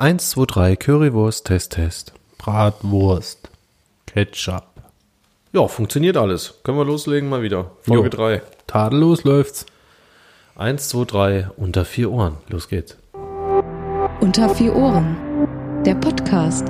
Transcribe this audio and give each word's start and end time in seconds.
1, 0.00 0.30
2, 0.30 0.46
3, 0.46 0.76
Currywurst, 0.76 1.44
Test, 1.44 1.72
Test. 1.72 2.14
Bratwurst, 2.38 3.50
Ketchup. 4.06 4.64
Ja, 5.52 5.68
funktioniert 5.68 6.16
alles. 6.16 6.54
Können 6.64 6.78
wir 6.78 6.86
loslegen 6.86 7.28
mal 7.28 7.42
wieder. 7.42 7.72
Folge 7.82 8.04
Jo. 8.04 8.08
3. 8.08 8.42
Tadellos 8.66 9.24
läuft's. 9.24 9.66
1, 10.56 10.88
2, 10.88 11.04
3, 11.04 11.50
unter 11.58 11.84
vier 11.84 12.10
Ohren. 12.10 12.38
Los 12.48 12.68
geht's. 12.70 12.96
Unter 14.22 14.48
vier 14.54 14.74
Ohren. 14.74 15.18
Der 15.84 15.96
Podcast. 15.96 16.66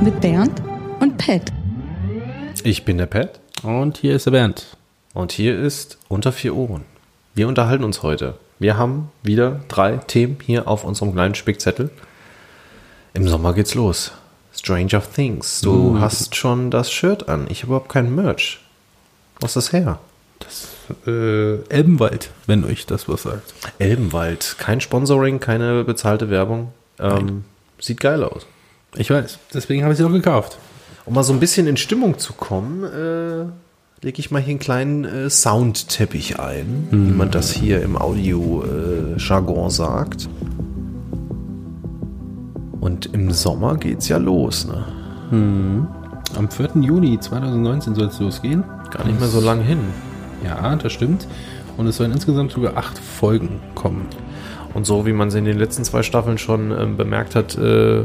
Mit 0.00 0.18
Bernd 0.22 0.62
und 1.00 1.18
Pet. 1.18 1.52
Ich 2.62 2.86
bin 2.86 2.96
der 2.96 3.04
Pat 3.04 3.38
Und 3.62 3.98
hier 3.98 4.16
ist 4.16 4.24
der 4.24 4.30
Bernd. 4.30 4.66
Und 5.14 5.32
hier 5.32 5.58
ist 5.58 5.96
unter 6.08 6.32
vier 6.32 6.54
Ohren. 6.54 6.84
Wir 7.34 7.48
unterhalten 7.48 7.84
uns 7.84 8.02
heute. 8.02 8.34
Wir 8.58 8.76
haben 8.76 9.10
wieder 9.22 9.60
drei 9.68 9.96
Themen 9.96 10.38
hier 10.44 10.68
auf 10.68 10.84
unserem 10.84 11.12
kleinen 11.12 11.34
Spickzettel. 11.34 11.90
Im 13.14 13.26
Sommer 13.26 13.54
geht's 13.54 13.74
los. 13.74 14.12
Stranger 14.54 15.02
Things. 15.02 15.60
Du 15.60 15.98
hast 15.98 16.36
schon 16.36 16.70
das 16.70 16.92
Shirt 16.92 17.28
an. 17.28 17.46
Ich 17.48 17.62
habe 17.62 17.68
überhaupt 17.68 17.88
kein 17.88 18.14
Merch. 18.14 18.60
Was 19.40 19.56
ist 19.56 19.68
das 19.68 19.72
her? 19.72 19.98
Äh, 21.06 21.64
Elbenwald, 21.68 22.30
wenn 22.46 22.64
euch 22.64 22.86
das 22.86 23.08
was 23.08 23.22
sagt. 23.22 23.54
Elbenwald. 23.78 24.56
Kein 24.58 24.80
Sponsoring, 24.80 25.40
keine 25.40 25.84
bezahlte 25.84 26.30
Werbung. 26.30 26.72
Ähm, 26.98 27.44
sieht 27.80 28.00
geil 28.00 28.22
aus. 28.22 28.46
Ich 28.96 29.10
weiß, 29.10 29.38
deswegen 29.52 29.82
habe 29.82 29.92
ich 29.92 29.98
sie 29.98 30.04
auch 30.04 30.12
gekauft. 30.12 30.58
Um 31.04 31.14
mal 31.14 31.24
so 31.24 31.32
ein 31.32 31.40
bisschen 31.40 31.66
in 31.66 31.76
Stimmung 31.76 32.18
zu 32.18 32.32
kommen, 32.32 32.84
äh, 32.84 33.52
lege 34.04 34.20
ich 34.20 34.30
mal 34.30 34.42
hier 34.42 34.50
einen 34.50 34.58
kleinen 34.58 35.04
äh, 35.06 35.30
Soundteppich 35.30 36.38
ein, 36.38 36.88
wie 36.90 37.12
man 37.12 37.30
das 37.30 37.50
hier 37.50 37.80
im 37.80 37.96
Audio-Jargon 37.96 39.70
sagt. 39.70 40.28
Und 42.80 43.06
im 43.14 43.30
Sommer 43.30 43.76
geht's 43.76 44.08
ja 44.08 44.18
los, 44.18 44.66
ne? 44.66 44.84
Am 46.36 46.50
4. 46.50 46.82
Juni 46.82 47.18
2019 47.18 47.94
soll 47.94 48.08
es 48.08 48.20
losgehen. 48.20 48.62
Gar 48.90 49.06
nicht 49.06 49.18
mehr 49.18 49.28
so 49.30 49.40
lang 49.40 49.62
hin. 49.62 49.78
Ja, 50.44 50.76
das 50.76 50.92
stimmt. 50.92 51.26
Und 51.78 51.86
es 51.86 51.96
sollen 51.96 52.12
insgesamt 52.12 52.52
sogar 52.52 52.76
acht 52.76 52.98
Folgen 52.98 53.60
kommen. 53.74 54.06
Und 54.74 54.84
so 54.84 55.06
wie 55.06 55.14
man 55.14 55.28
es 55.28 55.34
in 55.34 55.46
den 55.46 55.58
letzten 55.58 55.82
zwei 55.82 56.02
Staffeln 56.02 56.36
schon 56.36 56.72
ähm, 56.72 56.98
bemerkt 56.98 57.34
hat, 57.34 57.56
äh, 57.56 58.02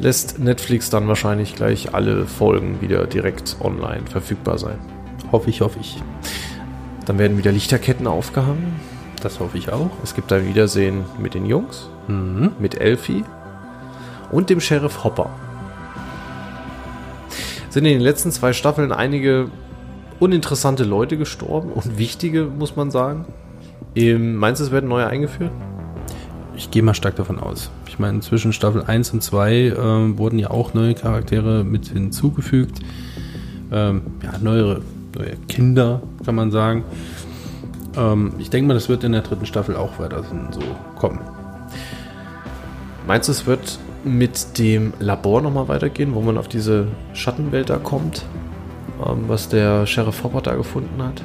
lässt 0.00 0.40
Netflix 0.40 0.90
dann 0.90 1.06
wahrscheinlich 1.06 1.54
gleich 1.54 1.94
alle 1.94 2.26
Folgen 2.26 2.80
wieder 2.80 3.06
direkt 3.06 3.58
online 3.60 4.02
verfügbar 4.10 4.58
sein. 4.58 4.78
Hoffe 5.32 5.50
ich, 5.50 5.60
hoffe 5.60 5.78
ich. 5.80 6.02
Dann 7.06 7.18
werden 7.18 7.38
wieder 7.38 7.52
Lichterketten 7.52 8.06
aufgehangen. 8.06 8.74
Das 9.22 9.40
hoffe 9.40 9.58
ich 9.58 9.72
auch. 9.72 9.90
Es 10.02 10.14
gibt 10.14 10.32
ein 10.32 10.46
Wiedersehen 10.46 11.04
mit 11.18 11.34
den 11.34 11.46
Jungs, 11.46 11.88
Mhm. 12.08 12.52
mit 12.58 12.80
Elfie 12.80 13.24
und 14.30 14.50
dem 14.50 14.60
Sheriff 14.60 15.04
Hopper. 15.04 15.30
Sind 17.68 17.84
in 17.84 17.92
den 17.94 18.00
letzten 18.00 18.32
zwei 18.32 18.52
Staffeln 18.52 18.90
einige 18.92 19.48
uninteressante 20.18 20.84
Leute 20.84 21.16
gestorben 21.16 21.70
und 21.70 21.98
wichtige, 21.98 22.44
muss 22.44 22.76
man 22.76 22.90
sagen. 22.90 23.26
Ähm, 23.94 24.36
Meinst 24.36 24.60
du, 24.60 24.64
es 24.64 24.70
werden 24.72 24.88
neue 24.88 25.06
eingeführt? 25.06 25.52
Ich 26.56 26.70
gehe 26.70 26.82
mal 26.82 26.94
stark 26.94 27.16
davon 27.16 27.38
aus. 27.38 27.70
Ich 27.86 27.98
meine, 27.98 28.20
zwischen 28.20 28.52
Staffel 28.52 28.82
1 28.86 29.10
und 29.12 29.22
2 29.22 29.52
ähm, 29.78 30.18
wurden 30.18 30.38
ja 30.38 30.50
auch 30.50 30.74
neue 30.74 30.94
Charaktere 30.94 31.64
mit 31.64 31.88
hinzugefügt. 31.88 32.80
Ähm, 33.72 34.02
ja, 34.22 34.32
neuere, 34.42 34.74
neue 34.76 34.82
Kinder, 35.48 36.02
kann 36.24 36.34
man 36.34 36.50
sagen. 36.50 36.84
Ähm, 37.96 38.32
ich 38.38 38.50
denke 38.50 38.68
mal, 38.68 38.74
das 38.74 38.88
wird 38.88 39.04
in 39.04 39.12
der 39.12 39.22
dritten 39.22 39.46
Staffel 39.46 39.76
auch 39.76 39.98
weiter 39.98 40.22
so 40.50 40.60
kommen. 40.98 41.20
Meinst 43.06 43.28
du, 43.28 43.32
es 43.32 43.46
wird 43.46 43.78
mit 44.04 44.58
dem 44.58 44.92
Labor 44.98 45.42
nochmal 45.42 45.68
weitergehen, 45.68 46.14
wo 46.14 46.20
man 46.20 46.38
auf 46.38 46.48
diese 46.48 46.86
Schattenwelt 47.12 47.70
da 47.70 47.76
kommt? 47.76 48.24
Ähm, 49.04 49.24
was 49.26 49.48
der 49.48 49.86
Sheriff 49.86 50.22
Hopper 50.22 50.40
da 50.42 50.54
gefunden 50.54 51.02
hat? 51.02 51.22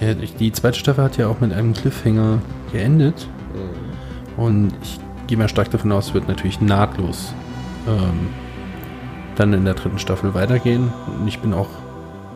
Ja, 0.00 0.14
Die 0.14 0.52
zweite 0.52 0.78
Staffel 0.78 1.04
hat 1.04 1.16
ja 1.16 1.26
auch 1.28 1.40
mit 1.40 1.52
einem 1.52 1.72
Cliffhanger 1.72 2.38
geendet. 2.72 3.28
Und 4.36 4.72
ich 4.82 4.98
gehe 5.26 5.36
mal 5.36 5.48
stark 5.48 5.70
davon 5.70 5.92
aus, 5.92 6.08
es 6.08 6.14
wird 6.14 6.28
natürlich 6.28 6.60
nahtlos 6.60 7.34
ähm, 7.86 8.28
dann 9.36 9.52
in 9.52 9.64
der 9.64 9.74
dritten 9.74 9.98
Staffel 9.98 10.34
weitergehen. 10.34 10.92
Und 11.20 11.28
ich 11.28 11.40
bin 11.40 11.52
auch 11.52 11.68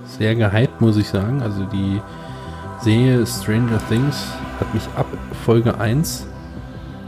sehr 0.06 0.34
gehypt, 0.34 0.80
muss 0.80 0.96
ich 0.96 1.08
sagen. 1.08 1.42
Also 1.42 1.64
die 1.64 2.00
Serie 2.80 3.26
Stranger 3.26 3.80
Things 3.88 4.26
hat 4.60 4.72
mich 4.74 4.82
ab 4.96 5.06
Folge 5.44 5.78
1 5.78 6.26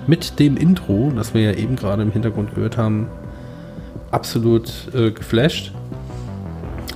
mit 0.07 0.39
dem 0.39 0.57
Intro, 0.57 1.13
das 1.15 1.35
wir 1.35 1.43
ja 1.43 1.53
eben 1.53 1.77
gerade 1.77 2.03
im 2.03 2.13
Hintergrund 2.13 2.55
gehört 2.55 2.77
haben, 2.77 3.09
absolut 4.11 4.73
äh, 4.95 5.11
geflasht. 5.11 5.73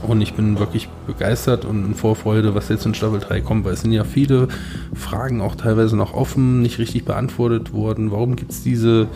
Und 0.07 0.23
ich 0.23 0.33
bin 0.33 0.59
wirklich 0.59 0.89
begeistert 1.07 1.65
und 1.67 1.85
in 1.85 1.95
Vorfreude, 1.95 2.55
was 2.55 2.69
jetzt 2.71 2.87
in 2.87 2.95
Staffel 2.95 3.21
3 3.21 3.43
kommt, 3.43 3.65
weil 3.67 3.75
es 3.75 3.83
sind 3.83 3.93
ja 3.93 4.05
viele 4.05 4.49
Fragen 4.95 5.43
auch 5.43 5.57
teilweise 5.57 5.95
noch 5.95 6.15
offen, 6.15 6.63
nicht 6.63 6.79
richtig 6.79 7.05
beantwortet 7.05 7.73
worden. 7.73 8.11
Warum 8.11 8.35
gibt 8.35 8.51
es 8.51 8.63
diese 8.63 9.09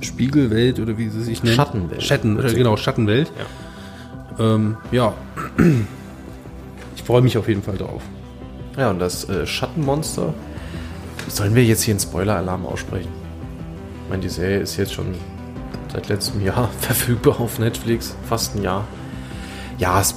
Spiegelwelt 0.00 0.80
oder 0.80 0.98
wie 0.98 1.08
sie 1.08 1.22
sich 1.22 1.44
nennt? 1.44 1.54
Schattenwelt. 1.54 2.02
Schatten, 2.02 2.40
äh, 2.40 2.52
genau, 2.54 2.76
Schattenwelt. 2.76 3.30
Ja, 4.38 4.54
ähm, 4.54 4.76
ja. 4.90 5.14
Ich 7.10 7.12
freue 7.12 7.22
mich 7.22 7.38
auf 7.38 7.48
jeden 7.48 7.62
Fall 7.62 7.76
drauf. 7.76 8.02
Ja, 8.78 8.90
und 8.90 9.00
das 9.00 9.28
äh, 9.28 9.44
Schattenmonster. 9.44 10.32
Sollen 11.26 11.56
wir 11.56 11.64
jetzt 11.64 11.82
hier 11.82 11.92
einen 11.92 12.00
Spoiler-Alarm 12.00 12.64
aussprechen? 12.66 13.10
Ich 14.04 14.10
meine, 14.10 14.22
die 14.22 14.28
Serie 14.28 14.60
ist 14.60 14.76
jetzt 14.76 14.92
schon 14.92 15.06
seit 15.92 16.08
letztem 16.08 16.44
Jahr 16.44 16.68
verfügbar 16.80 17.40
auf 17.40 17.58
Netflix. 17.58 18.16
Fast 18.28 18.54
ein 18.54 18.62
Jahr. 18.62 18.84
Ja, 19.78 20.00
es, 20.00 20.14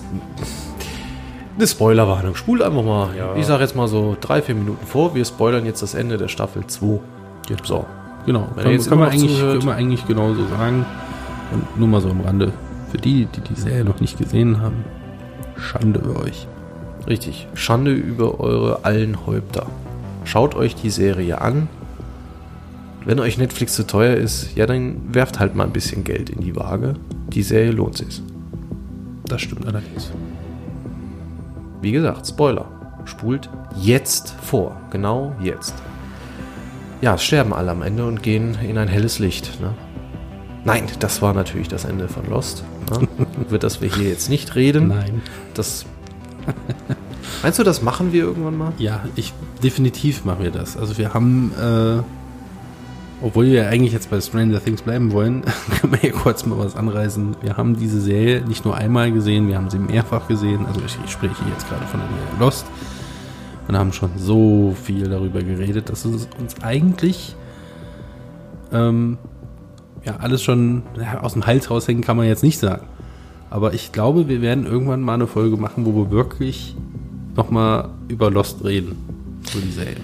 eine 1.58 1.68
Spoilerwarnung. 1.68 2.36
Spult 2.36 2.62
einfach 2.62 2.84
mal, 2.84 3.10
Ja. 3.18 3.36
ich 3.36 3.48
sage 3.48 3.64
jetzt 3.64 3.76
mal 3.76 3.88
so 3.88 4.16
drei, 4.22 4.44
vier 4.44 4.54
Minuten 4.54 4.86
vor. 4.86 5.16
Wir 5.16 5.26
spoilern 5.26 5.66
jetzt 5.66 5.82
das 5.82 5.96
Ende 5.96 6.18
der 6.18 6.28
Staffel 6.28 6.68
2. 6.68 7.00
So. 7.64 7.86
Genau, 8.28 8.50
Wenn 8.54 8.64
kann, 8.66 8.72
jetzt 8.74 8.88
kann, 8.88 9.00
man 9.00 9.10
eigentlich, 9.10 9.40
kann 9.40 9.66
man 9.66 9.76
eigentlich 9.76 10.06
genauso 10.06 10.46
sagen. 10.48 10.86
Und 11.52 11.80
nur 11.80 11.88
mal 11.88 12.02
so 12.02 12.10
am 12.12 12.22
Rande. 12.22 12.54
Für 12.92 12.98
die, 12.98 13.26
die 13.26 13.42
die 13.42 13.60
Serie 13.60 13.84
noch 13.84 14.00
nicht 14.00 14.20
gesehen 14.20 14.62
haben, 14.62 14.86
Schande 15.58 16.00
über 16.00 16.22
euch. 16.22 16.48
Richtig. 17.08 17.48
Schande 17.54 17.92
über 17.92 18.40
eure 18.40 18.86
allen 18.86 19.26
Häupter. 19.26 19.68
Schaut 20.24 20.56
euch 20.56 20.76
die 20.76 20.90
Serie 20.90 21.42
an. 21.42 21.68
Wenn 23.06 23.20
euch 23.20 23.38
Netflix 23.38 23.74
zu 23.76 23.86
teuer 23.86 24.16
ist, 24.16 24.56
ja, 24.56 24.66
dann 24.66 25.14
werft 25.14 25.40
halt 25.40 25.56
mal 25.56 25.66
ein 25.66 25.74
bisschen 25.74 26.04
Geld 26.04 26.30
in 26.30 26.40
die 26.40 26.56
Waage. 26.56 26.94
Die 27.30 27.44
Serie 27.44 27.72
lohnt 27.72 27.98
sich. 27.98 28.22
Das 29.26 29.42
stimmt 29.42 29.66
allerdings. 29.68 30.12
Wie 31.82 31.92
gesagt, 31.92 32.28
Spoiler. 32.28 32.66
Spult 33.06 33.50
jetzt 33.76 34.36
vor. 34.42 34.80
Genau 34.90 35.36
jetzt. 35.42 35.74
Ja, 37.02 37.16
es 37.16 37.24
sterben 37.24 37.54
alle 37.54 37.72
am 37.72 37.82
Ende 37.82 38.06
und 38.06 38.24
gehen 38.24 38.58
in 38.66 38.78
ein 38.78 38.88
helles 38.88 39.20
Licht. 39.20 39.60
Ne? 39.60 39.74
Nein, 40.64 40.84
das 41.00 41.22
war 41.22 41.34
natürlich 41.34 41.68
das 41.68 41.84
Ende 41.84 42.08
von 42.08 42.26
Lost. 42.30 42.64
Ne? 42.90 43.08
Über 43.50 43.60
das 43.60 43.82
wir 43.82 43.94
hier 43.94 44.08
jetzt 44.08 44.30
nicht 44.30 44.56
reden. 44.56 44.88
Nein. 44.88 45.22
Das. 45.54 45.86
Meinst 47.42 47.60
du, 47.60 47.64
das 47.64 47.82
machen 47.82 48.14
wir 48.14 48.24
irgendwann 48.24 48.58
mal? 48.58 48.74
Ja, 48.78 49.04
ich 49.16 49.34
definitiv 49.62 50.26
machen 50.26 50.44
wir 50.44 50.52
das. 50.52 50.78
Also 50.78 50.98
wir 50.98 51.14
haben, 51.14 51.52
äh, 51.60 52.02
obwohl 53.22 53.48
wir 53.48 53.64
ja 53.64 53.70
eigentlich 53.70 53.94
jetzt 53.94 54.10
bei 54.10 54.22
Stranger 54.22 54.64
Things 54.64 54.82
bleiben 54.82 55.12
wollen, 55.12 55.44
können 55.80 55.94
wir 55.94 56.00
hier 56.00 56.12
kurz 56.12 56.46
mal 56.46 56.58
was 56.58 56.76
anreißen. 56.76 57.36
Wir 57.42 57.58
haben 57.58 57.78
diese 57.78 58.00
Serie 58.00 58.42
nicht 58.42 58.66
nur 58.66 58.76
einmal 58.78 59.12
gesehen, 59.12 59.48
wir 59.48 59.58
haben 59.58 59.70
sie 59.70 59.80
mehrfach 59.80 60.28
gesehen. 60.28 60.66
Also 60.66 60.82
ich, 60.86 60.98
ich 61.04 61.12
spreche 61.12 61.36
jetzt 61.50 61.68
gerade 61.68 61.86
von 61.88 62.00
der 62.00 62.40
Lost. 62.40 62.66
Und 63.68 63.78
haben 63.78 63.94
schon 63.94 64.12
so 64.18 64.76
viel 64.84 65.08
darüber 65.08 65.42
geredet, 65.42 65.90
dass 65.90 66.04
es 66.04 66.28
uns 66.38 66.62
eigentlich 66.62 67.34
ähm, 68.74 69.18
ja 70.04 70.18
alles 70.18 70.44
schon 70.44 70.84
ja, 71.00 71.22
aus 71.22 71.34
dem 71.34 71.46
Hals 71.46 71.70
raushängen 71.70 72.04
kann 72.04 72.18
man 72.18 72.26
jetzt 72.26 72.44
nicht 72.44 72.60
sagen. 72.60 72.88
Aber 73.54 73.76
ich 73.76 73.92
glaube, 73.92 74.28
wir 74.28 74.42
werden 74.42 74.66
irgendwann 74.66 75.02
mal 75.02 75.14
eine 75.14 75.28
Folge 75.28 75.58
machen, 75.58 75.86
wo 75.86 75.94
wir 75.94 76.10
wirklich 76.10 76.76
nochmal 77.36 77.90
über 78.08 78.32
Lost 78.32 78.64
reden. 78.64 78.98
Die 79.54 79.70
Serie. 79.72 79.98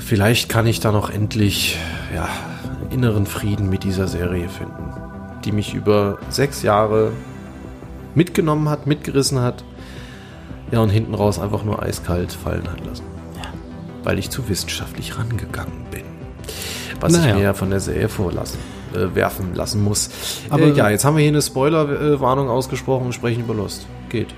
Vielleicht 0.00 0.48
kann 0.48 0.66
ich 0.66 0.80
da 0.80 0.90
noch 0.90 1.08
endlich 1.08 1.78
ja, 2.12 2.28
inneren 2.90 3.26
Frieden 3.26 3.70
mit 3.70 3.84
dieser 3.84 4.08
Serie 4.08 4.48
finden, 4.48 4.90
die 5.44 5.52
mich 5.52 5.72
über 5.74 6.18
sechs 6.28 6.62
Jahre 6.62 7.12
mitgenommen 8.16 8.68
hat, 8.70 8.88
mitgerissen 8.88 9.38
hat. 9.38 9.62
Ja, 10.72 10.80
und 10.80 10.90
hinten 10.90 11.14
raus 11.14 11.38
einfach 11.38 11.62
nur 11.62 11.80
eiskalt 11.80 12.32
fallen 12.32 12.68
hat 12.68 12.84
lassen. 12.84 13.04
Weil 14.02 14.18
ich 14.18 14.30
zu 14.30 14.48
wissenschaftlich 14.48 15.16
rangegangen 15.16 15.84
bin. 15.92 16.02
Was 17.00 17.12
ich 17.14 17.20
Naja. 17.20 17.36
mir 17.36 17.42
ja 17.42 17.54
von 17.54 17.70
der 17.70 17.78
Serie 17.78 18.08
vorlassen, 18.08 18.58
äh, 18.96 19.14
werfen 19.14 19.54
lassen 19.54 19.82
muss. 19.84 20.10
Aber- 20.50 20.62
äh, 20.64 20.72
ja, 20.72 20.88
jetzt 20.90 21.04
haben 21.04 21.16
wir 21.16 21.22
hier 21.22 21.30
eine 21.32 21.42
Spoilerwarnung 21.42 22.48
ausgesprochen 22.48 23.06
und 23.06 23.12
sprechen 23.12 23.40
über 23.42 23.54
Lost. 23.54 23.86
Geht. 24.08 24.28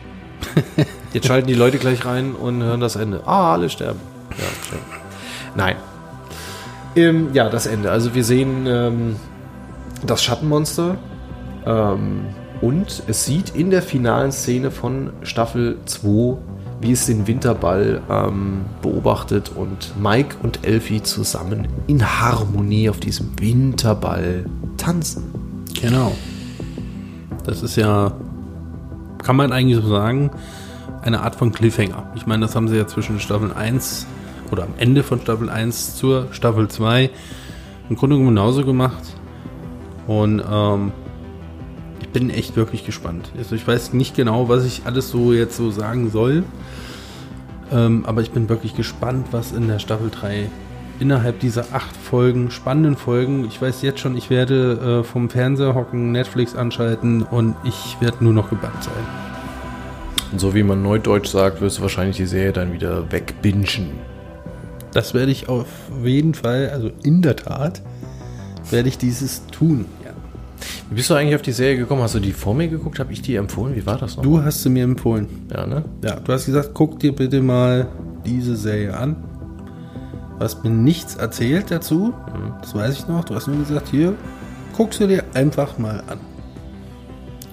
Jetzt 1.12 1.26
schalten 1.26 1.48
die 1.48 1.54
Leute 1.54 1.78
gleich 1.78 2.04
rein 2.04 2.34
und 2.34 2.62
hören 2.62 2.80
das 2.80 2.94
Ende. 2.96 3.22
Ah, 3.26 3.52
alle 3.54 3.68
sterben. 3.70 3.98
Ja, 4.30 4.44
schön. 4.68 4.78
Nein. 5.56 5.76
Ähm, 6.94 7.28
ja, 7.32 7.48
das 7.48 7.66
Ende. 7.66 7.90
Also 7.90 8.14
wir 8.14 8.24
sehen 8.24 8.66
ähm, 8.66 9.16
das 10.06 10.22
Schattenmonster 10.22 10.96
ähm, 11.66 12.26
und 12.60 13.02
es 13.08 13.24
sieht 13.24 13.54
in 13.54 13.70
der 13.70 13.82
finalen 13.82 14.32
Szene 14.32 14.70
von 14.70 15.10
Staffel 15.22 15.78
2, 15.86 16.36
wie 16.80 16.92
es 16.92 17.06
den 17.06 17.26
Winterball 17.26 18.00
ähm, 18.08 18.60
beobachtet 18.82 19.50
und 19.54 19.94
Mike 20.00 20.36
und 20.42 20.64
Elfie 20.64 21.02
zusammen 21.02 21.68
in 21.86 22.04
Harmonie 22.04 22.88
auf 22.88 23.00
diesem 23.00 23.38
Winterball 23.40 24.46
tanzen. 24.76 25.64
Genau. 25.80 26.12
Das 27.44 27.62
ist 27.62 27.76
ja, 27.76 28.12
kann 29.22 29.36
man 29.36 29.52
eigentlich 29.52 29.82
so 29.82 29.88
sagen, 29.88 30.30
eine 31.02 31.22
Art 31.22 31.36
von 31.36 31.52
Cliffhanger. 31.52 32.12
Ich 32.14 32.26
meine, 32.26 32.46
das 32.46 32.54
haben 32.54 32.68
sie 32.68 32.76
ja 32.76 32.86
zwischen 32.86 33.20
Staffel 33.20 33.52
1 33.52 34.06
oder 34.50 34.64
am 34.64 34.74
Ende 34.78 35.02
von 35.02 35.20
Staffel 35.20 35.50
1 35.50 35.96
zur 35.96 36.28
Staffel 36.32 36.68
2 36.68 37.10
im 37.88 37.96
Grunde 37.96 38.18
genauso 38.18 38.64
gemacht. 38.64 39.14
Und 40.06 40.42
ähm, 40.50 40.92
bin 42.18 42.30
echt 42.30 42.56
wirklich 42.56 42.84
gespannt. 42.84 43.30
Also 43.38 43.54
ich 43.54 43.64
weiß 43.64 43.92
nicht 43.92 44.16
genau, 44.16 44.48
was 44.48 44.64
ich 44.64 44.82
alles 44.86 45.08
so 45.08 45.32
jetzt 45.32 45.56
so 45.56 45.70
sagen 45.70 46.10
soll. 46.10 46.42
Ähm, 47.70 48.04
aber 48.06 48.22
ich 48.22 48.32
bin 48.32 48.48
wirklich 48.48 48.74
gespannt, 48.74 49.28
was 49.30 49.52
in 49.52 49.68
der 49.68 49.78
Staffel 49.78 50.10
3 50.10 50.50
innerhalb 50.98 51.38
dieser 51.38 51.66
acht 51.72 51.96
Folgen, 51.96 52.50
spannenden 52.50 52.96
Folgen, 52.96 53.44
ich 53.44 53.62
weiß 53.62 53.82
jetzt 53.82 54.00
schon, 54.00 54.16
ich 54.16 54.30
werde 54.30 55.02
äh, 55.02 55.04
vom 55.04 55.30
Fernseher 55.30 55.76
hocken, 55.76 56.10
Netflix 56.10 56.56
anschalten 56.56 57.22
und 57.22 57.54
ich 57.62 57.96
werde 58.00 58.24
nur 58.24 58.32
noch 58.32 58.50
gebannt 58.50 58.82
sein. 58.82 59.04
Und 60.32 60.40
so 60.40 60.56
wie 60.56 60.64
man 60.64 60.82
neudeutsch 60.82 61.28
sagt, 61.28 61.60
wirst 61.60 61.78
du 61.78 61.82
wahrscheinlich 61.82 62.16
die 62.16 62.26
Serie 62.26 62.52
dann 62.52 62.72
wieder 62.72 63.12
wegbingen. 63.12 63.90
Das 64.92 65.14
werde 65.14 65.30
ich 65.30 65.48
auf 65.48 65.68
jeden 66.02 66.34
Fall, 66.34 66.70
also 66.70 66.90
in 67.04 67.22
der 67.22 67.36
Tat, 67.36 67.80
werde 68.70 68.88
ich 68.88 68.98
dieses 68.98 69.46
tun. 69.46 69.84
Wie 70.90 70.94
bist 70.94 71.10
du 71.10 71.14
eigentlich 71.14 71.34
auf 71.34 71.42
die 71.42 71.52
Serie 71.52 71.76
gekommen? 71.76 72.02
Hast 72.02 72.14
du 72.14 72.20
die 72.20 72.32
vor 72.32 72.54
mir 72.54 72.68
geguckt? 72.68 72.98
Habe 72.98 73.12
ich 73.12 73.22
die 73.22 73.36
empfohlen? 73.36 73.76
Wie 73.76 73.86
war 73.86 73.98
das 73.98 74.16
noch? 74.16 74.22
Du 74.22 74.42
hast 74.42 74.62
sie 74.62 74.70
mir 74.70 74.84
empfohlen. 74.84 75.28
Ja, 75.52 75.66
ne? 75.66 75.84
Ja, 76.02 76.16
du 76.16 76.32
hast 76.32 76.46
gesagt, 76.46 76.70
guck 76.74 76.98
dir 76.98 77.14
bitte 77.14 77.42
mal 77.42 77.88
diese 78.24 78.56
Serie 78.56 78.96
an. 78.96 79.16
Du 80.38 80.44
hast 80.44 80.62
mir 80.64 80.70
nichts 80.70 81.16
erzählt 81.16 81.70
dazu. 81.70 82.14
Das 82.60 82.74
weiß 82.74 82.98
ich 82.98 83.08
noch. 83.08 83.24
Du 83.24 83.34
hast 83.34 83.48
nur 83.48 83.58
gesagt, 83.58 83.88
hier, 83.88 84.14
guck 84.76 84.94
sie 84.94 85.06
dir 85.06 85.24
einfach 85.34 85.78
mal 85.78 86.02
an. 86.06 86.20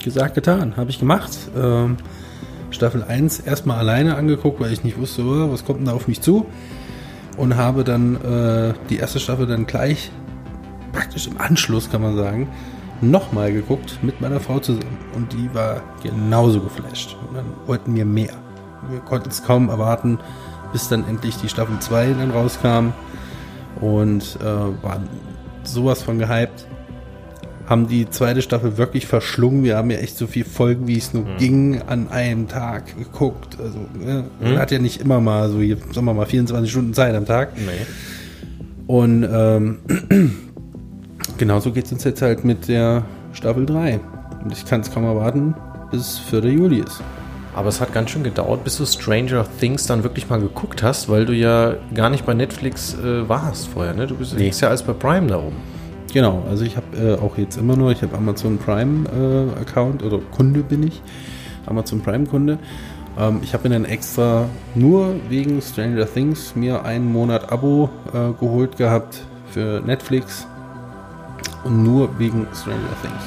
Gesagt, 0.04 0.36
getan. 0.36 0.78
Habe 0.78 0.92
ich 0.92 1.00
gemacht. 1.00 1.31
Ähm, 1.58 1.98
Staffel 2.69 3.04
1 3.04 3.40
erstmal 3.40 3.80
alleine 3.80 4.16
angeguckt, 4.16 4.60
weil 4.60 4.72
ich 4.72 4.84
nicht 4.84 5.00
wusste, 5.00 5.24
oh, 5.24 5.51
was 5.51 5.66
kommt 5.66 5.80
denn 5.80 5.88
da 5.88 5.94
auf 5.94 6.08
mich 6.08 6.22
zu. 6.22 6.46
Und 7.38 7.58
habe 7.58 7.84
dann 7.84 8.16
äh, 8.16 8.74
die 8.90 8.98
erste 8.98 9.19
Staffel 9.19 9.48
dann 9.48 9.66
gleich, 9.66 10.12
praktisch 10.94 11.28
im 11.28 11.40
Anschluss 11.40 11.90
kann 11.90 12.01
man 12.01 12.16
sagen, 12.16 12.48
nochmal 13.10 13.52
geguckt 13.52 14.00
mit 14.02 14.22
meiner 14.22 14.40
Frau 14.40 14.60
zusammen. 14.60 14.98
Und 15.16 15.34
die 15.34 15.54
war 15.54 15.81
genauso 16.04 16.62
geflasht. 16.62 17.16
Und 17.28 17.36
dann 17.36 17.46
wollten 17.66 17.96
wir 17.96 18.06
mehr. 18.06 18.34
Wir 18.90 19.00
konnten 19.00 19.30
es 19.30 19.44
kaum 19.44 19.69
erwarten, 19.69 20.19
bis 20.72 20.88
dann 20.90 21.07
endlich 21.07 21.38
die 21.38 21.50
Staffel 21.50 21.80
2 21.80 22.13
dann 22.19 22.31
rauskam. 22.31 22.94
Und 23.81 24.38
äh, 24.42 24.84
waren 24.84 25.10
sowas 25.63 26.04
von 26.04 26.19
gehypt. 26.19 26.68
Haben 27.68 27.88
die 27.88 28.07
zweite 28.10 28.44
Staffel 28.44 28.78
wirklich 28.78 29.08
verschlungen. 29.08 29.63
Wir 29.63 29.78
haben 29.78 29.90
ja 29.90 29.98
echt 29.98 30.18
so 30.18 30.28
viele 30.28 30.46
Folgen, 30.46 30.88
wie 30.88 30.98
es 30.98 31.13
nur 31.13 31.25
ging, 31.38 31.81
an 31.81 32.10
einem 32.10 32.48
Tag 32.48 32.96
geguckt. 32.96 33.58
Also, 33.60 33.80
ne? 33.98 34.25
man 34.40 34.60
hat 34.60 34.69
ja 34.69 34.78
nicht 34.78 35.01
immer 35.01 35.19
mal 35.19 35.50
so, 35.50 35.60
hier, 35.60 35.78
sagen 35.92 36.06
wir 36.06 36.13
mal, 36.13 36.28
24 36.28 36.69
Stunden 36.69 36.94
Zeit 36.94 37.16
am 37.16 37.25
Tag. 37.25 37.54
Nee. 37.56 37.72
Und 38.86 39.28
ähm, 39.28 39.80
genauso 41.38 41.72
geht 41.72 41.86
es 41.86 41.92
uns 41.92 42.04
jetzt 42.04 42.22
halt 42.22 42.44
mit 42.44 42.68
der 42.68 43.04
Staffel 43.34 43.66
3. 43.66 44.00
Und 44.44 44.52
ich 44.54 44.66
kann 44.66 44.82
es 44.82 44.92
kaum 44.92 45.04
erwarten, 45.06 45.56
bis 45.92 46.20
4. 46.20 46.46
Juli 46.46 46.80
ist. 46.80 47.02
Aber 47.56 47.70
es 47.70 47.80
hat 47.80 47.94
ganz 47.94 48.10
schön 48.10 48.24
gedauert, 48.24 48.64
bis 48.64 48.78
du 48.78 48.86
Stranger 48.86 49.46
Things 49.60 49.88
dann 49.88 50.04
wirklich 50.04 50.30
mal 50.30 50.40
geguckt 50.42 50.84
hast, 50.84 51.08
weil 51.08 51.26
du 51.26 51.34
ja 51.34 51.76
gar 51.94 52.10
nicht 52.10 52.26
bei 52.26 52.34
Netflix 52.34 52.96
äh, 52.96 53.28
warst 53.30 53.70
vorher, 53.70 53.94
ne? 53.94 54.08
Du 54.08 54.16
bist 54.16 54.38
Nee. 54.38 54.52
ja 54.54 54.68
alles 54.68 54.84
bei 54.84 54.92
Prime 54.94 55.28
darum. 55.28 55.54
Genau, 56.14 56.44
also 56.50 56.66
ich 56.66 56.76
habe 56.76 56.98
äh, 56.98 57.14
auch 57.16 57.38
jetzt 57.38 57.58
immer 57.58 57.76
nur, 57.78 57.92
ich 57.92 58.02
habe 58.02 58.16
Amazon 58.16 58.58
Prime 58.58 59.06
äh, 59.10 59.60
Account 59.62 60.04
oder 60.04 60.20
Kunde 60.36 60.62
bin 60.62 60.84
ich, 60.84 61.02
Amazon 61.66 62.02
Prime 62.02 62.26
Kunde. 62.26 62.58
Ähm, 63.18 63.40
ich 63.42 63.54
habe 63.54 63.68
mir 63.70 63.76
dann 63.76 63.86
extra 63.86 64.46
nur 64.76 65.16
wegen 65.30 65.62
Stranger 65.62 66.06
Things 66.06 66.56
mir 66.56 66.84
einen 66.84 67.12
Monat 67.12 67.52
Abo 67.52 67.90
äh, 68.14 68.32
geholt 68.40 68.78
gehabt 68.78 69.22
für 69.50 69.82
Netflix 69.86 70.46
und 71.65 71.83
nur 71.83 72.17
wegen 72.17 72.47
Stranger 72.53 72.95
Things. 73.01 73.23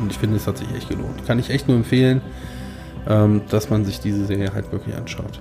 Und 0.00 0.10
ich 0.10 0.18
finde, 0.18 0.36
es 0.36 0.46
hat 0.46 0.58
sich 0.58 0.68
echt 0.74 0.88
gelohnt. 0.88 1.26
Kann 1.26 1.38
ich 1.38 1.48
echt 1.48 1.68
nur 1.68 1.76
empfehlen, 1.76 2.20
ähm, 3.08 3.42
dass 3.48 3.70
man 3.70 3.84
sich 3.84 4.00
diese 4.00 4.26
Serie 4.26 4.52
halt 4.52 4.70
wirklich 4.72 4.94
anschaut. 4.94 5.40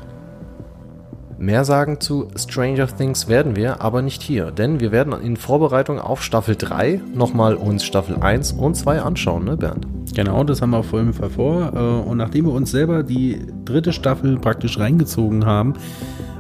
Mehr 1.38 1.66
sagen 1.66 2.00
zu 2.00 2.28
Stranger 2.36 2.86
Things 2.86 3.28
werden 3.28 3.56
wir, 3.56 3.82
aber 3.82 4.04
nicht 4.04 4.22
hier, 4.22 4.52
denn 4.52 4.80
wir 4.80 4.92
werden 4.92 5.12
in 5.20 5.38
Vorbereitung 5.38 6.00
auf 6.00 6.22
Staffel 6.22 6.56
3 6.56 7.02
nochmal 7.16 7.56
uns 7.56 7.84
Staffel 7.84 8.18
1 8.18 8.52
und 8.52 8.76
2 8.76 9.02
anschauen, 9.02 9.46
ne 9.46 9.58
Bernd? 9.58 9.88
Genau, 10.14 10.44
das 10.44 10.62
haben 10.62 10.70
wir 10.70 10.78
auf 10.78 10.94
jeden 10.94 11.14
Fall 11.14 11.32
vor. 11.32 11.72
Äh, 11.74 12.10
Und 12.10 12.18
nachdem 12.18 12.46
wir 12.46 12.54
uns 12.54 12.70
selber 12.70 13.02
die 13.02 13.44
dritte 13.66 13.92
Staffel 13.92 14.38
praktisch 14.38 14.78
reingezogen 14.78 15.46
haben, 15.48 15.74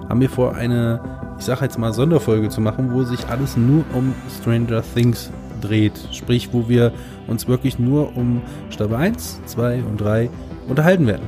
haben 0.07 0.21
wir 0.21 0.29
vor, 0.29 0.53
eine, 0.53 0.99
ich 1.39 1.45
sage 1.45 1.65
jetzt 1.65 1.79
mal, 1.79 1.93
Sonderfolge 1.93 2.49
zu 2.49 2.61
machen, 2.61 2.93
wo 2.93 3.03
sich 3.03 3.27
alles 3.27 3.57
nur 3.57 3.83
um 3.93 4.13
Stranger 4.39 4.83
Things 4.93 5.31
dreht. 5.61 5.93
Sprich, 6.11 6.49
wo 6.51 6.67
wir 6.67 6.91
uns 7.27 7.47
wirklich 7.47 7.79
nur 7.79 8.15
um 8.17 8.41
Staffel 8.69 8.95
1, 8.95 9.41
2 9.45 9.83
und 9.83 10.01
3 10.01 10.29
unterhalten 10.67 11.07
werden. 11.07 11.27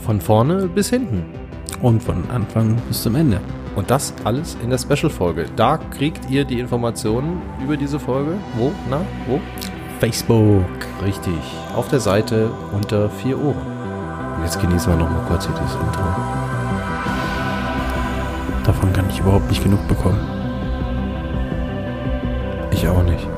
Von 0.00 0.20
vorne 0.20 0.68
bis 0.68 0.90
hinten. 0.90 1.24
Und 1.82 2.02
von 2.02 2.28
Anfang 2.30 2.76
bis 2.88 3.02
zum 3.02 3.14
Ende. 3.14 3.40
Und 3.76 3.90
das 3.90 4.14
alles 4.24 4.56
in 4.62 4.70
der 4.70 4.78
Special-Folge. 4.78 5.46
Da 5.54 5.76
kriegt 5.76 6.30
ihr 6.30 6.44
die 6.44 6.58
Informationen 6.58 7.42
über 7.62 7.76
diese 7.76 8.00
Folge. 8.00 8.32
Wo? 8.56 8.72
Na? 8.88 9.02
Wo? 9.26 9.38
Facebook. 10.00 10.64
Richtig. 11.04 11.34
Auf 11.74 11.88
der 11.88 12.00
Seite 12.00 12.50
unter 12.72 13.10
vier 13.10 13.38
Ohren. 13.38 13.56
Und 14.36 14.44
jetzt 14.44 14.60
genießen 14.60 14.90
wir 14.92 14.98
nochmal 14.98 15.24
kurz 15.28 15.46
hier 15.46 15.54
dieses 15.54 15.74
Intro. 15.74 16.02
Davon 18.64 18.92
kann 18.92 19.08
ich 19.10 19.20
überhaupt 19.20 19.48
nicht 19.48 19.62
genug 19.62 19.86
bekommen. 19.88 20.20
Ich 22.72 22.88
auch 22.88 23.02
nicht. 23.02 23.35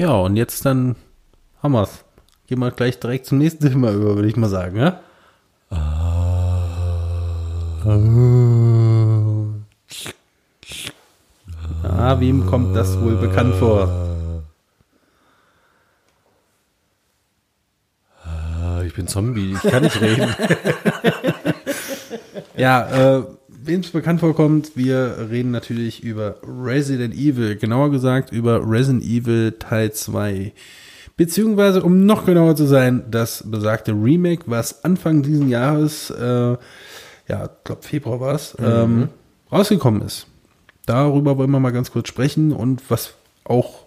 Ja, 0.00 0.12
und 0.12 0.36
jetzt 0.36 0.64
dann 0.64 0.96
haben 1.62 1.72
wir's. 1.72 2.06
Gehen 2.46 2.58
wir 2.58 2.70
gleich 2.70 2.98
direkt 2.98 3.26
zum 3.26 3.36
nächsten 3.36 3.68
Thema 3.68 3.92
über, 3.92 4.16
würde 4.16 4.28
ich 4.28 4.36
mal 4.36 4.48
sagen, 4.48 4.78
ja? 4.78 4.98
Ah, 11.82 12.18
wem 12.18 12.46
kommt 12.46 12.74
das 12.74 12.98
wohl 12.98 13.16
bekannt 13.16 13.54
vor? 13.56 13.90
Ah, 18.24 18.80
Ich 18.86 18.94
bin 18.94 19.06
Zombie, 19.06 19.52
ich 19.52 19.70
kann 19.70 19.82
nicht 19.82 20.00
reden. 20.00 20.34
Ja, 22.56 23.18
äh, 23.18 23.22
wem 23.70 23.80
es 23.80 23.90
bekannt 23.90 24.18
vorkommt, 24.18 24.72
wir 24.74 25.28
reden 25.30 25.52
natürlich 25.52 26.02
über 26.02 26.38
Resident 26.42 27.14
Evil, 27.14 27.54
genauer 27.54 27.92
gesagt 27.92 28.32
über 28.32 28.68
Resident 28.68 29.04
Evil 29.04 29.52
Teil 29.60 29.92
2. 29.92 30.52
Beziehungsweise, 31.16 31.80
um 31.84 32.04
noch 32.04 32.26
genauer 32.26 32.56
zu 32.56 32.66
sein, 32.66 33.04
das 33.12 33.44
besagte 33.46 33.92
Remake, 33.92 34.42
was 34.46 34.84
Anfang 34.84 35.22
diesen 35.22 35.48
Jahres, 35.48 36.10
äh, 36.10 36.24
ja, 36.24 36.58
ich 37.28 37.64
glaube 37.64 37.82
Februar 37.82 38.18
war 38.18 38.34
es, 38.34 38.56
ähm, 38.58 39.08
rausgekommen 39.52 40.02
ist. 40.02 40.26
Darüber 40.86 41.38
wollen 41.38 41.52
wir 41.52 41.60
mal 41.60 41.70
ganz 41.70 41.92
kurz 41.92 42.08
sprechen 42.08 42.52
und 42.52 42.82
was 42.88 43.14
auch 43.44 43.84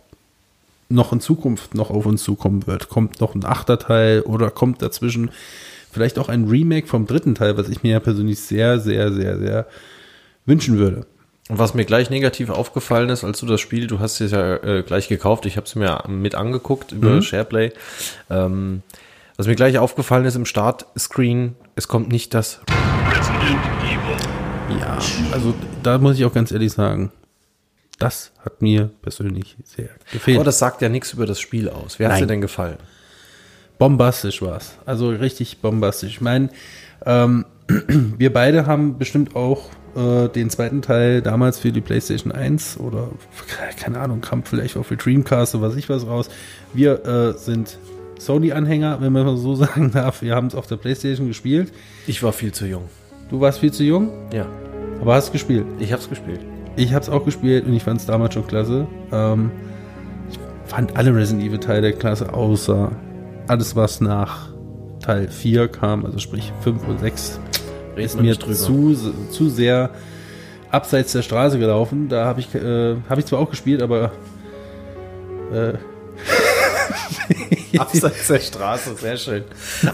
noch 0.88 1.12
in 1.12 1.20
Zukunft 1.20 1.76
noch 1.76 1.90
auf 1.90 2.06
uns 2.06 2.24
zukommen 2.24 2.68
wird. 2.68 2.88
Kommt 2.88 3.20
noch 3.20 3.36
ein 3.36 3.44
achter 3.44 3.80
Teil 3.80 4.22
oder 4.22 4.50
kommt 4.50 4.82
dazwischen 4.82 5.32
vielleicht 5.94 6.20
auch 6.20 6.30
ein 6.30 6.48
Remake 6.48 6.88
vom 6.88 7.06
dritten 7.08 7.36
Teil, 7.36 7.58
was 7.58 7.70
ich 7.70 7.84
mir 7.84 7.94
ja 7.94 8.00
persönlich 8.00 8.40
sehr, 8.40 8.80
sehr, 8.80 9.12
sehr, 9.14 9.38
sehr 9.40 9.68
wünschen 10.46 10.78
würde. 10.78 11.06
Und 11.50 11.60
was 11.60 11.74
mir 11.74 11.86
gleich 11.86 12.10
negativ 12.10 12.50
aufgefallen 12.50 13.10
ist, 13.10 13.24
als 13.24 13.40
du 13.40 13.46
das 13.46 13.60
Spiel, 13.62 13.88
du 13.88 14.00
hast 14.00 14.20
es 14.22 14.32
ja 14.32 14.56
äh, 14.64 14.84
gleich 14.84 15.08
gekauft, 15.10 15.46
ich 15.46 15.58
habe 15.58 15.66
es 15.68 15.76
mir 15.76 16.04
mit 16.08 16.36
angeguckt 16.36 16.92
über 16.94 17.12
Mhm. 17.12 17.22
SharePlay. 17.22 17.72
Ähm, 18.30 18.82
was 19.36 19.48
mir 19.48 19.56
gleich 19.56 19.78
aufgefallen 19.78 20.26
ist 20.26 20.36
im 20.36 20.46
Startscreen, 20.46 21.56
es 21.76 21.88
kommt 21.88 22.10
nicht 22.12 22.34
das. 22.34 22.62
Ja, 24.80 25.00
also 25.32 25.54
da 25.84 25.98
muss 25.98 26.18
ich 26.18 26.26
auch 26.26 26.34
ganz 26.34 26.52
ehrlich 26.52 26.72
sagen, 26.72 27.12
das 28.00 28.32
hat 28.44 28.62
mir 28.62 28.90
persönlich 29.02 29.56
sehr 29.64 29.90
gefehlt. 30.12 30.38
Aber 30.38 30.46
das 30.46 30.60
sagt 30.60 30.82
ja 30.82 30.90
nichts 30.90 31.14
über 31.14 31.26
das 31.26 31.40
Spiel 31.40 31.70
aus. 31.70 32.00
Wer 32.00 32.12
hat 32.12 32.22
dir 32.22 32.28
denn 32.28 32.42
gefallen? 32.42 32.78
Bombastisch 33.84 34.42
war's. 34.42 34.78
Also 34.86 35.10
richtig 35.10 35.58
bombastisch. 35.58 36.12
Ich 36.12 36.22
meine, 36.22 36.48
ähm, 37.06 37.44
wir 38.18 38.32
beide 38.32 38.66
haben 38.66 38.98
bestimmt 38.98 39.36
auch 39.36 39.66
äh, 39.98 40.30
den 40.30 40.50
zweiten 40.50 40.82
Teil 40.82 41.22
damals 41.22 41.60
für 41.60 41.74
die 41.74 41.82
PlayStation 41.82 42.32
1 42.32 42.78
oder 42.80 43.10
keine 43.78 44.00
Ahnung, 44.00 44.22
kam 44.22 44.44
vielleicht 44.44 44.78
auch 44.78 44.86
für 44.86 44.96
Dreamcast 44.96 45.56
oder 45.56 45.68
was 45.68 45.76
ich 45.76 45.90
was 45.90 46.08
raus. 46.08 46.30
Wir 46.74 47.06
äh, 47.06 47.38
sind 47.38 47.78
Sony-Anhänger, 48.20 49.02
wenn 49.02 49.12
man 49.12 49.36
so 49.36 49.54
sagen 49.66 49.92
darf. 49.92 50.22
Wir 50.22 50.34
haben 50.34 50.48
es 50.48 50.56
auf 50.56 50.66
der 50.68 50.78
PlayStation 50.78 51.28
gespielt. 51.28 51.74
Ich 52.08 52.24
war 52.24 52.32
viel 52.32 52.54
zu 52.54 52.66
jung. 52.66 52.84
Du 53.30 53.42
warst 53.42 53.60
viel 53.60 53.74
zu 53.74 53.84
jung, 53.84 54.12
Ja, 54.32 54.46
aber 55.02 55.16
hast 55.16 55.34
gespielt. 55.34 55.66
ich 55.80 55.92
hab's 55.92 56.08
gespielt. 56.08 56.40
Ich 56.78 56.94
habe 56.94 57.04
es 57.04 57.10
auch 57.10 57.26
gespielt 57.26 57.66
und 57.66 57.74
ich 57.74 57.84
fand 57.84 58.00
es 58.00 58.06
damals 58.06 58.34
schon 58.34 58.48
klasse. 58.48 58.88
Ähm, 59.12 59.52
ich 60.32 60.40
fand 60.68 60.96
alle 60.96 61.14
Resident 61.14 61.46
Evil 61.46 61.60
Teile 61.60 61.92
klasse, 61.92 62.34
außer 62.34 62.90
alles, 63.48 63.76
was 63.76 64.02
nach 64.02 64.50
Teil 65.02 65.28
4 65.28 65.68
kam, 65.68 66.06
also 66.06 66.20
sprich 66.20 66.52
5 66.62 66.88
und 66.88 67.00
6, 67.00 67.40
Reden 67.96 68.06
ist 68.06 68.20
mir 68.20 68.36
drüber. 68.36 68.56
zu, 68.56 68.96
zu 69.32 69.50
sehr 69.50 69.92
abseits 70.72 71.12
der 71.12 71.22
Straße 71.22 71.60
gelaufen. 71.60 72.10
Da 72.10 72.26
habe 72.26 72.40
ich, 72.40 72.54
äh, 72.56 72.96
hab 73.10 73.20
ich 73.20 73.26
zwar 73.26 73.40
auch 73.40 73.50
gespielt, 73.50 73.82
aber 73.82 74.12
äh, 75.52 75.74
Abseits 77.78 78.28
der 78.28 78.40
Straße, 78.40 78.96
sehr 78.96 79.18
schön. 79.18 79.44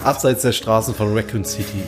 Abseits 0.04 0.42
der 0.42 0.52
Straßen 0.52 0.94
von 0.94 1.14
Raccoon 1.16 1.44
City. 1.44 1.82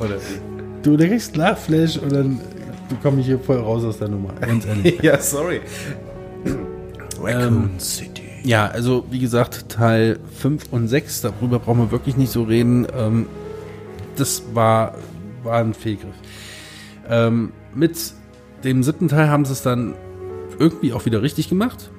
Oder 0.00 0.16
wie? 0.16 0.52
du 0.82 0.96
kriegst 0.96 1.36
Lachflash 1.36 1.96
und 1.96 2.12
dann 2.12 2.40
du 2.88 2.96
komm 3.02 3.18
ich 3.20 3.26
hier 3.26 3.38
voll 3.38 3.58
raus 3.58 3.84
aus 3.84 3.98
der 3.98 4.08
Nummer. 4.08 4.32
Ganz 4.40 4.66
ehrlich. 4.66 5.00
ja, 5.02 5.18
sorry. 5.20 5.60
Raccoon 7.20 7.78
City. 7.78 8.11
Ja, 8.44 8.66
also 8.66 9.04
wie 9.10 9.18
gesagt, 9.18 9.68
Teil 9.68 10.18
5 10.38 10.72
und 10.72 10.88
6, 10.88 11.22
darüber 11.22 11.58
brauchen 11.58 11.78
wir 11.78 11.90
wirklich 11.92 12.16
nicht 12.16 12.32
so 12.32 12.42
reden. 12.42 12.86
Ähm, 12.96 13.26
das 14.16 14.42
war, 14.52 14.94
war 15.42 15.58
ein 15.58 15.74
Fehlgriff. 15.74 16.14
Ähm, 17.08 17.52
mit 17.74 17.98
dem 18.64 18.82
siebten 18.82 19.08
Teil 19.08 19.28
haben 19.28 19.44
sie 19.44 19.52
es 19.52 19.62
dann 19.62 19.94
irgendwie 20.58 20.92
auch 20.92 21.04
wieder 21.04 21.22
richtig 21.22 21.48
gemacht. 21.48 21.90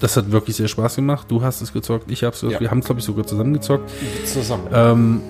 Das 0.00 0.16
hat 0.16 0.30
wirklich 0.30 0.56
sehr 0.56 0.68
Spaß 0.68 0.96
gemacht. 0.96 1.30
Du 1.30 1.42
hast 1.42 1.60
es 1.60 1.72
gezockt, 1.72 2.10
ich 2.10 2.24
hab's 2.24 2.40
gezockt. 2.40 2.54
Ja. 2.54 2.60
Wir 2.60 2.70
haben 2.70 2.78
es, 2.78 2.86
glaube 2.86 3.00
ich, 3.00 3.04
sogar 3.04 3.26
zusammen 3.26 3.52
gezockt. 3.52 3.90
Zusammen. 4.24 4.64
Ähm, 4.72 5.20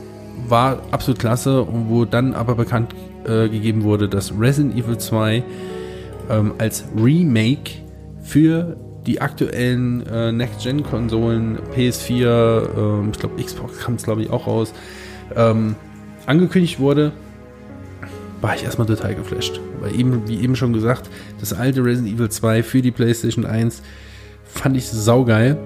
war 0.49 0.83
absolut 0.91 1.19
klasse 1.19 1.63
und 1.63 1.89
wo 1.89 2.05
dann 2.05 2.35
aber 2.35 2.55
bekannt 2.55 2.95
äh, 3.25 3.49
gegeben 3.49 3.83
wurde, 3.83 4.09
dass 4.09 4.33
Resident 4.39 4.77
Evil 4.77 4.99
2 4.99 5.43
ähm, 6.31 6.55
als 6.59 6.85
Remake 6.97 7.73
für 8.23 8.77
die 9.07 9.21
aktuellen 9.21 10.07
äh, 10.07 10.33
Next-Gen-Konsolen, 10.33 11.59
PS4, 11.75 12.77
ähm, 12.77 13.11
ich 13.13 13.19
glaube 13.19 13.43
Xbox 13.43 13.79
kam 13.79 13.95
es 13.95 14.03
glaube 14.03 14.23
ich 14.23 14.31
auch 14.31 14.47
raus, 14.47 14.73
ähm, 15.35 15.77
angekündigt 16.27 16.79
wurde, 16.79 17.13
war 18.41 18.55
ich 18.55 18.65
erstmal 18.65 18.87
total 18.87 19.15
geflasht. 19.15 19.61
Weil 19.81 19.99
eben, 19.99 20.29
wie 20.29 20.41
eben 20.41 20.57
schon 20.57 20.73
gesagt, 20.73 21.09
das 21.41 21.53
alte 21.53 21.85
Resident 21.85 22.15
Evil 22.15 22.29
2 22.29 22.63
für 22.63 22.83
die 22.83 22.91
PlayStation 22.91 23.47
1 23.47 23.83
fand 24.45 24.77
ich 24.77 24.89
saugeil. 24.89 25.59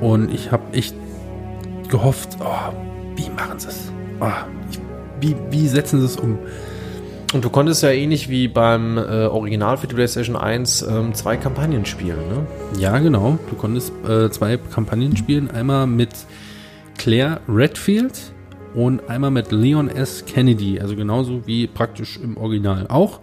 Und 0.00 0.32
ich 0.32 0.52
habe 0.52 0.72
echt 0.72 0.94
gehofft, 1.88 2.36
oh, 2.40 2.72
wie 3.16 3.30
machen 3.30 3.58
sie 3.58 3.68
es? 3.68 3.92
Oh, 4.20 4.30
wie, 5.20 5.36
wie 5.50 5.68
setzen 5.68 6.00
sie 6.00 6.06
es 6.06 6.16
um? 6.16 6.38
Und 7.36 7.44
du 7.44 7.50
konntest 7.50 7.82
ja 7.82 7.90
ähnlich 7.90 8.30
wie 8.30 8.48
beim 8.48 8.96
äh, 8.96 9.26
Original 9.26 9.76
für 9.76 9.86
die 9.86 9.94
PlayStation 9.94 10.36
1 10.36 10.80
ähm, 10.80 11.12
zwei 11.12 11.36
Kampagnen 11.36 11.84
spielen, 11.84 12.16
ne? 12.30 12.46
Ja, 12.78 12.98
genau. 12.98 13.38
Du 13.50 13.56
konntest 13.56 13.92
äh, 14.08 14.30
zwei 14.30 14.56
Kampagnen 14.56 15.18
spielen. 15.18 15.50
Einmal 15.50 15.86
mit 15.86 16.08
Claire 16.96 17.42
Redfield 17.46 18.32
und 18.74 19.10
einmal 19.10 19.30
mit 19.30 19.52
Leon 19.52 19.90
S. 19.90 20.24
Kennedy. 20.24 20.80
Also 20.80 20.96
genauso 20.96 21.46
wie 21.46 21.66
praktisch 21.66 22.18
im 22.18 22.38
Original 22.38 22.86
auch. 22.88 23.20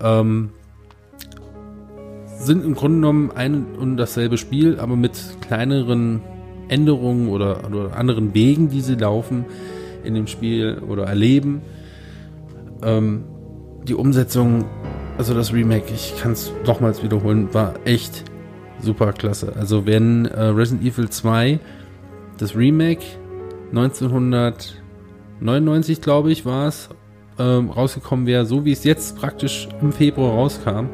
Ähm, 0.00 0.50
sind 2.40 2.64
im 2.64 2.74
Grunde 2.74 2.96
genommen 2.96 3.30
ein 3.30 3.76
und 3.78 3.96
dasselbe 3.96 4.38
Spiel, 4.38 4.80
aber 4.80 4.96
mit 4.96 5.12
kleineren 5.40 6.20
Änderungen 6.66 7.28
oder, 7.28 7.64
oder 7.64 7.96
anderen 7.96 8.34
Wegen, 8.34 8.70
die 8.70 8.80
sie 8.80 8.96
laufen 8.96 9.44
in 10.02 10.14
dem 10.14 10.26
Spiel 10.26 10.82
oder 10.88 11.04
erleben. 11.04 11.62
Ähm, 12.82 13.22
die 13.86 13.94
Umsetzung, 13.94 14.64
also 15.18 15.34
das 15.34 15.52
Remake, 15.52 15.92
ich 15.94 16.14
kann 16.20 16.32
es 16.32 16.50
nochmals 16.66 17.02
wiederholen, 17.02 17.52
war 17.54 17.74
echt 17.84 18.24
super 18.80 19.12
klasse. 19.12 19.52
Also 19.56 19.86
wenn 19.86 20.26
äh, 20.26 20.42
Resident 20.42 20.86
Evil 20.86 21.08
2 21.08 21.58
das 22.38 22.54
Remake 22.54 23.02
1999, 23.70 26.02
glaube 26.02 26.30
ich, 26.32 26.44
war 26.44 26.68
es, 26.68 26.90
ähm, 27.38 27.70
rausgekommen 27.70 28.26
wäre, 28.26 28.44
so 28.46 28.64
wie 28.64 28.72
es 28.72 28.82
jetzt 28.84 29.18
praktisch 29.18 29.68
im 29.80 29.92
Februar 29.92 30.32
rauskam, 30.32 30.86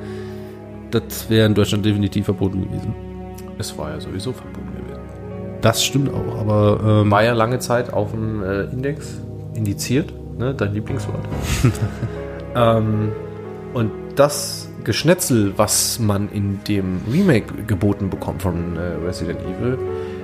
das 0.90 1.30
wäre 1.30 1.46
in 1.46 1.54
Deutschland 1.54 1.84
definitiv 1.84 2.24
verboten 2.26 2.62
gewesen. 2.62 2.94
Es 3.58 3.76
war 3.78 3.90
ja 3.90 4.00
sowieso 4.00 4.32
verboten 4.32 4.72
gewesen. 4.76 5.00
Das 5.60 5.84
stimmt 5.84 6.12
auch, 6.12 6.40
aber 6.40 7.02
ähm, 7.02 7.10
War 7.10 7.24
ja 7.24 7.34
lange 7.34 7.58
Zeit 7.60 7.92
auf 7.92 8.10
dem 8.10 8.42
äh, 8.42 8.64
Index 8.64 9.20
indiziert, 9.54 10.12
ne? 10.38 10.54
Dein 10.54 10.74
Lieblingswort. 10.74 11.22
ähm, 12.54 13.12
und 13.74 13.90
das 14.16 14.68
Geschnetzel, 14.84 15.54
was 15.56 15.98
man 15.98 16.28
in 16.30 16.60
dem 16.64 17.00
Remake 17.10 17.64
geboten 17.66 18.10
bekommt 18.10 18.42
von 18.42 18.76
äh, 18.76 19.06
Resident 19.06 19.40
Evil, 19.40 19.78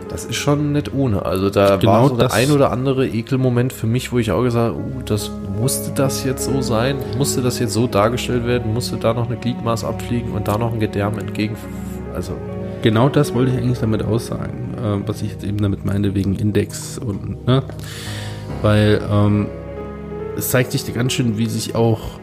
das 0.09 0.25
ist 0.25 0.37
schon 0.37 0.73
nicht 0.73 0.93
ohne. 0.95 1.25
Also 1.25 1.51
da 1.51 1.77
Genau 1.77 1.93
war 1.93 2.09
so 2.09 2.17
der 2.17 2.33
ein 2.33 2.51
oder 2.51 2.73
andere 2.73 3.07
Ekelmoment 3.07 3.73
für 3.73 3.87
mich, 3.87 4.11
wo 4.11 4.19
ich 4.19 4.33
auch 4.33 4.43
gesagt 4.43 4.75
habe, 4.75 4.79
uh, 4.79 5.03
das 5.05 5.31
musste 5.59 5.93
das 5.95 6.25
jetzt 6.25 6.45
so 6.45 6.63
sein, 6.63 6.97
musste 7.17 7.43
das 7.43 7.59
jetzt 7.59 7.75
so 7.75 7.87
dargestellt 7.87 8.47
werden, 8.47 8.73
musste 8.73 8.97
da 8.97 9.13
noch 9.13 9.27
eine 9.27 9.37
Gliedmaß 9.37 9.85
abfliegen 9.85 10.33
und 10.33 10.49
da 10.49 10.57
noch 10.57 10.73
ein 10.73 10.81
Gedärm 10.81 11.19
entgegen. 11.19 11.57
Also 12.15 12.33
Genau 12.83 13.09
das 13.09 13.35
wollte 13.35 13.53
ich 13.53 13.59
eigentlich 13.59 13.81
damit 13.81 14.05
aussagen, 14.05 14.75
äh, 14.77 15.09
was 15.09 15.23
ich 15.23 15.33
jetzt 15.33 15.45
eben 15.45 15.59
damit 15.59 15.85
meine, 15.85 16.15
wegen 16.15 16.37
Index 16.37 16.99
und, 16.99 17.47
ne? 17.47 17.63
Weil 18.63 19.01
ähm, 19.11 19.47
es 20.37 20.51
zeigt 20.51 20.73
sich 20.73 20.95
ganz 20.95 21.13
schön, 21.13 21.39
wie 21.39 21.47
sich 21.47 21.75
auch, 21.75 22.18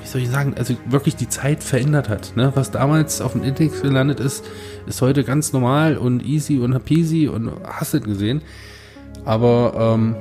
wie 0.00 0.06
soll 0.06 0.22
ich 0.22 0.28
sagen, 0.28 0.54
also 0.56 0.74
wirklich 0.86 1.16
die 1.16 1.28
Zeit 1.28 1.62
verändert 1.62 2.08
hat. 2.08 2.36
Ne? 2.36 2.52
Was 2.54 2.70
damals 2.70 3.20
auf 3.20 3.32
dem 3.32 3.42
Index 3.42 3.82
gelandet 3.82 4.20
ist, 4.20 4.44
ist 4.86 5.02
heute 5.02 5.24
ganz 5.24 5.52
normal 5.52 5.96
und 5.96 6.24
easy 6.24 6.58
und 6.58 6.84
peasy 6.84 7.28
und 7.28 7.50
hast 7.64 7.94
nicht 7.94 8.06
gesehen. 8.06 8.42
Aber, 9.24 9.94
ähm, 9.94 10.16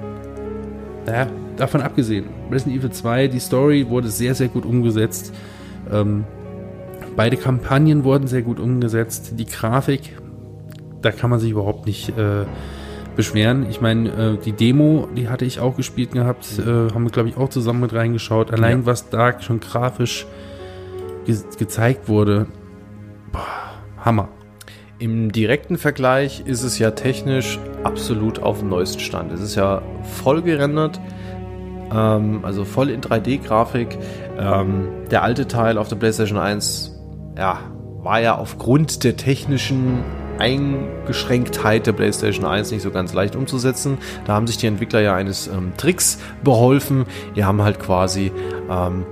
naja, 1.05 1.27
davon 1.58 1.82
abgesehen, 1.82 2.25
Resident 2.51 2.79
Evil 2.79 2.91
2, 2.91 3.27
die 3.27 3.39
Story 3.39 3.89
wurde 3.89 4.10
sehr, 4.10 4.36
sehr 4.36 4.48
gut 4.48 4.65
umgesetzt. 4.65 5.34
Ähm, 5.91 6.24
Beide 7.15 7.38
Kampagnen 7.38 8.03
wurden 8.03 8.27
sehr 8.27 8.41
gut 8.41 8.60
umgesetzt. 8.60 9.34
Die 9.38 9.46
Grafik, 9.46 10.17
da 11.01 11.12
kann 11.12 11.29
man 11.29 11.39
sich 11.39 11.51
überhaupt 11.51 11.86
nicht 11.86 12.10
äh, 12.17 12.46
beschweren. 13.15 13.65
Ich 13.70 13.82
meine, 13.82 14.10
äh, 14.10 14.38
die 14.38 14.51
Demo, 14.53 15.08
die 15.15 15.29
hatte 15.29 15.46
ich 15.46 15.60
auch 15.60 15.75
gespielt 15.77 16.12
gehabt, 16.12 16.48
äh, 16.60 16.63
haben 16.93 17.03
wir, 17.03 17.12
glaube 17.12 17.29
ich, 17.29 17.38
auch 17.38 17.50
zusammen 17.50 17.82
mit 17.82 17.93
reingeschaut. 17.93 18.51
Allein 18.51 18.79
Ja. 18.82 18.86
was 18.86 19.10
da 19.10 19.39
schon 19.41 19.60
grafisch 19.60 20.25
ge 21.25 21.38
gezeigt 21.58 22.08
wurde, 22.10 22.48
boah, 23.32 23.41
Hammer. 24.03 24.29
Im 25.00 25.32
direkten 25.32 25.77
Vergleich 25.77 26.43
ist 26.46 26.63
es 26.63 26.79
ja 26.79 26.91
technisch 26.91 27.60
absolut 27.84 28.39
auf 28.41 28.60
dem 28.60 28.70
neuesten 28.70 29.00
Stand. 29.00 29.32
Es 29.32 29.41
ist 29.41 29.55
ja 29.55 29.82
voll 30.03 30.41
gerendert, 30.41 31.00
ähm, 31.93 32.39
also 32.43 32.63
voll 32.63 32.89
in 32.89 33.01
3D-Grafik. 33.01 33.98
Ähm, 34.38 34.88
der 35.12 35.24
alte 35.24 35.48
Teil 35.48 35.77
auf 35.77 35.88
der 35.89 35.96
PlayStation 35.98 36.38
1, 36.38 36.98
ja, 37.38 37.60
war 38.01 38.22
ja 38.22 38.38
aufgrund 38.38 39.03
der 39.03 39.15
technischen 39.17 40.00
Eingeschränktheit 40.40 41.88
der 41.88 41.94
PlayStation 41.94 42.46
1 42.46 42.72
nicht 42.72 42.82
so 42.82 42.92
ganz 42.92 43.13
leicht 43.13 43.36
umzusetzen. 43.36 43.98
Da 44.25 44.34
haben 44.34 44.48
sich 44.48 44.58
die 44.58 44.68
Entwickler 44.68 45.02
ja 45.02 45.16
eines 45.16 45.48
ähm, 45.48 45.74
Tricks 45.78 46.20
beholfen. 46.44 47.06
Die 47.36 47.46
haben 47.46 47.62
halt 47.62 47.80
quasi 47.80 48.32
ähm, 48.70 49.06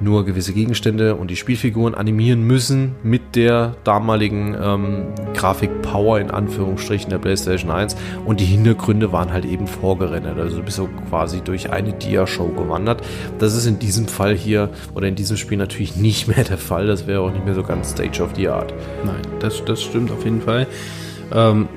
nur 0.00 0.24
gewisse 0.24 0.52
Gegenstände 0.52 1.14
und 1.14 1.30
die 1.30 1.36
Spielfiguren 1.36 1.94
animieren 1.94 2.42
müssen 2.42 2.94
mit 3.02 3.36
der 3.36 3.76
damaligen 3.84 4.56
ähm, 4.60 5.06
Grafik-Power 5.34 6.20
in 6.20 6.30
Anführungsstrichen 6.30 7.10
der 7.10 7.18
PlayStation 7.18 7.70
1 7.70 7.96
und 8.24 8.40
die 8.40 8.44
Hintergründe 8.44 9.12
waren 9.12 9.32
halt 9.32 9.44
eben 9.44 9.66
vorgerendert. 9.66 10.38
Also 10.38 10.58
du 10.58 10.62
bist 10.62 10.76
so 10.76 10.88
quasi 11.08 11.40
durch 11.40 11.70
eine 11.70 11.92
Dia-Show 11.92 12.48
gewandert. 12.48 13.02
Das 13.38 13.54
ist 13.54 13.66
in 13.66 13.78
diesem 13.78 14.08
Fall 14.08 14.34
hier 14.34 14.70
oder 14.94 15.08
in 15.08 15.14
diesem 15.14 15.36
Spiel 15.36 15.58
natürlich 15.58 15.96
nicht 15.96 16.28
mehr 16.28 16.44
der 16.44 16.58
Fall. 16.58 16.86
Das 16.86 17.06
wäre 17.06 17.20
auch 17.20 17.32
nicht 17.32 17.44
mehr 17.44 17.54
so 17.54 17.62
ganz 17.62 17.90
Stage 17.90 18.22
of 18.22 18.30
the 18.36 18.48
Art. 18.48 18.74
Nein, 19.04 19.22
das, 19.40 19.64
das 19.64 19.82
stimmt 19.82 20.10
auf 20.10 20.24
jeden 20.24 20.42
Fall. 20.42 20.66
Ähm, 21.32 21.68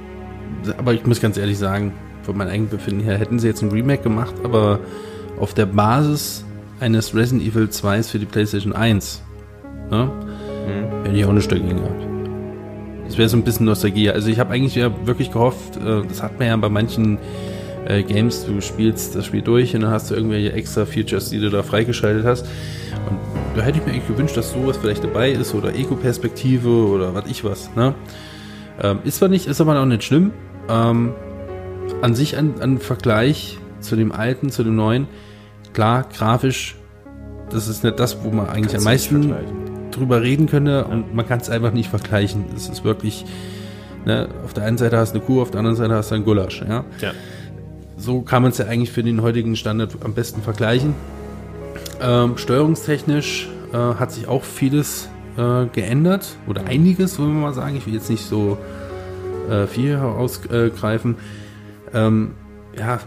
aber 0.77 0.93
ich 0.93 1.05
muss 1.05 1.21
ganz 1.21 1.38
ehrlich 1.38 1.57
sagen, 1.57 1.93
von 2.24 2.38
meinem 2.38 2.50
eigenen 2.50 2.69
Befinden 2.69 3.03
her 3.03 3.17
hätten 3.17 3.39
sie 3.39 3.47
jetzt 3.47 3.62
ein 3.62 3.71
Remake 3.71 4.03
gemacht, 4.03 4.36
aber 4.43 4.79
auf 5.39 5.53
der 5.53 5.65
Basis 5.65 6.43
eines 6.79 7.15
Resident 7.15 7.48
Evil 7.48 7.69
2 7.69 8.03
für 8.03 8.19
die 8.19 8.25
PlayStation 8.25 8.74
1. 8.74 9.22
Ne? 9.89 10.12
Hätte 11.03 11.15
ich 11.15 11.25
auch 11.25 11.31
nichts 11.31 11.48
dagegen 11.48 11.77
gehabt. 11.77 12.05
Das 13.05 13.17
wäre 13.17 13.29
so 13.29 13.38
ein 13.38 13.43
bisschen 13.43 13.65
Nostalgie. 13.65 14.10
Also 14.10 14.29
ich 14.29 14.39
habe 14.39 14.53
eigentlich 14.53 14.75
ja 14.75 14.91
wirklich 15.07 15.31
gehofft, 15.31 15.77
äh, 15.77 16.01
das 16.07 16.22
hat 16.22 16.38
man 16.39 16.48
ja 16.48 16.57
bei 16.57 16.69
manchen 16.69 17.17
äh, 17.86 18.03
Games, 18.03 18.46
du 18.46 18.60
spielst 18.60 19.15
das 19.15 19.25
Spiel 19.25 19.41
durch 19.41 19.74
und 19.74 19.81
dann 19.81 19.91
hast 19.91 20.12
du 20.12 20.15
irgendwelche 20.15 20.51
extra 20.51 20.86
Features, 20.86 21.29
die 21.29 21.39
du 21.39 21.50
da 21.50 21.63
freigeschaltet 21.63 22.25
hast. 22.25 22.46
Und 23.10 23.17
da 23.55 23.62
hätte 23.62 23.79
ich 23.79 23.86
mir 23.86 23.93
eigentlich 23.93 24.07
gewünscht, 24.07 24.36
dass 24.36 24.51
sowas 24.51 24.77
vielleicht 24.77 25.03
dabei 25.03 25.31
ist 25.31 25.55
oder 25.55 25.74
Eco-Perspektive 25.74 26.69
oder 26.69 27.13
was 27.13 27.25
ich 27.27 27.46
was. 27.46 27.74
Ne? 27.75 27.96
Ähm, 28.81 29.00
ist 29.05 29.17
zwar 29.17 29.29
nicht, 29.29 29.48
ist 29.48 29.62
aber 29.62 29.79
auch 29.81 29.86
nicht 29.86 30.03
schlimm. 30.03 30.31
Ähm, 30.69 31.13
an 32.01 32.13
sich 32.13 32.36
ein, 32.36 32.60
ein 32.62 32.77
Vergleich 32.79 33.57
zu 33.79 33.96
dem 33.96 34.12
alten, 34.12 34.50
zu 34.50 34.63
dem 34.63 34.75
neuen, 34.75 35.07
klar, 35.77 36.07
grafisch, 36.12 36.75
das 37.51 37.67
ist 37.67 37.84
nicht 37.84 38.00
das, 38.00 38.24
wo 38.24 38.31
man 38.31 38.48
eigentlich 38.48 38.75
am 38.75 38.84
Kannst 38.84 39.12
du 39.12 39.15
meisten 39.19 39.36
drüber 39.91 40.24
reden 40.24 40.48
könnte 40.48 40.86
und 40.86 41.13
man 41.13 41.27
kann 41.27 41.39
es 41.39 41.51
einfach 41.51 41.72
nicht 41.72 41.88
vergleichen. 41.88 42.46
Es 42.55 42.67
ist 42.67 42.84
wirklich, 42.84 43.25
ne, 44.03 44.27
auf 44.43 44.55
der 44.55 44.63
einen 44.63 44.79
Seite 44.79 44.98
hast 44.98 45.13
du 45.13 45.19
eine 45.19 45.27
Kuh, 45.27 45.39
auf 45.39 45.51
der 45.51 45.60
anderen 45.60 45.77
Seite 45.77 45.93
hast 45.93 46.10
du 46.10 46.15
einen 46.15 46.25
Gulasch, 46.25 46.63
ja. 46.67 46.84
Ja. 47.00 47.12
So 47.96 48.24
kann 48.24 48.41
man 48.41 48.53
es 48.53 48.57
ja 48.57 48.65
eigentlich 48.65 48.91
für 48.91 49.03
den 49.03 49.22
heutigen 49.22 49.55
Standard 49.55 49.96
am 50.03 50.15
besten 50.15 50.41
vergleichen. 50.41 50.96
Ähm, 52.01 52.38
steuerungstechnisch 52.38 53.48
äh, 53.72 53.77
hat 53.77 54.12
sich 54.12 54.27
auch 54.27 54.46
vieles 54.46 55.10
äh, 55.38 55.67
geändert 55.67 56.38
oder 56.48 56.65
einiges, 56.65 57.19
wollen 57.19 57.36
wir 57.36 57.41
mal 57.41 57.53
sagen. 57.53 57.75
Ich 57.77 57.86
will 57.86 57.93
jetzt 57.93 58.10
nicht 58.10 58.25
so 58.25 58.57
äh, 59.48 59.67
viel 59.67 59.96
herausgreifen. 59.96 61.17
Ähm, 61.93 62.31
ja, 62.75 63.00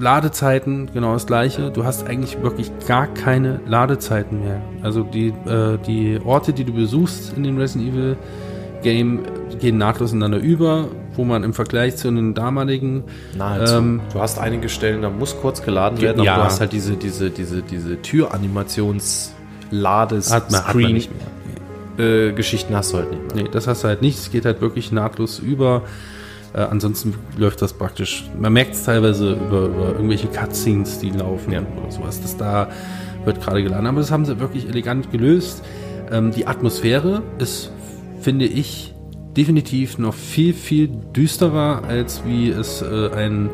Ladezeiten, 0.00 0.90
genau 0.92 1.12
das 1.12 1.26
gleiche. 1.26 1.70
Du 1.70 1.84
hast 1.84 2.06
eigentlich 2.06 2.42
wirklich 2.42 2.70
gar 2.88 3.06
keine 3.06 3.60
Ladezeiten 3.66 4.42
mehr. 4.42 4.60
Also 4.82 5.02
die, 5.02 5.28
äh, 5.46 5.78
die 5.86 6.18
Orte, 6.24 6.52
die 6.52 6.64
du 6.64 6.72
besuchst 6.72 7.34
in 7.36 7.44
dem 7.44 7.58
Resident 7.58 7.92
Evil 7.92 8.16
Game, 8.82 9.20
gehen 9.60 9.76
nahtlos 9.76 10.12
ineinander 10.12 10.38
über, 10.38 10.88
wo 11.14 11.24
man 11.24 11.44
im 11.44 11.52
Vergleich 11.52 11.96
zu 11.96 12.10
den 12.10 12.32
damaligen 12.34 13.04
Nahezu. 13.36 13.74
Ähm, 13.74 14.00
du 14.12 14.20
hast 14.20 14.38
einige 14.38 14.68
Stellen, 14.70 15.02
da 15.02 15.10
muss 15.10 15.36
kurz 15.38 15.62
geladen 15.62 15.96
Ge- 15.98 16.06
werden, 16.06 16.20
aber 16.20 16.26
ja. 16.26 16.36
du 16.36 16.44
hast 16.44 16.60
halt 16.60 16.72
diese, 16.72 16.94
diese, 16.96 17.28
diese, 17.30 17.60
diese 17.62 18.00
Türanimations-Lades, 18.00 20.32
hat 20.32 20.50
man, 20.50 20.66
hat 20.66 20.74
man 20.74 20.92
nicht 20.92 21.10
mehr. 21.98 22.28
äh, 22.28 22.32
Geschichten 22.32 22.74
hast 22.74 22.92
du 22.92 22.98
halt 22.98 23.10
nicht 23.10 23.34
mehr. 23.34 23.44
Nee, 23.44 23.50
das 23.52 23.66
hast 23.66 23.84
du 23.84 23.88
halt 23.88 24.02
nicht. 24.02 24.18
Es 24.18 24.30
geht 24.30 24.44
halt 24.44 24.60
wirklich 24.60 24.92
nahtlos 24.92 25.38
über. 25.38 25.82
Äh, 26.52 26.62
ansonsten 26.62 27.14
läuft 27.36 27.62
das 27.62 27.72
praktisch. 27.72 28.24
Man 28.38 28.52
merkt 28.52 28.74
es 28.74 28.84
teilweise 28.84 29.32
über, 29.34 29.66
über 29.66 29.92
irgendwelche 29.92 30.28
Cutscenes, 30.28 30.98
die 30.98 31.10
laufen 31.10 31.52
Ja. 31.52 31.60
oder 31.80 31.90
sowas. 31.90 32.20
Das 32.20 32.36
da 32.36 32.68
wird 33.24 33.40
gerade 33.40 33.62
geladen. 33.62 33.86
Aber 33.86 34.00
das 34.00 34.10
haben 34.10 34.24
sie 34.24 34.40
wirklich 34.40 34.68
elegant 34.68 35.12
gelöst. 35.12 35.62
Ähm, 36.10 36.32
die 36.32 36.46
Atmosphäre 36.46 37.22
ist, 37.38 37.70
finde 38.20 38.46
ich, 38.46 38.94
definitiv 39.36 39.98
noch 39.98 40.14
viel, 40.14 40.54
viel 40.54 40.88
düsterer, 40.88 41.82
als 41.86 42.22
wie 42.24 42.50
es 42.50 42.82
äh, 42.82 43.10
ein 43.14 43.50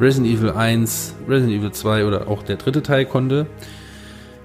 Resident 0.00 0.38
Evil 0.38 0.50
1, 0.50 1.14
Resident 1.28 1.58
Evil 1.58 1.72
2 1.72 2.04
oder 2.04 2.28
auch 2.28 2.44
der 2.44 2.56
dritte 2.56 2.82
Teil 2.82 3.04
konnte. 3.04 3.46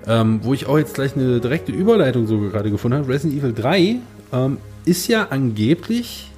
Ähm, 0.07 0.39
wo 0.43 0.53
ich 0.53 0.65
auch 0.65 0.77
jetzt 0.77 0.95
gleich 0.95 1.15
eine 1.15 1.39
direkte 1.39 1.71
Überleitung 1.71 2.27
so 2.27 2.39
gerade 2.39 2.71
gefunden 2.71 2.97
habe. 2.97 3.07
Resident 3.07 3.39
Evil 3.39 3.53
3 3.53 3.97
ähm, 4.33 4.57
ist 4.83 5.07
ja 5.07 5.27
angeblich 5.29 6.29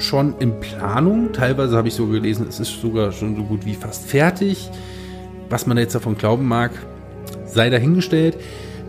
schon 0.00 0.34
in 0.38 0.58
Planung. 0.60 1.32
Teilweise 1.32 1.76
habe 1.76 1.88
ich 1.88 1.94
so 1.94 2.06
gelesen, 2.06 2.46
es 2.48 2.60
ist 2.60 2.80
sogar 2.80 3.12
schon 3.12 3.36
so 3.36 3.42
gut 3.42 3.64
wie 3.64 3.74
fast 3.74 4.06
fertig. 4.06 4.70
Was 5.48 5.66
man 5.66 5.78
jetzt 5.78 5.94
davon 5.94 6.16
glauben 6.16 6.46
mag, 6.46 6.70
sei 7.46 7.70
dahingestellt. 7.70 8.36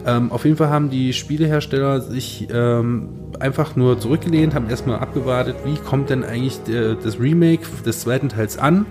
Ähm, 0.05 0.31
auf 0.31 0.45
jeden 0.45 0.57
Fall 0.57 0.69
haben 0.69 0.89
die 0.89 1.13
Spielehersteller 1.13 2.01
sich 2.01 2.47
ähm, 2.51 3.09
einfach 3.39 3.75
nur 3.75 3.99
zurückgelehnt, 3.99 4.55
haben 4.55 4.69
erstmal 4.69 4.99
abgewartet, 4.99 5.55
wie 5.63 5.75
kommt 5.75 6.09
denn 6.09 6.23
eigentlich 6.23 6.63
der, 6.63 6.95
das 6.95 7.19
Remake 7.19 7.63
des 7.85 8.01
zweiten 8.01 8.29
Teils 8.29 8.57
an. 8.57 8.85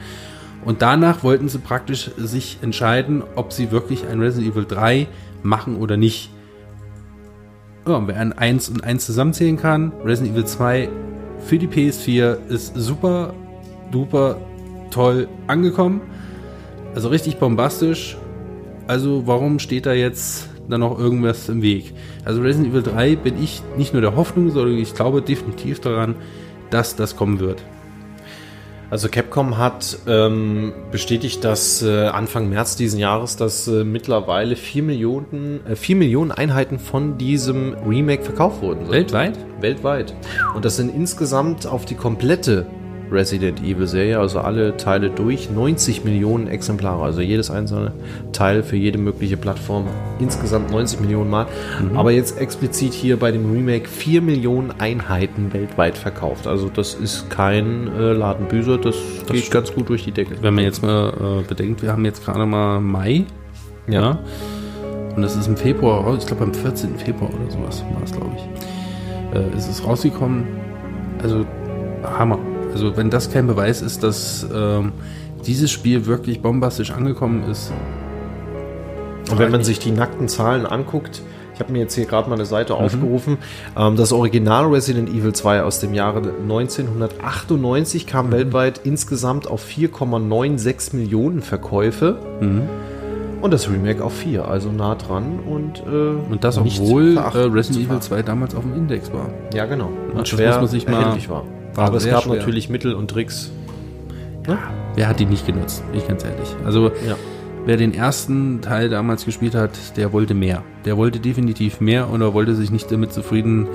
Und 0.65 0.83
danach 0.83 1.23
wollten 1.25 1.49
sie 1.49 1.59
praktisch 1.59 2.11
sich 2.17 2.59
entscheiden, 2.63 3.23
ob 3.35 3.53
sie 3.53 3.71
wirklich 3.71 4.07
ein 4.07 4.21
Resident 4.21 4.53
Evil 4.53 4.67
3 4.67 5.09
machen 5.43 5.77
oder 5.77 5.97
nicht. 5.97 6.31
Ja, 7.89 8.07
wer 8.07 8.17
ein 8.17 8.33
1 8.35 8.69
und 8.69 8.85
1 8.85 9.07
zusammenzählen 9.07 9.57
kann, 9.57 9.93
Resident 10.05 10.35
Evil 10.35 10.45
2 10.45 10.89
für 11.41 11.59
die 11.59 11.69
PS4 11.69 12.49
ist 12.49 12.75
super, 12.75 13.35
duper 13.91 14.39
toll 14.91 15.29
angekommen. 15.47 16.01
Also 16.95 17.09
richtig 17.09 17.39
bombastisch. 17.39 18.17
Also 18.87 19.27
warum 19.27 19.59
steht 19.59 19.87
da 19.87 19.93
jetzt 19.93 20.49
dann 20.69 20.81
noch 20.81 20.99
irgendwas 20.99 21.49
im 21.49 21.63
Weg? 21.63 21.93
Also 22.25 22.41
Resident 22.43 22.73
Evil 22.73 22.83
3 22.83 23.17
bin 23.17 23.43
ich 23.43 23.63
nicht 23.77 23.93
nur 23.93 24.03
der 24.03 24.17
Hoffnung, 24.17 24.51
sondern 24.51 24.77
ich 24.77 24.95
glaube 24.95 25.23
definitiv 25.23 25.81
daran, 25.81 26.17
dass 26.71 26.97
das 26.97 27.17
kommen 27.17 27.41
wird. 27.41 27.63
Also 28.91 29.09
Capcom 29.09 29.57
hat 29.57 29.99
ähm, 30.09 30.73
bestätigt, 30.91 31.45
dass 31.45 31.81
äh, 31.81 32.07
Anfang 32.07 32.49
März 32.49 32.75
diesen 32.75 32.99
Jahres, 32.99 33.37
dass 33.37 33.69
äh, 33.69 33.85
mittlerweile 33.85 34.57
4 34.57 34.83
Millionen, 34.83 35.65
äh, 35.65 35.77
4 35.77 35.95
Millionen 35.95 36.33
Einheiten 36.33 36.81
von 36.81 37.17
diesem 37.17 37.75
Remake 37.87 38.25
verkauft 38.25 38.63
wurden. 38.63 38.87
sind. 38.87 38.93
Weltweit? 38.93 39.39
Weltweit. 39.61 40.15
Und 40.57 40.65
das 40.65 40.77
sind 40.77 40.93
insgesamt 40.93 41.67
auf 41.67 41.85
die 41.85 41.95
komplette 41.95 42.67
Resident 43.11 43.63
Evil 43.63 43.87
Serie, 43.87 44.19
also 44.19 44.41
alle 44.41 44.77
Teile 44.77 45.11
durch, 45.11 45.51
90 45.51 46.05
Millionen 46.05 46.47
Exemplare. 46.47 47.03
Also 47.03 47.21
jedes 47.21 47.51
einzelne 47.51 47.93
Teil 48.33 48.63
für 48.63 48.77
jede 48.77 48.99
mögliche 48.99 49.37
Plattform. 49.37 49.87
Insgesamt 50.19 50.71
90 50.71 51.01
Millionen 51.01 51.31
Mal. 51.31 51.47
Aber 51.95 52.13
jetzt 52.13 52.39
explizit 52.39 52.93
hier 52.93 53.19
bei 53.19 53.33
dem 53.33 53.51
Remake 53.53 53.89
4 53.89 54.23
Millionen 54.23 54.73
Einheiten 54.79 55.53
weltweit 55.53 55.99
verkauft. 55.99 56.47
Also 56.47 56.69
das 56.69 56.95
ist 56.95 57.31
kein 57.31 57.89
äh, 57.99 58.13
Ladenbüßer, 58.13 58.79
das, 58.79 58.97
geht 59.27 59.39
stimmt. 59.39 59.51
ganz 59.51 59.75
gut 59.75 59.89
durch 59.89 60.05
die 60.05 60.13
Decke. 60.13 60.37
Wenn 60.41 60.55
man 60.55 60.65
jetzt 60.65 60.83
mal 60.83 61.41
äh, 61.43 61.49
bedenkt, 61.49 61.83
wir 61.83 61.93
haben 61.93 62.05
jetzt 62.05 62.25
gerade 62.25 62.47
mal 62.47 62.81
Mai. 62.81 63.25
Ja. 63.87 64.19
Und 65.17 65.23
das 65.23 65.37
ist 65.37 65.49
im 65.49 65.57
Februar 65.57 66.05
raus, 66.05 66.19
ich 66.21 66.27
glaube 66.27 66.45
am 66.45 66.55
14. 66.55 66.97
Februar 66.97 67.31
oder 67.31 67.51
sowas 67.51 67.85
war 67.93 68.03
es, 68.03 68.13
glaube 68.13 68.31
ich. 68.37 69.37
Äh, 69.37 69.57
ist 69.57 69.69
es 69.69 69.85
rausgekommen. 69.85 70.45
Also 71.23 71.45
Hammer. 72.03 72.39
Also 72.73 72.97
wenn 72.97 73.11
das 73.11 73.31
kein 73.31 73.47
Beweis 73.47 73.83
ist, 73.83 74.03
dass 74.03 74.47
ähm, 74.55 74.93
dieses 75.47 75.71
Spiel 75.71 76.07
wirklich 76.07 76.41
bombastisch 76.43 76.91
angekommen 76.93 77.45
ist. 77.51 77.73
Und 79.31 79.39
wenn 79.39 79.51
man 79.51 79.63
sich 79.65 79.79
die 79.79 79.91
nackten 79.93 80.29
Zahlen 80.29 80.67
anguckt, 80.67 81.23
ich 81.55 81.61
habe 81.61 81.73
mir 81.73 81.81
jetzt 81.81 81.95
hier 81.95 82.07
gerade 82.07 82.29
mal 82.29 82.37
eine 82.37 82.47
Seite 82.47 82.75
aufgerufen, 82.75 83.39
ähm, 83.77 83.97
das 83.97 84.13
Original 84.13 84.67
Resident 84.67 85.09
Evil 85.11 85.33
2 85.33 85.63
aus 85.63 85.79
dem 85.81 85.95
Jahre 85.95 86.23
1998 86.43 88.07
kam 88.07 88.33
weltweit 88.33 88.81
insgesamt 88.85 89.47
auf 89.49 89.65
4,96 89.67 90.97
Millionen 90.97 91.43
Verkäufe 91.43 92.19
und 93.43 93.53
das 93.53 93.69
Remake 93.71 94.03
auf 94.05 94.15
4, 94.15 94.47
also 94.49 94.71
nah 94.73 94.95
dran 94.95 95.41
und, 95.47 95.81
äh, 95.87 96.31
Und 96.33 96.45
das, 96.45 96.59
obwohl 96.59 97.17
äh, 97.17 97.21
Resident 97.21 97.77
Evil 97.77 97.87
verachten. 97.87 98.03
2 98.03 98.23
damals 98.23 98.55
auf 98.55 98.63
dem 98.63 98.75
Index 98.75 99.13
war. 99.13 99.29
Ja, 99.55 99.67
genau. 99.67 99.91
Und 100.13 100.19
das 100.21 100.29
schwer 100.29 100.49
muss 100.49 100.57
man 100.59 100.69
sich 100.69 100.89
mal- 100.89 101.19
war. 101.29 101.45
War 101.75 101.87
Aber 101.89 101.97
es 101.99 102.05
sehr 102.05 102.13
gab 102.15 102.25
schwer. 102.25 102.37
natürlich 102.37 102.69
Mittel 102.69 102.95
und 102.95 103.09
Tricks. 103.11 103.51
Ne? 104.47 104.59
Wer 104.95 105.09
hat 105.09 105.21
die 105.21 105.27
nicht 105.27 105.47
genutzt? 105.47 105.83
Ich 105.93 106.07
ganz 106.09 106.25
ehrlich. 106.25 106.55
Also 106.65 106.89
Ja. 107.07 107.17
wer 107.67 107.77
den 107.77 107.95
ersten 107.95 108.61
Teil 108.61 108.89
damals 108.89 109.25
gespielt 109.25 109.55
hat, 109.55 109.97
der 109.97 110.13
wollte 110.13 110.35
mehr. 110.35 110.63
Der 110.85 110.97
wollte 110.97 111.21
definitiv 111.21 111.81
mehr 111.81 112.09
und 112.09 112.21
er 112.23 112.35
wollte 112.35 112.55
sich 112.55 112.71
nicht 112.71 112.91
damit 112.91 113.13
zufrieden 113.13 113.69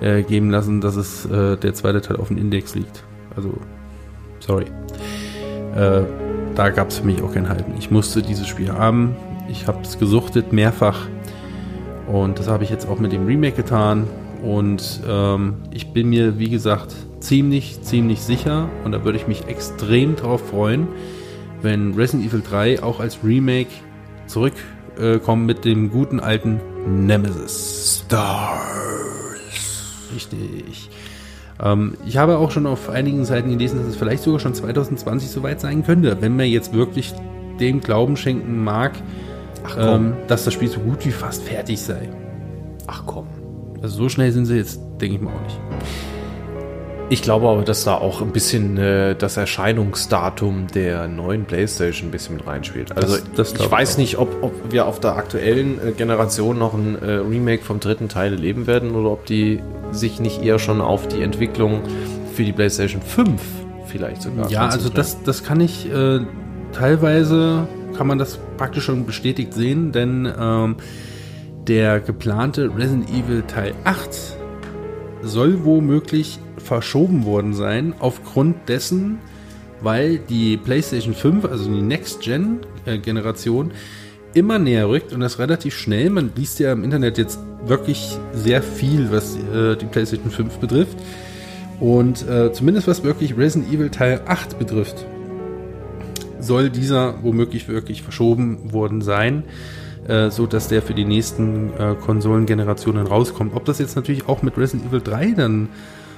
äh, 0.00 0.22
geben 0.22 0.50
lassen, 0.50 0.80
dass 0.80 0.96
es 0.96 1.24
äh, 1.26 1.56
der 1.56 1.74
zweite 1.74 2.00
Teil 2.00 2.16
auf 2.16 2.28
dem 2.28 2.36
Index 2.38 2.74
liegt. 2.74 3.02
Also, 3.36 3.54
sorry. 4.40 4.64
Äh, 5.74 6.02
da 6.54 6.70
gab 6.70 6.88
es 6.88 6.98
für 6.98 7.06
mich 7.06 7.22
auch 7.22 7.32
kein 7.32 7.48
Halten. 7.48 7.72
Ich 7.78 7.90
musste 7.90 8.22
dieses 8.22 8.46
Spiel 8.46 8.72
haben. 8.72 9.14
Ich 9.48 9.66
habe 9.66 9.78
es 9.82 9.98
gesuchtet 9.98 10.52
mehrfach 10.52 10.98
und 12.08 12.38
das 12.38 12.48
habe 12.48 12.64
ich 12.64 12.70
jetzt 12.70 12.88
auch 12.88 12.98
mit 12.98 13.12
dem 13.12 13.26
Remake 13.26 13.56
getan. 13.56 14.04
Und 14.42 15.00
ähm, 15.08 15.54
ich 15.70 15.92
bin 15.92 16.08
mir, 16.08 16.38
wie 16.38 16.48
gesagt, 16.50 16.94
ziemlich, 17.26 17.82
ziemlich 17.82 18.20
sicher 18.20 18.68
und 18.84 18.92
da 18.92 19.04
würde 19.04 19.18
ich 19.18 19.26
mich 19.26 19.46
extrem 19.48 20.14
drauf 20.14 20.48
freuen, 20.50 20.86
wenn 21.60 21.94
Resident 21.94 22.28
Evil 22.28 22.42
3 22.48 22.82
auch 22.82 23.00
als 23.00 23.18
Remake 23.24 23.70
zurückkommt 24.26 25.42
äh, 25.42 25.46
mit 25.46 25.64
dem 25.64 25.90
guten 25.90 26.20
alten 26.20 26.60
Nemesis. 27.06 28.04
Stars. 28.06 28.60
Richtig. 30.14 30.88
Ähm, 31.60 31.96
ich 32.06 32.16
habe 32.16 32.38
auch 32.38 32.52
schon 32.52 32.66
auf 32.66 32.88
einigen 32.90 33.24
Seiten 33.24 33.50
gelesen, 33.50 33.80
dass 33.80 33.88
es 33.88 33.96
vielleicht 33.96 34.22
sogar 34.22 34.38
schon 34.38 34.54
2020 34.54 35.28
soweit 35.28 35.60
sein 35.60 35.84
könnte, 35.84 36.18
wenn 36.20 36.36
man 36.36 36.46
jetzt 36.46 36.74
wirklich 36.74 37.12
dem 37.58 37.80
Glauben 37.80 38.16
schenken 38.16 38.62
mag, 38.62 38.92
ähm, 39.76 40.14
dass 40.28 40.44
das 40.44 40.54
Spiel 40.54 40.68
so 40.68 40.78
gut 40.78 41.04
wie 41.04 41.10
fast 41.10 41.42
fertig 41.42 41.80
sei. 41.80 42.08
Ach 42.86 43.02
komm. 43.04 43.26
Also 43.82 43.96
so 43.96 44.08
schnell 44.08 44.30
sind 44.30 44.46
sie 44.46 44.56
jetzt, 44.56 44.80
denke 45.00 45.16
ich 45.16 45.20
mal 45.20 45.32
auch 45.32 45.42
nicht. 45.42 45.58
Ich 47.08 47.22
glaube 47.22 47.48
aber, 47.48 47.62
dass 47.62 47.84
da 47.84 47.94
auch 47.94 48.20
ein 48.20 48.32
bisschen 48.32 48.76
äh, 48.78 49.14
das 49.14 49.36
Erscheinungsdatum 49.36 50.66
der 50.74 51.06
neuen 51.06 51.44
PlayStation 51.44 52.08
ein 52.08 52.10
bisschen 52.10 52.36
mit 52.36 52.46
reinspielt. 52.46 52.96
Also 52.96 53.18
Das- 53.36 53.52
das 53.54 53.60
ich 53.64 53.70
weiß 53.70 53.94
auch. 53.94 53.98
nicht, 53.98 54.18
ob, 54.18 54.42
ob 54.42 54.72
wir 54.72 54.86
auf 54.86 54.98
der 54.98 55.14
aktuellen 55.14 55.78
äh, 55.86 55.92
Generation 55.92 56.58
noch 56.58 56.74
ein 56.74 57.00
äh, 57.00 57.12
Remake 57.12 57.62
vom 57.62 57.78
dritten 57.78 58.08
Teil 58.08 58.32
erleben 58.32 58.66
werden 58.66 58.90
oder 58.96 59.10
ob 59.12 59.24
die 59.24 59.60
sich 59.92 60.18
nicht 60.18 60.42
eher 60.42 60.58
schon 60.58 60.80
auf 60.80 61.06
die 61.06 61.22
Entwicklung 61.22 61.82
für 62.34 62.42
die 62.42 62.52
PlayStation 62.52 63.00
5 63.00 63.40
vielleicht 63.86 64.22
sogar 64.22 64.50
Ja, 64.50 64.66
also 64.66 64.88
das, 64.88 65.22
das 65.22 65.44
kann 65.44 65.60
ich 65.60 65.88
äh, 65.88 66.18
teilweise 66.72 67.68
kann 67.96 68.08
man 68.08 68.18
das 68.18 68.38
praktisch 68.56 68.84
schon 68.84 69.06
bestätigt 69.06 69.54
sehen, 69.54 69.92
denn 69.92 70.28
ähm, 70.38 70.76
der 71.68 72.00
geplante 72.00 72.68
Resident 72.76 73.08
Evil 73.10 73.42
Teil 73.46 73.74
8 73.84 74.35
soll 75.22 75.64
womöglich 75.64 76.38
verschoben 76.58 77.24
worden 77.24 77.54
sein 77.54 77.94
aufgrund 77.98 78.68
dessen, 78.68 79.18
weil 79.80 80.18
die 80.18 80.56
PlayStation 80.56 81.14
5, 81.14 81.44
also 81.44 81.70
die 81.70 81.82
Next-Gen-Generation, 81.82 83.72
immer 84.34 84.58
näher 84.58 84.88
rückt 84.88 85.12
und 85.12 85.20
das 85.20 85.38
relativ 85.38 85.74
schnell. 85.74 86.10
Man 86.10 86.32
liest 86.36 86.58
ja 86.58 86.72
im 86.72 86.84
Internet 86.84 87.18
jetzt 87.18 87.38
wirklich 87.64 88.18
sehr 88.32 88.62
viel, 88.62 89.10
was 89.10 89.36
äh, 89.36 89.76
die 89.76 89.86
PlayStation 89.86 90.30
5 90.30 90.58
betrifft. 90.58 90.96
Und 91.80 92.26
äh, 92.28 92.52
zumindest 92.52 92.86
was 92.86 93.02
wirklich 93.02 93.36
Resident 93.36 93.72
Evil 93.72 93.90
Teil 93.90 94.20
8 94.26 94.58
betrifft, 94.58 95.06
soll 96.40 96.70
dieser 96.70 97.22
womöglich 97.22 97.68
wirklich 97.68 98.02
verschoben 98.02 98.72
worden 98.72 99.02
sein, 99.02 99.44
äh, 100.08 100.30
so 100.30 100.46
dass 100.46 100.68
der 100.68 100.82
für 100.82 100.94
die 100.94 101.04
nächsten 101.04 101.72
äh, 101.78 101.94
Konsolengenerationen 101.94 103.06
rauskommt. 103.06 103.54
Ob 103.54 103.64
das 103.64 103.78
jetzt 103.78 103.96
natürlich 103.96 104.28
auch 104.28 104.42
mit 104.42 104.56
Resident 104.58 104.88
Evil 104.88 105.00
3 105.00 105.32
dann 105.32 105.68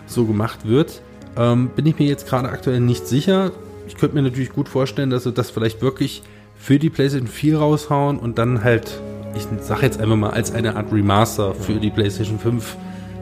so 0.06 0.24
gemacht 0.24 0.66
wird, 0.66 1.02
ähm, 1.36 1.70
bin 1.74 1.86
ich 1.86 1.98
mir 1.98 2.06
jetzt 2.06 2.26
gerade 2.26 2.48
aktuell 2.48 2.80
nicht 2.80 3.06
sicher. 3.06 3.52
Ich 3.86 3.96
könnte 3.96 4.16
mir 4.16 4.22
natürlich 4.22 4.52
gut 4.52 4.68
vorstellen, 4.68 5.10
dass 5.10 5.24
sie 5.24 5.32
das 5.32 5.50
vielleicht 5.50 5.82
wirklich 5.82 6.22
für 6.56 6.78
die 6.78 6.90
PlayStation 6.90 7.28
4 7.28 7.58
raushauen 7.58 8.18
und 8.18 8.38
dann 8.38 8.64
halt, 8.64 9.00
ich 9.34 9.46
sage 9.62 9.82
jetzt 9.82 10.00
einfach 10.00 10.16
mal, 10.16 10.30
als 10.30 10.52
eine 10.52 10.76
Art 10.76 10.92
Remaster 10.92 11.54
für 11.54 11.74
die 11.74 11.90
PlayStation 11.90 12.38
5 12.38 12.76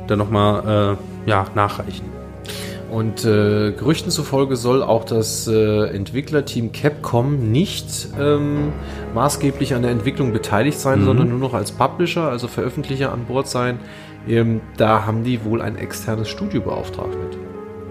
dann 0.09 0.19
nochmal 0.19 0.97
äh, 1.27 1.31
ja, 1.31 1.47
nachreichen. 1.55 2.26
Und 2.91 3.25
äh, 3.25 3.73
Gerüchten 3.73 4.11
zufolge 4.11 4.57
soll 4.57 4.83
auch 4.83 5.05
das 5.05 5.49
äh, 5.49 5.87
Entwicklerteam 5.89 6.73
Capcom 6.73 7.51
nicht 7.51 8.09
ähm, 8.19 8.73
maßgeblich 9.15 9.75
an 9.75 9.83
der 9.83 9.91
Entwicklung 9.91 10.33
beteiligt 10.33 10.79
sein, 10.79 11.05
sondern 11.05 11.29
nur 11.29 11.39
noch 11.39 11.55
als 11.55 11.73
Publisher, 11.73 12.29
also 12.29 12.49
Veröffentlicher 12.49 13.13
an 13.13 13.25
Bord 13.25 13.49
sein. 13.49 13.81
Ähm, 14.29 14.61
da 14.77 15.05
haben 15.05 15.25
die 15.25 15.45
wohl 15.45 15.63
ein 15.63 15.77
externes 15.77 16.29
Studio 16.29 16.61
beauftragt 16.61 17.17
mit. 17.25 17.39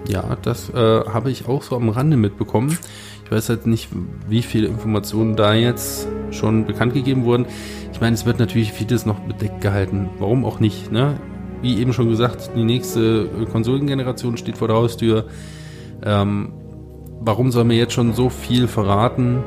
Ja, 0.08 0.38
das 0.42 0.70
äh, 0.70 0.76
habe 0.76 1.32
ich 1.32 1.48
auch 1.48 1.64
so 1.64 1.76
am 1.76 1.90
Rande 1.90 2.16
mitbekommen. 2.16 2.78
Ich 3.26 3.32
weiß 3.32 3.50
halt 3.50 3.66
nicht, 3.66 3.90
wie 4.30 4.44
viele 4.44 4.68
Informationen 4.68 5.36
da 5.36 5.54
jetzt 5.54 6.08
schon 6.30 6.66
bekannt 6.66 6.94
gegeben 6.94 7.26
wurden. 7.26 7.48
Ich 7.92 8.02
meine, 8.02 8.14
es 8.14 8.26
wird 8.26 8.40
natürlich 8.40 8.72
vieles 8.72 9.06
noch 9.06 9.20
bedeckt 9.20 9.62
gehalten. 9.62 10.10
Warum 10.20 10.46
auch 10.46 10.60
nicht, 10.60 10.92
ne? 10.92 11.20
Wie 11.62 11.80
eben 11.80 11.94
schon 11.94 12.10
gesagt, 12.10 12.52
die 12.56 12.64
nächste 12.64 13.28
Konsolengeneration 13.52 14.38
steht 14.38 14.58
vor 14.58 14.68
der 14.68 14.78
Haustür. 14.78 15.26
Ähm, 16.04 16.54
warum 17.22 17.52
soll 17.52 17.64
man 17.64 17.76
jetzt 17.76 17.94
schon 17.94 18.14
so 18.14 18.30
viel 18.30 18.68
verraten? 18.68 19.44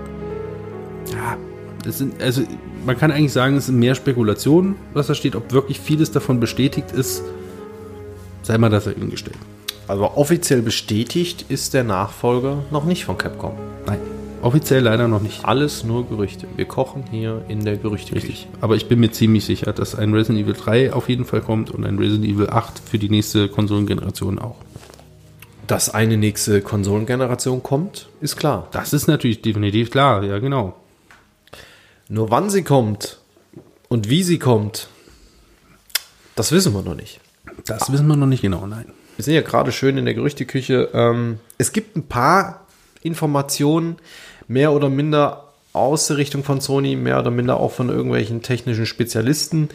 Ja, 1.12 1.36
das 1.84 1.98
sind, 1.98 2.20
also 2.20 2.42
man 2.84 2.98
kann 2.98 3.10
eigentlich 3.10 3.32
sagen, 3.32 3.56
es 3.56 3.66
sind 3.66 3.78
mehr 3.78 3.94
Spekulationen, 3.94 4.76
was 4.94 5.06
da 5.06 5.14
steht. 5.14 5.36
Ob 5.36 5.52
wirklich 5.52 5.80
vieles 5.80 6.10
davon 6.10 6.40
bestätigt 6.40 6.92
ist, 6.92 7.22
sei 8.42 8.58
mal 8.58 8.70
das 8.70 8.84
dahingestellt. 8.84 9.38
Also 9.86 10.04
offiziell 10.04 10.62
bestätigt 10.62 11.46
ist 11.48 11.72
der 11.72 11.84
Nachfolger 11.84 12.58
noch 12.70 12.84
nicht 12.84 13.04
von 13.04 13.16
Capcom. 13.16 13.52
Nein, 13.86 13.98
offiziell 14.42 14.82
leider 14.82 15.08
noch 15.08 15.20
nicht. 15.20 15.44
Alles 15.44 15.84
nur 15.84 16.08
Gerüchte. 16.08 16.46
Wir 16.56 16.64
kochen 16.64 17.04
hier 17.10 17.44
in 17.48 17.64
der 17.64 17.76
Gerüchte. 17.76 18.14
Richtig. 18.14 18.48
Aber 18.60 18.76
ich 18.76 18.88
bin 18.88 19.00
mir 19.00 19.10
ziemlich 19.10 19.44
sicher, 19.44 19.72
dass 19.72 19.94
ein 19.94 20.12
Resident 20.14 20.44
Evil 20.44 20.54
3 20.54 20.92
auf 20.92 21.08
jeden 21.08 21.24
Fall 21.24 21.40
kommt 21.40 21.70
und 21.70 21.84
ein 21.84 21.98
Resident 21.98 22.26
Evil 22.26 22.50
8 22.50 22.78
für 22.78 22.98
die 22.98 23.08
nächste 23.08 23.48
Konsolengeneration 23.48 24.38
auch. 24.38 24.56
Dass 25.66 25.90
eine 25.90 26.16
nächste 26.16 26.62
Konsolengeneration 26.62 27.62
kommt, 27.62 28.08
ist 28.20 28.36
klar. 28.36 28.68
Das 28.72 28.92
ist 28.92 29.06
natürlich 29.06 29.42
definitiv 29.42 29.90
klar, 29.90 30.24
ja 30.24 30.38
genau. 30.38 30.74
Nur 32.08 32.30
wann 32.30 32.48
sie 32.48 32.62
kommt 32.62 33.18
und 33.88 34.08
wie 34.08 34.22
sie 34.22 34.38
kommt, 34.38 34.88
das 36.36 36.52
wissen 36.52 36.72
wir 36.72 36.82
noch 36.82 36.94
nicht. 36.94 37.20
Das 37.66 37.92
wissen 37.92 38.06
wir 38.06 38.16
noch 38.16 38.26
nicht 38.26 38.42
genau, 38.42 38.66
nein. 38.66 38.86
Wir 39.16 39.24
sind 39.24 39.34
ja 39.34 39.42
gerade 39.42 39.72
schön 39.72 39.98
in 39.98 40.04
der 40.04 40.14
Gerüchteküche. 40.14 40.90
Ähm, 40.94 41.40
es 41.58 41.72
gibt 41.72 41.96
ein 41.96 42.06
paar 42.06 42.66
Informationen, 43.02 43.96
mehr 44.48 44.72
oder 44.72 44.88
minder 44.88 45.44
aus 45.72 46.08
der 46.08 46.16
Richtung 46.16 46.42
von 46.42 46.60
Sony, 46.60 46.96
mehr 46.96 47.20
oder 47.20 47.30
minder 47.30 47.60
auch 47.60 47.72
von 47.72 47.88
irgendwelchen 47.88 48.42
technischen 48.42 48.86
Spezialisten, 48.86 49.68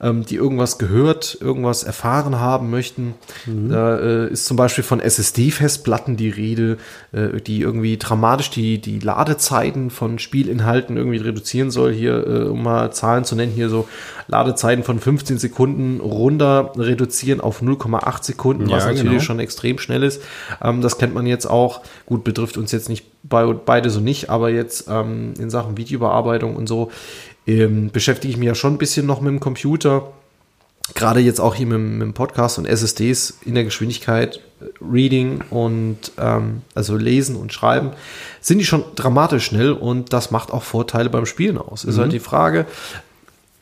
ähm, 0.00 0.24
die 0.24 0.36
irgendwas 0.36 0.78
gehört, 0.78 1.38
irgendwas 1.40 1.82
erfahren 1.82 2.38
haben 2.38 2.70
möchten. 2.70 3.14
Da 3.46 3.98
äh, 3.98 4.30
ist 4.30 4.46
zum 4.46 4.56
Beispiel 4.56 4.84
von 4.84 5.00
SSD-Festplatten 5.00 6.16
die 6.16 6.28
Rede, 6.30 6.78
äh, 7.12 7.40
die 7.40 7.60
irgendwie 7.60 7.96
dramatisch 7.96 8.50
die, 8.50 8.78
die 8.78 8.98
Ladezeiten 8.98 9.90
von 9.90 10.18
Spielinhalten 10.18 10.96
irgendwie 10.96 11.18
reduzieren 11.18 11.70
soll. 11.70 11.92
Hier, 11.92 12.26
äh, 12.26 12.42
um 12.44 12.62
mal 12.62 12.92
Zahlen 12.92 13.24
zu 13.24 13.36
nennen, 13.36 13.52
hier 13.52 13.68
so 13.68 13.88
Ladezeiten 14.28 14.84
von 14.84 14.98
15 14.98 15.38
Sekunden 15.38 16.00
runter 16.00 16.72
reduzieren 16.76 17.40
auf 17.40 17.62
0,8 17.62 18.24
Sekunden, 18.24 18.70
was 18.70 18.84
Ja, 18.84 18.90
natürlich 18.90 19.10
genau. 19.10 19.20
schon 19.20 19.38
extrem 19.40 19.78
schnell 19.78 20.02
ist. 20.02 20.22
Ähm, 20.62 20.82
das 20.82 20.98
kennt 20.98 21.14
man 21.14 21.26
jetzt 21.26 21.46
auch. 21.46 21.80
Gut, 22.06 22.24
betrifft 22.24 22.56
uns 22.56 22.72
jetzt 22.72 22.88
nicht 22.88 23.06
bei, 23.22 23.44
beide 23.52 23.90
so 23.90 24.00
nicht, 24.00 24.30
aber 24.30 24.50
jetzt 24.50 24.88
ähm, 24.88 25.34
in 25.38 25.50
Sachen 25.50 25.76
Videobearbeitung 25.76 26.56
und 26.56 26.66
so 26.68 26.90
ähm, 27.46 27.90
beschäftige 27.90 28.30
ich 28.32 28.36
mich 28.38 28.46
ja 28.46 28.54
schon 28.54 28.74
ein 28.74 28.78
bisschen 28.78 29.06
noch 29.06 29.20
mit 29.20 29.30
dem 29.30 29.40
Computer. 29.40 30.12
Gerade 30.94 31.18
jetzt 31.20 31.40
auch 31.40 31.54
hier 31.56 31.66
mit, 31.66 31.74
dem- 31.74 31.98
mit 31.98 32.02
dem 32.06 32.14
Podcast 32.14 32.58
und 32.58 32.66
SSDs 32.66 33.38
in 33.44 33.54
der 33.54 33.64
Geschwindigkeit, 33.64 34.36
äh, 34.60 34.64
Reading 34.80 35.40
und 35.50 35.98
ähm, 36.18 36.62
also 36.74 36.96
Lesen 36.96 37.34
und 37.36 37.52
Schreiben, 37.52 37.90
sind 38.40 38.58
die 38.58 38.64
schon 38.64 38.84
dramatisch 38.94 39.44
schnell 39.46 39.72
und 39.72 40.12
das 40.12 40.30
macht 40.30 40.52
auch 40.52 40.62
Vorteile 40.62 41.10
beim 41.10 41.26
Spielen 41.26 41.58
aus. 41.58 41.84
Ist 41.84 41.98
halt 41.98 42.12
die 42.12 42.20
Frage, 42.20 42.66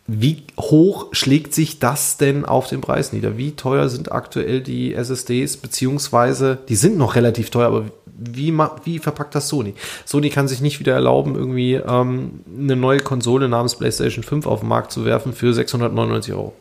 wie 0.06 0.42
hoch 0.60 1.06
schlägt 1.12 1.54
sich 1.54 1.78
das 1.78 2.18
denn 2.18 2.44
auf 2.44 2.68
den 2.68 2.82
Preis 2.82 3.14
nieder? 3.14 3.38
Wie 3.38 3.52
teuer 3.52 3.88
sind 3.88 4.12
aktuell 4.12 4.60
die 4.60 4.92
SSDs, 4.92 5.56
beziehungsweise 5.56 6.58
die 6.68 6.76
sind 6.76 6.98
noch 6.98 7.14
relativ 7.14 7.48
teuer, 7.48 7.68
aber 7.68 7.84
wie, 8.16 8.52
wie 8.84 8.98
verpackt 8.98 9.34
das 9.34 9.48
Sony? 9.48 9.74
Sony 10.04 10.30
kann 10.30 10.48
sich 10.48 10.60
nicht 10.60 10.80
wieder 10.80 10.94
erlauben, 10.94 11.34
irgendwie 11.34 11.74
ähm, 11.74 12.40
eine 12.58 12.76
neue 12.76 13.00
Konsole 13.00 13.48
namens 13.48 13.76
PlayStation 13.76 14.22
5 14.22 14.46
auf 14.46 14.60
den 14.60 14.68
Markt 14.68 14.92
zu 14.92 15.04
werfen 15.04 15.32
für 15.32 15.52
699 15.52 16.34
Euro. 16.34 16.54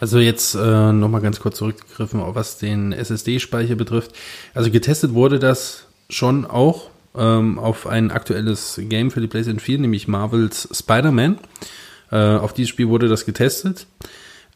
Also 0.00 0.18
jetzt 0.18 0.54
äh, 0.54 0.92
nochmal 0.92 1.20
ganz 1.20 1.40
kurz 1.40 1.58
zurückgegriffen, 1.58 2.22
was 2.34 2.56
den 2.56 2.92
SSD-Speicher 2.92 3.74
betrifft. 3.74 4.12
Also 4.54 4.70
getestet 4.70 5.12
wurde 5.12 5.38
das 5.38 5.86
schon 6.08 6.46
auch 6.46 6.88
ähm, 7.14 7.58
auf 7.58 7.86
ein 7.86 8.10
aktuelles 8.10 8.80
Game 8.84 9.10
für 9.10 9.20
die 9.20 9.26
PlayStation 9.26 9.60
4, 9.60 9.80
nämlich 9.80 10.08
Marvels 10.08 10.68
Spider-Man. 10.72 11.38
Äh, 12.10 12.16
auf 12.16 12.54
dieses 12.54 12.70
Spiel 12.70 12.88
wurde 12.88 13.08
das 13.08 13.26
getestet. 13.26 13.86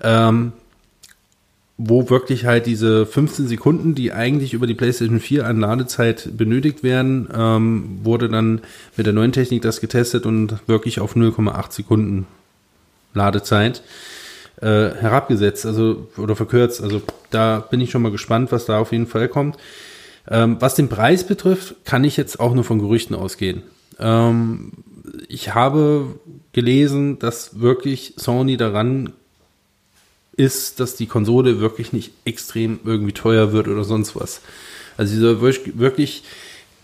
Ähm, 0.00 0.52
wo 1.76 2.08
wirklich 2.08 2.44
halt 2.46 2.66
diese 2.66 3.04
15 3.04 3.48
Sekunden, 3.48 3.94
die 3.94 4.12
eigentlich 4.12 4.54
über 4.54 4.66
die 4.66 4.74
PlayStation 4.74 5.18
4 5.18 5.46
an 5.46 5.58
Ladezeit 5.58 6.36
benötigt 6.36 6.82
werden, 6.84 7.28
ähm, 7.34 7.98
wurde 8.04 8.28
dann 8.28 8.60
mit 8.96 9.06
der 9.06 9.12
neuen 9.12 9.32
Technik 9.32 9.62
das 9.62 9.80
getestet 9.80 10.24
und 10.24 10.56
wirklich 10.68 11.00
auf 11.00 11.16
0,8 11.16 11.72
Sekunden 11.72 12.26
Ladezeit 13.12 13.82
äh, 14.60 14.90
herabgesetzt, 14.90 15.66
also 15.66 16.08
oder 16.16 16.36
verkürzt. 16.36 16.80
Also 16.80 17.02
da 17.30 17.58
bin 17.58 17.80
ich 17.80 17.90
schon 17.90 18.02
mal 18.02 18.12
gespannt, 18.12 18.52
was 18.52 18.66
da 18.66 18.78
auf 18.78 18.92
jeden 18.92 19.06
Fall 19.08 19.28
kommt. 19.28 19.56
Ähm, 20.28 20.56
was 20.60 20.74
den 20.74 20.88
Preis 20.88 21.24
betrifft, 21.24 21.84
kann 21.84 22.04
ich 22.04 22.16
jetzt 22.16 22.38
auch 22.38 22.54
nur 22.54 22.64
von 22.64 22.78
Gerüchten 22.78 23.16
ausgehen. 23.16 23.62
Ähm, 23.98 24.72
ich 25.28 25.54
habe 25.54 26.18
gelesen, 26.52 27.18
dass 27.18 27.60
wirklich 27.60 28.14
Sony 28.16 28.56
daran 28.56 29.12
ist, 30.36 30.80
dass 30.80 30.96
die 30.96 31.06
Konsole 31.06 31.60
wirklich 31.60 31.92
nicht 31.92 32.12
extrem 32.24 32.80
irgendwie 32.84 33.12
teuer 33.12 33.52
wird 33.52 33.68
oder 33.68 33.84
sonst 33.84 34.16
was. 34.16 34.40
Also 34.96 35.14
sie 35.14 35.20
soll 35.20 35.40
wirklich, 35.40 36.22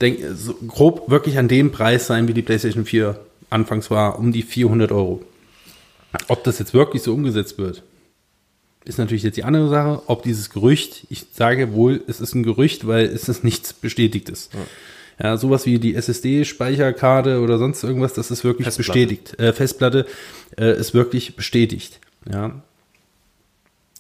denk, 0.00 0.20
so 0.34 0.54
grob 0.66 1.10
wirklich 1.10 1.38
an 1.38 1.48
dem 1.48 1.72
Preis 1.72 2.06
sein, 2.06 2.28
wie 2.28 2.34
die 2.34 2.42
PlayStation 2.42 2.84
4 2.84 3.18
anfangs 3.50 3.90
war, 3.90 4.18
um 4.18 4.32
die 4.32 4.42
400 4.42 4.92
Euro. 4.92 5.22
Ob 6.28 6.44
das 6.44 6.58
jetzt 6.58 6.74
wirklich 6.74 7.02
so 7.02 7.14
umgesetzt 7.14 7.58
wird, 7.58 7.82
ist 8.84 8.98
natürlich 8.98 9.22
jetzt 9.22 9.36
die 9.36 9.44
andere 9.44 9.68
Sache. 9.68 10.02
Ob 10.06 10.22
dieses 10.22 10.50
Gerücht, 10.50 11.06
ich 11.10 11.26
sage 11.32 11.72
wohl, 11.72 12.02
es 12.06 12.20
ist 12.20 12.34
ein 12.34 12.42
Gerücht, 12.42 12.86
weil 12.86 13.06
es 13.06 13.28
ist 13.28 13.44
nichts 13.44 13.72
Bestätigtes. 13.72 14.50
Ja, 15.22 15.36
sowas 15.36 15.66
wie 15.66 15.78
die 15.78 15.94
SSD-Speicherkarte 15.94 17.40
oder 17.40 17.58
sonst 17.58 17.84
irgendwas, 17.84 18.14
das 18.14 18.30
ist 18.30 18.42
wirklich 18.42 18.64
Festplatte. 18.64 19.00
bestätigt. 19.00 19.38
Äh, 19.38 19.52
Festplatte 19.52 20.06
äh, 20.58 20.78
ist 20.78 20.94
wirklich 20.94 21.36
bestätigt. 21.36 22.00
Ja. 22.30 22.62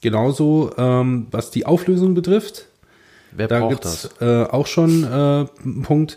Genauso, 0.00 0.72
ähm, 0.78 1.26
was 1.30 1.50
die 1.50 1.66
Auflösung 1.66 2.14
betrifft, 2.14 2.66
Wer 3.32 3.48
da 3.48 3.60
braucht 3.60 3.70
gibt's 3.82 4.08
äh, 4.20 4.44
auch 4.44 4.66
schon 4.66 5.04
äh, 5.04 5.06
einen 5.64 5.82
Punkt. 5.82 6.16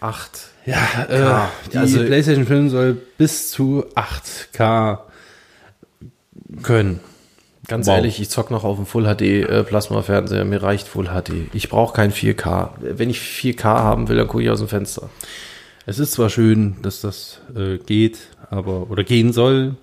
Acht. 0.00 0.48
Ja, 0.66 0.76
äh, 1.08 1.70
die 1.72 1.78
also- 1.78 2.04
PlayStation 2.04 2.46
5 2.46 2.70
soll 2.70 2.96
bis 3.16 3.50
zu 3.50 3.84
8K 3.94 4.98
können. 6.62 7.00
Ganz 7.66 7.86
Wow. 7.86 7.96
ehrlich, 7.96 8.20
ich 8.20 8.30
zock 8.30 8.50
noch 8.50 8.64
auf 8.64 8.76
dem 8.76 8.86
Full 8.86 9.04
HD 9.04 9.42
äh, 9.42 9.62
Plasma-Fernseher. 9.62 10.44
Mir 10.44 10.62
reicht 10.62 10.88
Full 10.88 11.06
HD. 11.06 11.48
Ich 11.52 11.68
brauche 11.68 11.94
kein 11.94 12.12
4K. 12.12 12.70
Wenn 12.80 13.10
ich 13.10 13.18
4K 13.20 13.62
haben 13.64 14.08
will, 14.08 14.16
dann 14.16 14.26
gucke 14.28 14.42
ich 14.42 14.50
aus 14.50 14.60
dem 14.60 14.68
Fenster. 14.68 15.10
Es 15.84 15.98
ist 15.98 16.12
zwar 16.12 16.30
schön, 16.30 16.76
dass 16.82 17.00
das 17.02 17.40
äh, 17.54 17.76
geht, 17.78 18.18
aber 18.50 18.90
oder 18.90 19.04
gehen 19.04 19.32
soll, 19.34 19.76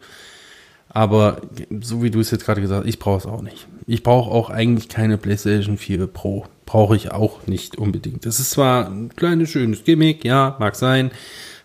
aber 0.96 1.42
so 1.82 2.02
wie 2.02 2.10
du 2.10 2.22
es 2.22 2.32
jetzt 2.32 2.46
gerade 2.46 2.62
gesagt 2.62 2.86
hast, 2.86 2.90
ich 2.90 3.00
brauche 3.00 3.18
es 3.18 3.26
auch 3.26 3.42
nicht. 3.42 3.68
Ich 3.86 4.02
brauche 4.02 4.32
auch 4.32 4.50
eigentlich 4.50 4.88
keine 4.88 5.18
PlayStation 5.18 5.78
4 5.78 6.08
Pro. 6.08 6.46
Brauche 6.66 6.96
ich 6.96 7.12
auch 7.12 7.46
nicht 7.48 7.78
unbedingt. 7.78 8.26
Das 8.26 8.40
ist 8.40 8.52
zwar 8.52 8.88
ein 8.88 9.10
kleines, 9.14 9.50
schönes 9.50 9.84
Gimmick, 9.84 10.24
ja, 10.24 10.56
mag 10.58 10.78
sein. 10.78 11.12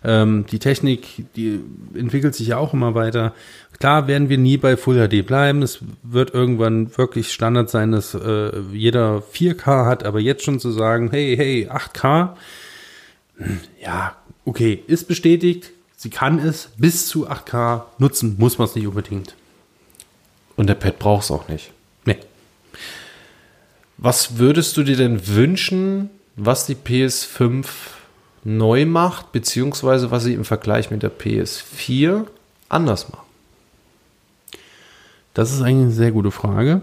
Ähm, 0.03 0.45
die 0.51 0.59
Technik, 0.59 1.25
die 1.37 1.61
entwickelt 1.93 2.35
sich 2.35 2.47
ja 2.47 2.57
auch 2.57 2.73
immer 2.73 2.93
weiter. 2.93 3.33
Klar 3.79 4.07
werden 4.07 4.27
wir 4.27 4.37
nie 4.37 4.57
bei 4.57 4.75
Full 4.75 5.07
HD 5.07 5.25
bleiben. 5.25 5.61
Es 5.61 5.79
wird 6.03 6.33
irgendwann 6.33 6.97
wirklich 6.97 7.31
Standard 7.31 7.69
sein, 7.69 7.93
dass 7.93 8.13
äh, 8.13 8.51
jeder 8.73 9.23
4K 9.33 9.85
hat, 9.85 10.03
aber 10.03 10.19
jetzt 10.19 10.43
schon 10.43 10.59
zu 10.59 10.71
sagen, 10.71 11.09
hey, 11.09 11.37
hey, 11.37 11.69
8K, 11.71 12.31
ja, 13.81 14.17
okay, 14.43 14.83
ist 14.87 15.07
bestätigt. 15.07 15.71
Sie 16.01 16.09
kann 16.09 16.39
es 16.39 16.69
bis 16.77 17.07
zu 17.07 17.29
8K 17.29 17.83
nutzen, 17.99 18.35
muss 18.39 18.57
man 18.57 18.67
es 18.67 18.73
nicht 18.73 18.87
unbedingt. 18.87 19.35
Und 20.55 20.65
der 20.65 20.73
Pad 20.73 20.97
braucht 20.97 21.25
es 21.25 21.29
auch 21.29 21.47
nicht. 21.47 21.73
Nee. 22.05 22.17
Was 23.99 24.39
würdest 24.39 24.75
du 24.77 24.81
dir 24.81 24.97
denn 24.97 25.27
wünschen, 25.27 26.09
was 26.35 26.65
die 26.65 26.73
PS5 26.73 27.67
neu 28.43 28.87
macht, 28.87 29.31
beziehungsweise 29.31 30.09
was 30.09 30.23
sie 30.23 30.33
im 30.33 30.43
Vergleich 30.43 30.89
mit 30.89 31.03
der 31.03 31.11
PS4 31.11 32.25
anders 32.67 33.09
macht? 33.09 33.27
Das 35.35 35.53
ist 35.53 35.61
eigentlich 35.61 35.83
eine 35.83 35.91
sehr 35.91 36.11
gute 36.11 36.31
Frage. 36.31 36.81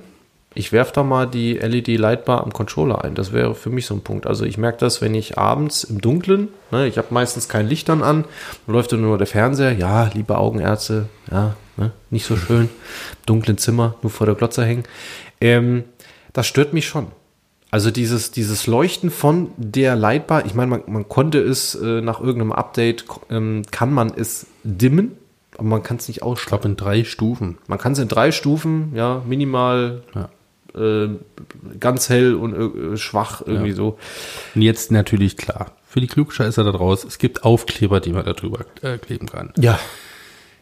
Ich 0.58 0.72
werfe 0.72 0.92
da 0.92 1.04
mal 1.04 1.26
die 1.26 1.54
LED-Lightbar 1.54 2.42
am 2.42 2.52
Controller 2.52 3.04
ein. 3.04 3.14
Das 3.14 3.32
wäre 3.32 3.54
für 3.54 3.70
mich 3.70 3.86
so 3.86 3.94
ein 3.94 4.00
Punkt. 4.00 4.26
Also 4.26 4.44
ich 4.44 4.58
merke 4.58 4.78
das, 4.78 5.00
wenn 5.00 5.14
ich 5.14 5.38
abends 5.38 5.84
im 5.84 6.00
Dunkeln, 6.00 6.48
ne, 6.72 6.88
ich 6.88 6.98
habe 6.98 7.08
meistens 7.14 7.48
kein 7.48 7.68
Licht 7.68 7.88
dann 7.88 8.02
an, 8.02 8.24
läuft 8.66 8.90
dann 8.92 9.02
nur 9.02 9.18
der 9.18 9.28
Fernseher. 9.28 9.72
Ja, 9.72 10.10
liebe 10.12 10.36
Augenärzte, 10.36 11.06
ja, 11.30 11.54
ne, 11.76 11.92
nicht 12.10 12.26
so 12.26 12.36
schön. 12.36 12.62
Im 12.64 12.68
dunklen 13.26 13.56
Zimmer, 13.56 13.94
nur 14.02 14.10
vor 14.10 14.26
der 14.26 14.34
Glotze 14.34 14.64
hängen. 14.64 14.82
Ähm, 15.40 15.84
das 16.32 16.48
stört 16.48 16.72
mich 16.72 16.88
schon. 16.88 17.06
Also 17.70 17.92
dieses, 17.92 18.32
dieses 18.32 18.66
Leuchten 18.66 19.10
von 19.10 19.52
der 19.58 19.94
Lightbar, 19.94 20.44
ich 20.44 20.54
meine, 20.54 20.70
man, 20.70 20.82
man 20.88 21.08
konnte 21.08 21.38
es 21.38 21.76
äh, 21.76 22.00
nach 22.00 22.18
irgendeinem 22.18 22.52
Update, 22.52 23.04
ähm, 23.30 23.62
kann 23.70 23.92
man 23.92 24.10
es 24.16 24.46
dimmen, 24.64 25.12
aber 25.56 25.68
man 25.68 25.82
kann 25.84 25.98
es 25.98 26.08
nicht 26.08 26.16
Ich 26.18 26.22
ausschalten. 26.24 26.48
glaube 26.48 26.68
in 26.68 26.76
drei 26.76 27.04
Stufen. 27.04 27.58
Man 27.68 27.78
kann 27.78 27.92
es 27.92 27.98
in 28.00 28.08
drei 28.08 28.32
Stufen, 28.32 28.92
ja, 28.96 29.22
minimal, 29.24 30.02
Ja. 30.16 30.30
Äh, 30.74 31.08
ganz 31.80 32.08
hell 32.08 32.34
und 32.34 32.92
äh, 32.94 32.96
schwach 32.96 33.42
irgendwie 33.46 33.70
Ja. 33.70 33.74
so. 33.76 33.98
Und 34.54 34.62
jetzt 34.62 34.90
natürlich 34.92 35.36
klar. 35.36 35.72
Für 35.86 36.00
die 36.00 36.06
Klugscheißer 36.06 36.64
da 36.64 36.72
draußen, 36.72 37.08
es 37.08 37.18
gibt 37.18 37.44
Aufkleber, 37.44 38.00
die 38.00 38.12
man 38.12 38.24
da 38.24 38.32
drüber 38.34 38.60
äh, 38.82 38.98
kleben 38.98 39.26
kann. 39.26 39.52
Ja. 39.58 39.78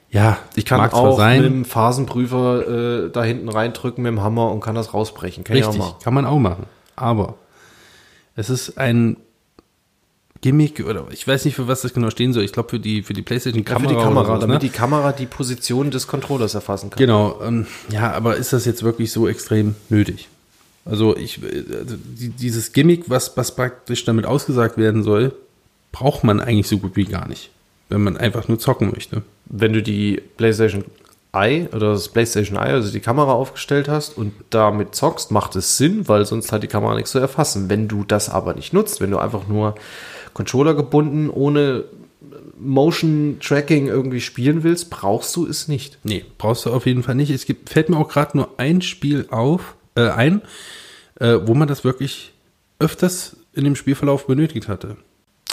Ja, 0.09 0.39
Ich 0.55 0.65
kann 0.65 0.79
mag 0.79 0.93
zwar 0.93 1.01
auch 1.01 1.17
sein. 1.19 1.43
mit 1.43 1.51
dem 1.51 1.65
Phasenprüfer 1.65 3.07
äh, 3.07 3.11
da 3.11 3.25
hinten 3.25 3.49
reindrücken 3.49 4.03
mit 4.05 4.11
dem 4.13 4.23
Hammer 4.23 4.53
und 4.53 4.61
kann 4.61 4.77
das 4.77 4.95
rausbrechen. 4.95 5.43
Kann 5.43 5.57
ich 5.57 5.67
Richtig, 5.67 5.83
kann 6.03 6.15
man 6.15 6.25
auch 6.25 6.39
machen. 6.39 6.67
Aber 6.95 7.35
es 8.37 8.49
ist 8.49 8.79
ein 8.79 9.17
Gimmick 10.47 10.79
oder 10.87 11.07
ich 11.11 11.27
weiß 11.27 11.45
nicht, 11.45 11.57
für 11.57 11.67
was 11.67 11.81
das 11.81 11.93
genau 11.93 12.09
stehen 12.09 12.33
soll. 12.33 12.45
Ich 12.45 12.53
glaube 12.53 12.69
für 12.69 12.79
die 12.79 13.03
für 13.03 13.15
die 13.15 13.23
PlayStation 13.23 13.65
Ja, 13.67 13.81
für 13.81 13.89
die 13.89 13.95
Kamera, 13.97 14.27
sowas, 14.27 14.41
damit 14.41 14.55
ne? 14.55 14.59
die 14.61 14.69
Kamera 14.69 15.11
die 15.11 15.27
Position 15.27 15.91
des 15.91 16.07
Controllers 16.07 16.55
erfassen 16.55 16.91
kann. 16.91 16.99
Genau, 16.99 17.41
ähm, 17.43 17.67
ja, 17.91 18.13
aber 18.13 18.37
ist 18.37 18.53
das 18.53 18.65
jetzt 18.65 18.85
wirklich 18.85 19.11
so 19.11 19.27
extrem 19.27 19.75
nötig? 19.89 20.29
Also 20.85 21.17
ich, 21.17 21.43
äh, 21.43 21.65
also 21.81 21.97
die, 21.99 22.29
dieses 22.29 22.73
Gimmick, 22.73 23.11
was, 23.11 23.37
was 23.37 23.57
praktisch 23.57 24.05
damit 24.05 24.25
ausgesagt 24.25 24.79
werden 24.79 25.03
soll, 25.03 25.33
braucht 25.91 26.23
man 26.23 26.39
eigentlich 26.39 26.69
so 26.69 26.79
gut 26.79 26.95
wie 26.95 27.07
gar 27.07 27.27
nicht, 27.27 27.51
wenn 27.89 28.05
man 28.05 28.17
einfach 28.17 28.47
nur 28.47 28.61
zocken 28.61 28.93
möchte. 28.93 29.23
Wenn 29.47 29.73
du 29.73 29.83
die 29.83 30.23
PlayStation 30.37 30.85
Eye 31.33 31.69
oder 31.73 31.91
das 31.91 32.09
PlayStation 32.09 32.57
Eye, 32.57 32.71
also 32.71 32.93
die 32.93 33.01
Kamera 33.01 33.33
aufgestellt 33.33 33.89
hast 33.89 34.17
und 34.17 34.33
damit 34.51 34.95
zockst, 34.95 35.33
macht 35.33 35.57
es 35.57 35.77
Sinn, 35.77 36.07
weil 36.07 36.25
sonst 36.25 36.53
hat 36.53 36.63
die 36.63 36.69
Kamera 36.69 36.95
nichts 36.95 37.11
zu 37.11 37.19
erfassen. 37.19 37.69
Wenn 37.69 37.89
du 37.89 38.05
das 38.05 38.29
aber 38.29 38.55
nicht 38.55 38.73
nutzt, 38.73 39.01
wenn 39.01 39.11
du 39.11 39.19
einfach 39.19 39.49
nur 39.49 39.75
Controller 40.37 40.75
gebunden, 40.75 41.31
ohne 41.31 41.85
Motion 42.59 43.39
Tracking 43.41 43.87
irgendwie 43.87 44.21
spielen 44.21 44.65
willst, 44.65 44.91
brauchst 44.91 45.35
du 45.35 45.47
es 45.47 45.67
nicht. 45.67 45.97
Nee, 46.05 46.27
brauchst 46.37 46.67
du 46.67 46.75
auf 46.75 46.85
jeden 46.85 47.03
Fall 47.03 47.15
nicht. 47.15 47.31
Es 47.31 47.47
gibt, 47.47 47.71
fällt 47.71 47.89
mir 47.89 47.97
auch 47.97 48.11
gerade 48.11 48.37
nur 48.37 48.51
ein 48.59 48.83
Spiel 48.83 49.25
auf, 49.31 49.77
äh, 49.95 50.11
ein, 50.11 50.43
äh, 51.21 51.39
wo 51.47 51.55
man 51.55 51.69
das 51.69 51.85
wirklich 51.85 52.33
öfters 52.79 53.39
in 53.55 53.65
dem 53.65 53.77
Spielverlauf 53.77 54.27
benötigt 54.27 54.69
hatte. 54.69 54.99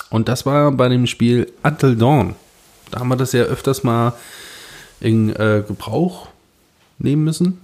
Und 0.10 0.28
das 0.28 0.46
war 0.46 0.70
bei 0.74 0.90
dem 0.90 1.08
Spiel 1.08 1.50
Until 1.64 1.96
Dawn. 1.96 2.36
Da 2.92 3.00
haben 3.00 3.08
wir 3.08 3.16
das 3.16 3.32
ja 3.32 3.44
öfters 3.44 3.86
mal 3.86 4.12
in 5.00 5.30
äh, 5.30 5.64
Gebrauch 5.66 6.28
nehmen 7.00 7.24
müssen. 7.24 7.62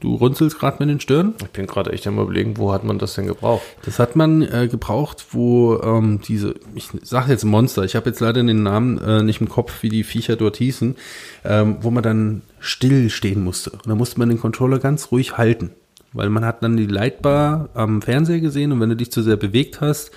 Du 0.00 0.14
runzelst 0.14 0.58
gerade 0.58 0.76
mit 0.80 0.88
den 0.88 1.00
Stirn. 1.00 1.34
Ich 1.42 1.50
bin 1.50 1.66
gerade 1.66 1.92
echt 1.92 2.06
am 2.06 2.18
überlegen, 2.18 2.56
wo 2.56 2.72
hat 2.72 2.84
man 2.84 2.98
das 2.98 3.14
denn 3.14 3.26
gebraucht? 3.26 3.62
Das 3.84 3.98
hat 3.98 4.16
man 4.16 4.42
äh, 4.42 4.68
gebraucht, 4.70 5.26
wo 5.32 5.80
ähm, 5.82 6.20
diese, 6.26 6.54
ich 6.74 6.88
sage 7.02 7.32
jetzt 7.32 7.44
Monster, 7.44 7.84
ich 7.84 7.96
habe 7.96 8.08
jetzt 8.08 8.20
leider 8.20 8.42
den 8.42 8.62
Namen 8.62 8.98
äh, 8.98 9.22
nicht 9.22 9.40
im 9.40 9.48
Kopf, 9.48 9.82
wie 9.82 9.88
die 9.88 10.04
Viecher 10.04 10.36
dort 10.36 10.56
hießen, 10.56 10.96
ähm, 11.44 11.76
wo 11.80 11.90
man 11.90 12.02
dann 12.02 12.42
still 12.60 13.10
stehen 13.10 13.42
musste. 13.42 13.70
Und 13.70 13.86
da 13.86 13.94
musste 13.94 14.18
man 14.18 14.28
den 14.28 14.40
Controller 14.40 14.78
ganz 14.78 15.10
ruhig 15.12 15.36
halten, 15.38 15.70
weil 16.12 16.30
man 16.30 16.44
hat 16.44 16.62
dann 16.62 16.76
die 16.76 16.86
Lightbar 16.86 17.68
am 17.74 18.02
Fernseher 18.02 18.40
gesehen 18.40 18.72
und 18.72 18.80
wenn 18.80 18.90
du 18.90 18.96
dich 18.96 19.12
zu 19.12 19.22
sehr 19.22 19.36
bewegt 19.36 19.80
hast, 19.80 20.10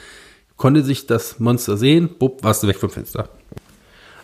konnte 0.58 0.84
sich 0.84 1.08
das 1.08 1.40
Monster 1.40 1.76
sehen, 1.78 2.10
bupp, 2.20 2.44
warst 2.44 2.64
du 2.64 2.68
weg 2.68 2.78
vom 2.78 2.90
Fenster. 2.90 3.30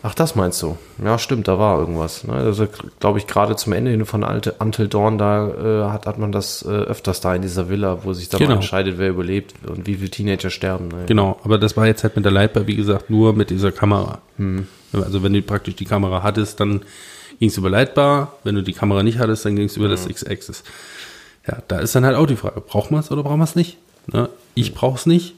Ach, 0.04 0.14
das 0.14 0.36
meinst 0.36 0.62
du? 0.62 0.78
Ja, 1.04 1.18
stimmt, 1.18 1.48
da 1.48 1.58
war 1.58 1.80
irgendwas. 1.80 2.24
Ne? 2.24 2.34
Also, 2.34 2.68
glaube 3.00 3.18
ich, 3.20 3.26
gerade 3.28 3.56
zum 3.56 3.74
Ende 3.74 3.92
hin 3.92 4.06
von 4.06 4.24
Alte- 4.24 4.56
Until 4.60 4.88
Dawn, 4.88 5.18
da 5.18 5.48
äh, 5.48 5.92
hat, 5.92 6.06
hat 6.06 6.18
man 6.20 6.32
das 6.32 6.62
äh, 6.64 6.68
öfters 6.70 7.20
da 7.20 7.34
in 7.36 7.42
dieser 7.42 7.68
Villa, 7.68 8.04
wo 8.04 8.14
sich 8.14 8.30
dann 8.30 8.40
Genau. 8.40 8.54
entscheidet, 8.56 8.98
wer 9.00 9.10
überlebt 9.10 9.56
und 9.68 9.88
wie 9.88 9.96
viele 9.96 10.10
Teenager 10.12 10.50
sterben. 10.52 10.88
Ne? 10.90 11.06
Genau, 11.08 11.40
aber 11.44 11.58
das 11.58 11.76
war 11.76 11.88
jetzt 11.88 12.04
halt 12.04 12.16
mit 12.16 12.26
der 12.26 12.32
Lightbar, 12.32 12.68
wie 12.68 12.76
gesagt, 12.76 13.10
nur 13.10 13.34
mit 13.34 13.50
dieser 13.50 13.72
Kamera. 13.72 14.20
Also 14.94 15.24
wenn 15.24 15.34
du 15.34 15.42
praktisch 15.42 15.76
die 15.76 15.86
Kamera 15.86 16.22
hattest, 16.24 16.60
dann 16.60 16.82
ging 17.40 17.50
es 17.50 17.58
über 17.58 17.70
Lightbar. 17.72 18.34
Wenn 18.44 18.56
du 18.56 18.62
die 18.64 18.74
Kamera 18.74 19.02
nicht 19.04 19.18
hattest, 19.18 19.46
dann 19.46 19.56
ging 19.56 19.66
es 19.66 19.78
über 19.78 19.88
das 19.88 20.06
X-Axis. 20.06 20.64
Ja, 21.48 21.58
da 21.68 21.80
ist 21.80 21.96
dann 21.96 22.06
halt 22.06 22.16
auch 22.18 22.28
die 22.28 22.36
Frage, 22.36 22.62
braucht 22.62 22.92
man 22.92 23.00
es 23.02 23.10
oder 23.10 23.24
braucht 23.24 23.38
man 23.38 23.46
es 23.48 23.56
nicht? 23.56 23.78
Ne? 24.08 24.30
Ich 24.54 24.74
brauche 24.76 24.98
es 24.98 25.06
nicht. 25.08 25.34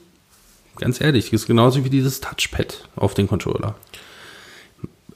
Ganz 0.78 1.00
ehrlich, 1.00 1.32
ist 1.32 1.46
genauso 1.46 1.84
wie 1.84 1.90
dieses 1.90 2.20
Touchpad 2.20 2.88
auf 2.96 3.14
den 3.14 3.26
Controller. 3.26 3.74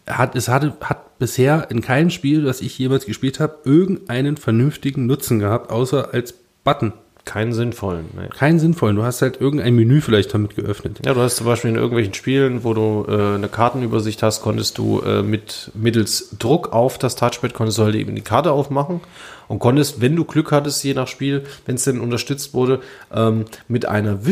Hat, 0.06 0.36
es 0.36 0.48
hatte, 0.48 0.74
hat 0.82 1.18
bisher 1.18 1.70
in 1.70 1.80
keinem 1.80 2.10
Spiel, 2.10 2.42
das 2.42 2.60
ich 2.60 2.78
jemals 2.78 3.06
gespielt 3.06 3.40
habe, 3.40 3.58
irgendeinen 3.64 4.36
vernünftigen 4.36 5.06
Nutzen 5.06 5.38
gehabt, 5.38 5.70
außer 5.70 6.12
als 6.12 6.34
Button. 6.64 6.92
Keinen 7.24 7.54
sinnvollen. 7.54 8.06
Ne? 8.14 8.28
Keinen 8.28 8.58
sinnvollen. 8.58 8.96
Du 8.96 9.02
hast 9.02 9.22
halt 9.22 9.40
irgendein 9.40 9.74
Menü 9.74 10.02
vielleicht 10.02 10.34
damit 10.34 10.56
geöffnet. 10.56 11.00
Ja, 11.06 11.14
du 11.14 11.20
hast 11.20 11.36
zum 11.36 11.46
Beispiel 11.46 11.70
in 11.70 11.76
irgendwelchen 11.76 12.12
Spielen, 12.12 12.64
wo 12.64 12.74
du 12.74 13.06
äh, 13.08 13.36
eine 13.36 13.48
Kartenübersicht 13.48 14.22
hast, 14.22 14.42
konntest 14.42 14.76
du 14.76 15.00
äh, 15.00 15.22
mit 15.22 15.70
mittels 15.72 16.36
Druck 16.38 16.72
auf 16.74 16.98
das 16.98 17.16
Touchpad 17.16 17.54
konntest 17.54 17.78
du 17.78 17.84
halt 17.84 17.94
eben 17.94 18.14
die 18.14 18.20
Karte 18.20 18.52
aufmachen 18.52 19.00
und 19.48 19.58
konntest, 19.58 20.02
wenn 20.02 20.16
du 20.16 20.24
Glück 20.24 20.52
hattest, 20.52 20.84
je 20.84 20.92
nach 20.92 21.08
Spiel, 21.08 21.44
wenn 21.64 21.76
es 21.76 21.84
denn 21.84 22.00
unterstützt 22.00 22.52
wurde, 22.52 22.80
ähm, 23.12 23.46
mit 23.68 23.86
einer 23.86 24.26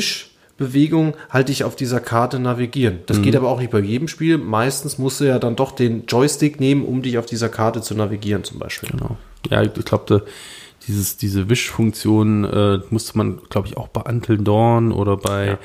Wischbewegung 0.63 1.15
halt 1.31 1.49
dich 1.49 1.65
auf 1.65 1.77
dieser 1.77 2.01
Karte 2.01 2.39
navigieren. 2.39 3.01
Das 3.07 3.23
geht 3.23 3.37
aber 3.37 3.49
auch 3.49 3.59
nicht 3.61 3.71
bei 3.71 3.81
jedem 3.81 4.09
Spiel. 4.09 4.39
Meistens 4.39 4.99
musst 4.99 5.21
du 5.21 5.25
ja 5.25 5.39
dann 5.39 5.57
doch 5.57 5.73
den 5.73 6.07
Joystick 6.07 6.61
nehmen, 6.61 6.85
um 6.85 7.03
dich 7.03 7.19
auf 7.19 7.27
dieser 7.27 7.49
Karte 7.49 7.83
zu 7.83 7.95
navigieren, 7.95 8.45
zum 8.45 8.59
Beispiel. 8.59 8.91
Genau. 8.91 9.17
Ja, 9.51 9.63
ich 9.63 9.73
glaube, 9.73 10.25
dieses, 10.87 11.17
diese 11.17 11.49
Wischfunktion 11.49 12.45
äh, 12.45 12.81
musste 12.91 13.17
man, 13.19 13.41
glaube 13.49 13.69
ich, 13.69 13.77
auch 13.77 13.89
bei 13.89 14.03
Until 14.03 14.39
Dawn 14.39 14.93
oder 14.93 15.17
bei 15.17 15.59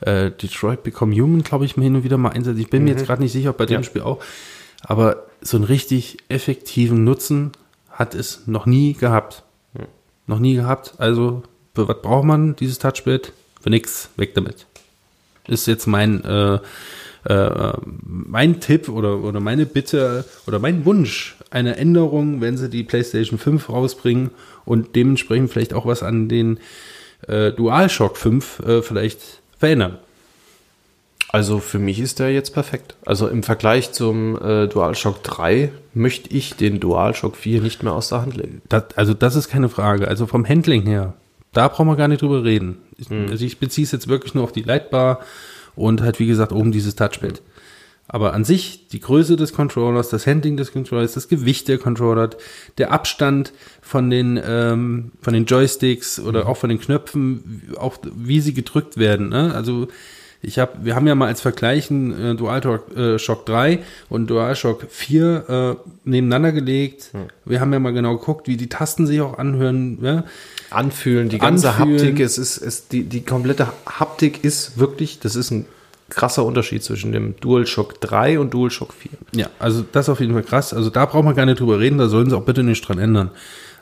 äh, 0.00 0.30
Detroit 0.30 0.82
Become 0.82 1.14
Human, 1.14 1.42
glaube 1.42 1.64
ich, 1.64 1.76
mal 1.76 1.84
hin 1.84 1.96
und 1.96 2.04
wieder 2.04 2.18
mal 2.18 2.30
einsetzen. 2.30 2.60
Ich 2.60 2.70
bin 2.70 2.84
mir 2.84 2.90
jetzt 2.90 3.06
gerade 3.06 3.22
nicht 3.22 3.32
sicher, 3.32 3.50
ob 3.50 3.58
bei 3.58 3.66
dem 3.66 3.80
Ja. 3.80 3.82
Spiel 3.82 4.02
auch. 4.02 4.22
Aber 4.82 5.26
so 5.40 5.56
einen 5.56 5.64
richtig 5.64 6.18
effektiven 6.28 7.04
Nutzen 7.04 7.52
hat 7.90 8.14
es 8.14 8.46
noch 8.46 8.66
nie 8.66 8.94
gehabt. 8.94 9.44
Noch 10.26 10.38
nie 10.38 10.54
gehabt. 10.54 10.94
Also, 10.98 11.42
für 11.74 11.88
was 11.88 12.00
braucht 12.00 12.24
man 12.24 12.54
dieses 12.56 12.78
Touchpad? 12.78 13.32
Für 13.62 13.70
nix, 13.70 14.10
weg 14.16 14.34
damit. 14.34 14.66
Ist 15.46 15.66
jetzt 15.66 15.86
mein 15.86 16.24
äh, 16.24 16.58
äh, 17.24 17.72
mein 18.02 18.60
Tipp 18.60 18.88
oder, 18.88 19.22
oder 19.22 19.40
meine 19.40 19.66
Bitte 19.66 20.24
oder 20.46 20.58
mein 20.58 20.84
Wunsch 20.84 21.36
eine 21.50 21.76
Änderung, 21.76 22.40
wenn 22.40 22.56
sie 22.56 22.68
die 22.68 22.82
PlayStation 22.82 23.38
5 23.38 23.68
rausbringen 23.68 24.30
und 24.64 24.96
dementsprechend 24.96 25.50
vielleicht 25.50 25.74
auch 25.74 25.86
was 25.86 26.02
an 26.02 26.28
den 26.28 26.58
äh, 27.28 27.52
DualShock 27.52 28.16
5 28.16 28.60
äh, 28.60 28.82
vielleicht 28.82 29.20
verändern. 29.58 29.98
Also 31.28 31.60
für 31.60 31.78
mich 31.78 31.98
ist 31.98 32.18
der 32.18 32.30
jetzt 32.30 32.52
perfekt. 32.52 32.94
Also 33.06 33.28
im 33.28 33.42
Vergleich 33.42 33.92
zum 33.92 34.36
äh, 34.36 34.66
DualShock 34.66 35.22
3 35.22 35.70
möchte 35.94 36.28
ich 36.34 36.56
den 36.56 36.80
DualShock 36.80 37.36
4 37.36 37.62
nicht 37.62 37.82
mehr 37.82 37.94
aus 37.94 38.08
der 38.08 38.22
Hand 38.22 38.36
legen. 38.36 38.60
Das, 38.68 38.84
also 38.96 39.14
das 39.14 39.36
ist 39.36 39.48
keine 39.48 39.68
Frage. 39.68 40.08
Also 40.08 40.26
vom 40.26 40.46
Handling 40.46 40.82
her, 40.82 41.14
da 41.52 41.68
brauchen 41.68 41.88
wir 41.88 41.96
gar 41.96 42.08
nicht 42.08 42.22
drüber 42.22 42.44
reden. 42.44 42.78
Ich, 42.96 43.10
Also 43.10 43.44
ich 43.44 43.58
beziehe 43.58 43.84
es 43.84 43.92
jetzt 43.92 44.08
wirklich 44.08 44.34
nur 44.34 44.44
auf 44.44 44.52
die 44.52 44.62
Lightbar 44.62 45.20
und 45.76 46.02
halt 46.02 46.18
wie 46.18 46.26
gesagt 46.26 46.52
oben 46.52 46.72
dieses 46.72 46.94
Touchpad. 46.94 47.42
Aber 48.08 48.34
an 48.34 48.44
sich, 48.44 48.88
die 48.88 49.00
Größe 49.00 49.36
des 49.36 49.54
Controllers, 49.54 50.10
das 50.10 50.26
Handling 50.26 50.56
des 50.56 50.72
Controllers, 50.72 51.14
das 51.14 51.28
Gewicht 51.28 51.68
der 51.68 51.78
Controller, 51.78 52.30
der 52.76 52.92
Abstand 52.92 53.52
von 53.80 54.10
den, 54.10 54.40
ähm, 54.44 55.12
von 55.22 55.32
den 55.32 55.46
Joysticks 55.46 56.20
oder 56.20 56.46
auch 56.46 56.56
von 56.56 56.68
den 56.68 56.80
Knöpfen, 56.80 57.62
auch 57.78 57.96
wie 58.14 58.40
sie 58.40 58.52
gedrückt 58.52 58.98
werden. 58.98 59.30
Ne? 59.30 59.54
Also 59.54 59.88
ich 60.44 60.58
habe, 60.58 60.72
wir 60.82 60.96
haben 60.96 61.06
ja 61.06 61.14
mal 61.14 61.28
als 61.28 61.40
Vergleichen 61.40 62.32
äh, 62.32 62.34
DualShock 62.34 62.96
äh, 62.96 63.18
Shock 63.20 63.46
3 63.46 63.78
und 64.08 64.28
DualShock 64.28 64.86
4 64.90 65.48
äh, 65.48 65.88
nebeneinander 66.04 66.50
gelegt. 66.50 67.12
Wir 67.44 67.60
haben 67.60 67.72
ja 67.72 67.78
mal 67.78 67.92
genau 67.92 68.16
geguckt, 68.18 68.48
wie 68.48 68.56
die 68.56 68.68
Tasten 68.68 69.06
sich 69.06 69.20
auch 69.20 69.38
anhören. 69.38 69.98
Ja? 70.02 70.24
Anfühlen, 70.70 71.28
die 71.28 71.38
ganze 71.38 71.70
Anfühlen. 71.70 71.98
Haptik, 71.98 72.20
es 72.20 72.38
ist, 72.38 72.58
es, 72.58 72.88
die, 72.88 73.04
die 73.04 73.22
komplette 73.22 73.68
Haptik 73.86 74.42
ist 74.42 74.78
wirklich, 74.78 75.20
das 75.20 75.36
ist 75.36 75.52
ein 75.52 75.66
krasser 76.08 76.44
Unterschied 76.44 76.82
zwischen 76.82 77.12
dem 77.12 77.36
DualShock 77.38 78.00
3 78.00 78.40
und 78.40 78.52
DualShock 78.52 78.92
4. 78.92 79.10
Ja, 79.36 79.50
also 79.60 79.84
das 79.92 80.06
ist 80.06 80.08
auf 80.08 80.20
jeden 80.20 80.32
Fall 80.32 80.42
krass. 80.42 80.74
Also 80.74 80.90
da 80.90 81.06
braucht 81.06 81.24
man 81.24 81.36
gar 81.36 81.46
nicht 81.46 81.60
drüber 81.60 81.78
reden, 81.78 81.98
da 81.98 82.08
sollen 82.08 82.28
sie 82.28 82.36
auch 82.36 82.44
bitte 82.44 82.64
nicht 82.64 82.86
dran 82.86 82.98
ändern. 82.98 83.30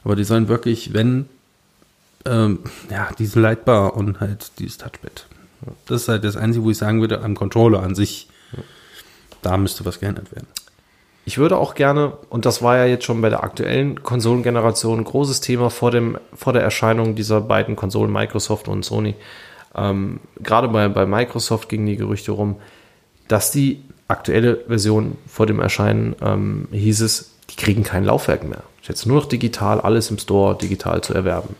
Aber 0.05 0.15
die 0.15 0.25
sollen 0.25 0.49
wirklich, 0.49 0.93
wenn, 0.93 1.25
ähm, 2.27 2.59
ja, 2.91 3.09
diese 3.19 3.41
Lightbar 3.41 3.97
und 3.97 4.21
halt 4.21 4.53
dieses 4.59 4.77
Touchpad. 4.77 5.27
Das 5.87 6.03
ist 6.03 6.09
halt 6.09 6.25
das 6.25 6.37
Einzige, 6.37 6.65
wo 6.65 6.71
ich 6.71 6.79
sagen 6.79 7.01
würde, 7.01 7.21
am 7.23 7.35
Controller 7.35 7.83
an 7.83 7.95
sich, 7.95 8.29
da 9.43 9.57
müsste 9.57 9.85
was 9.85 10.01
geändert 10.01 10.33
werden. 10.33 10.47
Ich 11.25 11.39
würde 11.39 11.59
auch 11.59 11.75
gerne, 11.75 12.15
und 12.31 12.47
das 12.47 12.63
war 12.63 12.77
ja 12.77 12.87
jetzt 12.87 13.05
schon 13.05 13.21
bei 13.21 13.29
der 13.29 13.45
aktuellen 13.45 14.03
Konsolengeneration 14.03 15.01
ein 15.01 15.05
großes 15.05 15.41
Thema 15.41 15.71
vor, 15.71 15.91
dem, 15.91 16.19
vor 16.35 16.53
der 16.53 16.63
Erscheinung 16.63 17.15
dieser 17.15 17.41
beiden 17.41 17.77
Konsolen, 17.77 18.13
Microsoft 18.13 18.69
und 18.69 18.85
Sony. 18.85 19.15
Ähm, 19.75 20.21
gerade 20.41 20.69
bei, 20.69 20.89
bei 20.89 21.07
Microsoft 21.07 21.69
gingen 21.69 21.87
die 21.87 21.97
Gerüchte 21.97 22.33
rum, 22.33 22.57
dass 23.29 23.53
die 23.53 23.85
aktuelle 24.09 24.65
Version 24.67 25.17
vor 25.27 25.47
dem 25.47 25.61
Erscheinen 25.61 26.17
ähm, 26.21 26.69
hieß 26.73 27.01
es, 27.03 27.37
die 27.51 27.57
kriegen 27.57 27.85
kein 27.85 28.05
Laufwerk 28.05 28.43
mehr. 28.43 28.65
Jetzt 28.83 29.07
nur 29.07 29.19
noch 29.19 29.27
digital, 29.27 29.81
alles 29.81 30.11
im 30.11 30.19
Store 30.19 30.57
digital 30.57 31.01
zu 31.03 31.15
erwerben. 31.15 31.55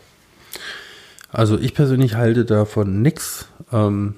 Also 1.31 1.57
ich 1.57 1.73
persönlich 1.73 2.15
halte 2.15 2.45
davon 2.45 3.01
nix. 3.01 3.47
Ähm, 3.71 4.15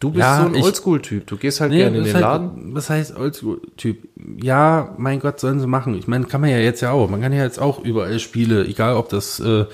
Du 0.00 0.10
bist 0.10 0.20
Ja, 0.20 0.40
so 0.40 0.54
ein 0.54 0.62
Oldschool-Typ. 0.62 1.26
Du 1.26 1.36
gehst 1.38 1.62
halt 1.62 1.70
Nee, 1.70 1.78
gerne 1.78 1.96
in 1.96 2.04
den 2.04 2.14
ist 2.14 2.20
Laden. 2.20 2.48
Halt, 2.50 2.74
was 2.74 2.90
heißt 2.90 3.16
Oldschool-Typ? 3.16 4.06
Ja, 4.42 4.92
mein 4.98 5.18
Gott, 5.20 5.40
sollen 5.40 5.60
sie 5.60 5.66
machen. 5.66 5.94
Ich 5.94 6.06
meine, 6.06 6.26
kann 6.26 6.42
man 6.42 6.50
ja 6.50 6.58
jetzt 6.58 6.82
ja 6.82 6.90
auch. 6.90 7.08
Man 7.08 7.22
kann 7.22 7.32
ja 7.32 7.42
jetzt 7.42 7.58
auch 7.58 7.82
überall 7.82 8.18
Spiele, 8.18 8.66
egal 8.66 8.96
ob 8.96 9.08
das 9.08 9.40
äh, 9.40 9.64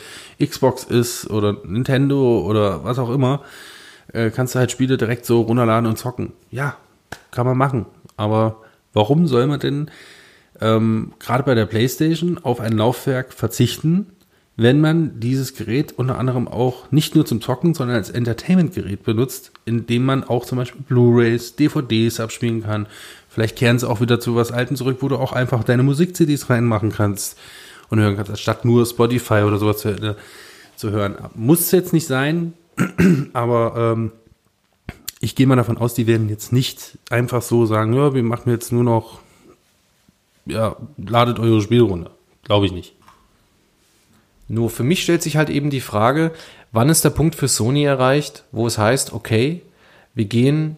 Xbox 0.41 0.85
ist 0.85 1.29
oder 1.31 1.57
Nintendo 1.65 2.43
oder 2.47 2.85
was 2.85 3.01
auch 3.01 3.11
immer, 3.11 3.43
äh, 4.13 4.31
kannst 4.31 4.55
du 4.55 4.61
halt 4.61 4.71
Spiele 4.71 4.97
direkt 4.99 5.27
so 5.27 5.41
runterladen 5.41 5.89
und 5.89 5.97
zocken. 5.97 6.33
Ja, 6.51 6.77
kann 7.33 7.47
man 7.47 7.57
machen. 7.59 7.87
Aber 8.17 8.59
warum 8.93 9.27
soll 9.27 9.49
man 9.49 9.59
denn 9.59 9.91
ähm, 10.61 11.13
gerade 11.19 11.43
bei 11.43 11.55
der 11.57 11.67
PlayStation 11.67 12.39
auf 12.41 12.61
ein 12.61 12.75
Laufwerk 12.77 13.33
verzichten, 13.33 14.07
wenn 14.63 14.79
man 14.79 15.19
dieses 15.21 15.55
Gerät 15.55 15.95
unter 15.97 16.19
anderem 16.19 16.47
auch 16.47 16.93
nicht 16.93 17.15
nur 17.15 17.25
zum 17.25 17.41
Zocken, 17.41 17.73
sondern 17.73 17.97
als 17.97 18.11
Entertainment-Gerät 18.11 19.03
benutzt, 19.05 19.53
indem 19.65 20.05
man 20.05 20.23
auch 20.23 20.45
zum 20.45 20.59
Beispiel 20.59 20.83
Blu-rays, 20.83 21.57
DVDs 21.57 22.21
abspielen 22.21 22.63
kann. 22.63 22.87
Vielleicht 23.31 23.57
kehren 23.57 23.79
sie 23.79 23.89
auch 23.89 24.03
wieder 24.03 24.21
zu 24.21 24.37
was 24.37 24.53
Alten 24.53 24.77
zurück, 24.77 24.99
wo 25.01 25.09
du 25.09 25.17
auch 25.17 25.33
einfach 25.33 25.65
deine 25.65 25.83
Musik-CDs 25.83 26.51
reinmachen 26.51 26.93
kannst 26.93 27.39
und 27.89 28.01
hören 28.01 28.17
kannst, 28.17 28.33
anstatt 28.33 28.67
nur 28.67 28.85
Spotify 28.85 29.45
oder 29.47 29.57
sowas 29.57 29.79
zu, 29.79 29.89
äh, 29.89 30.15
zu 30.77 30.91
hören. 30.91 31.17
Muss 31.35 31.71
jetzt 31.71 31.95
nicht 31.95 32.07
sein, 32.07 32.53
aber 33.33 33.95
ähm, 33.97 34.13
ich 35.21 35.37
gehe 35.37 35.47
mal 35.47 35.57
davon 35.57 35.79
aus, 35.79 35.95
die 35.95 36.07
werden 36.07 36.29
jetzt 36.29 36.53
nicht 36.53 36.99
einfach 37.09 37.41
so 37.41 37.65
sagen, 37.65 37.95
ja, 37.95 38.13
wir 38.13 38.23
machen 38.23 38.51
jetzt 38.51 38.73
nur 38.73 38.85
noch, 38.85 39.21
ja, 40.45 40.77
ladet 40.99 41.39
eure 41.39 41.63
Spiele 41.63 41.83
runter. 41.83 42.11
Glaube 42.43 42.67
ich 42.67 42.73
nicht. 42.73 42.95
Nur 44.51 44.69
für 44.69 44.83
mich 44.83 45.05
stellt 45.05 45.23
sich 45.23 45.37
halt 45.37 45.49
eben 45.49 45.71
die 45.71 45.81
Frage, 45.81 46.33
wann 46.73 46.89
ist 46.89 47.05
der 47.05 47.11
Punkt 47.11 47.37
für 47.37 47.47
Sony 47.47 47.85
erreicht, 47.85 48.43
wo 48.51 48.67
es 48.67 48.79
heißt, 48.79 49.13
okay, 49.13 49.63
wir 50.13 50.25
gehen 50.25 50.77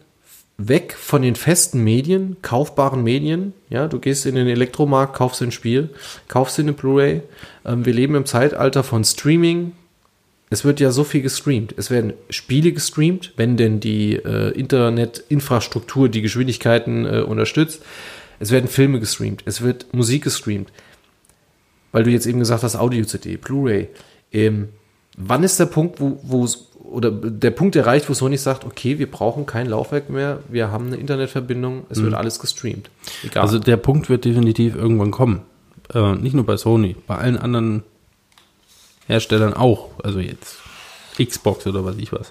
weg 0.59 0.95
von 0.95 1.23
den 1.23 1.37
festen 1.37 1.83
Medien, 1.83 2.37
kaufbaren 2.43 3.03
Medien. 3.03 3.55
Ja, 3.71 3.89
du 3.89 3.99
gehst 3.99 4.27
in 4.27 4.35
den 4.35 4.47
Elektromarkt, 4.47 5.17
kaufst 5.17 5.41
ein 5.41 5.53
Spiel, 5.53 5.89
kaufst 6.29 6.61
eine 6.61 6.75
Blu-ray. 6.75 7.23
Ähm, 7.65 7.87
wir 7.87 7.95
leben 7.95 8.15
im 8.15 8.27
Zeitalter 8.27 8.85
von 8.85 9.05
Streaming. 9.05 9.73
Es 10.51 10.67
wird 10.67 10.79
ja 10.79 10.91
so 10.91 11.03
viel 11.03 11.23
gestreamt. 11.23 11.73
Es 11.79 11.91
werden 11.91 12.13
Spiele 12.29 12.73
gestreamt, 12.73 13.33
wenn 13.39 13.57
denn 13.57 13.81
die 13.81 14.17
äh, 14.17 14.51
Internetinfrastruktur 14.51 16.11
die 16.11 16.21
Geschwindigkeiten 16.21 17.07
äh, 17.07 17.21
unterstützt. 17.21 17.81
Es 18.39 18.51
werden 18.51 18.69
Filme 18.69 19.01
gestreamt. 19.01 19.43
Es 19.47 19.63
wird 19.63 19.95
Musik 19.95 20.25
gestreamt 20.25 20.71
weil 21.93 22.05
du 22.05 22.11
jetzt 22.11 22.27
eben 22.27 22.39
gesagt 22.39 22.63
hast, 22.63 22.77
Audio-CD, 22.77 23.37
Blu-ray. 23.37 23.89
Ähm, 24.33 24.71
wann 25.17 25.45
ist 25.45 25.61
der 25.61 25.67
Punkt, 25.67 26.01
wo, 26.01 26.19
wo 26.23 26.49
oder 26.83 27.11
der 27.11 27.51
Punkt 27.53 27.77
erreicht, 27.77 28.09
wo 28.11 28.15
Sony 28.15 28.37
sagt, 28.37 28.65
okay, 28.65 28.99
wir 28.99 29.11
brauchen 29.11 29.47
kein 29.47 29.69
Laufwerk 29.69 30.11
mehr, 30.11 30.41
wir 30.49 30.71
haben 30.71 30.89
eine 30.89 30.97
Internetverbindung, 30.97 31.85
es 31.89 32.03
wird 32.03 32.13
alles 32.15 32.39
gestreamt. 32.39 32.91
Egal. 33.25 33.43
Also 33.43 33.59
der 33.59 33.77
Punkt 33.77 34.11
wird 34.11 34.25
definitiv 34.25 34.75
irgendwann 34.75 35.11
kommen. 35.11 35.43
Äh, 35.95 36.15
nicht 36.17 36.35
nur 36.35 36.45
bei 36.45 36.57
Sony, 36.57 36.97
bei 37.07 37.17
allen 37.17 37.39
anderen 37.39 37.83
Herstellern 39.07 39.55
auch. 39.55 39.91
Also 40.03 40.21
jetzt 40.21 40.59
Xbox 41.23 41.67
oder 41.67 41.85
was 41.85 41.97
ich 41.97 42.13
was. 42.13 42.31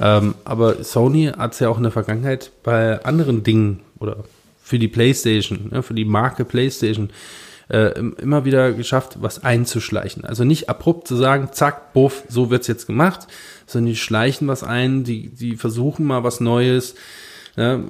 Ähm, 0.00 0.34
aber 0.44 0.82
Sony 0.82 1.32
hat 1.36 1.54
es 1.54 1.60
ja 1.60 1.68
auch 1.68 1.76
in 1.76 1.84
der 1.84 1.92
Vergangenheit 1.92 2.50
bei 2.62 3.02
anderen 3.04 3.44
Dingen 3.44 3.80
oder 3.98 4.24
für 4.62 4.78
die 4.78 4.88
PlayStation, 4.88 5.68
ne, 5.70 5.82
für 5.82 5.94
die 5.94 6.04
Marke 6.04 6.44
PlayStation 6.44 7.10
äh, 7.68 7.98
im- 7.98 8.14
immer 8.20 8.44
wieder 8.44 8.72
geschafft, 8.72 9.18
was 9.20 9.42
einzuschleichen. 9.44 10.24
Also 10.24 10.44
nicht 10.44 10.68
abrupt 10.68 11.08
zu 11.08 11.16
sagen, 11.16 11.48
zack, 11.52 11.92
buff, 11.92 12.24
so 12.28 12.50
wird's 12.50 12.66
jetzt 12.66 12.86
gemacht, 12.86 13.26
sondern 13.66 13.90
die 13.92 13.96
schleichen 13.96 14.48
was 14.48 14.62
ein, 14.62 15.04
die, 15.04 15.28
die 15.30 15.56
versuchen 15.56 16.04
mal 16.06 16.24
was 16.24 16.40
Neues. 16.40 16.94
Ne, 17.56 17.84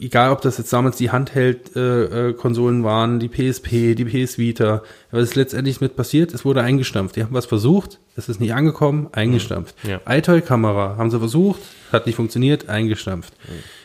egal 0.00 0.32
ob 0.32 0.40
das 0.40 0.56
jetzt 0.58 0.72
damals 0.72 0.96
die 0.96 1.10
Handheld-Konsolen 1.10 2.30
äh, 2.30 2.32
Konsolen 2.32 2.84
waren, 2.84 3.18
die 3.20 3.28
PSP, 3.28 3.94
die 3.94 4.04
PS 4.04 4.38
Vita, 4.38 4.82
was 5.10 5.24
ist 5.24 5.36
letztendlich 5.36 5.80
mit 5.80 5.96
passiert? 5.96 6.32
Es 6.32 6.44
wurde 6.46 6.62
eingestampft. 6.62 7.16
Die 7.16 7.22
haben 7.22 7.34
was 7.34 7.46
versucht, 7.46 7.98
es 8.16 8.28
ist 8.28 8.40
nicht 8.40 8.54
angekommen, 8.54 9.08
eingestampft. 9.12 9.74
Ja. 9.86 10.00
iToy-Kamera 10.08 10.96
haben 10.96 11.10
sie 11.10 11.18
versucht, 11.18 11.60
hat 11.92 12.06
nicht 12.06 12.16
funktioniert, 12.16 12.68
eingestampft. 12.68 13.34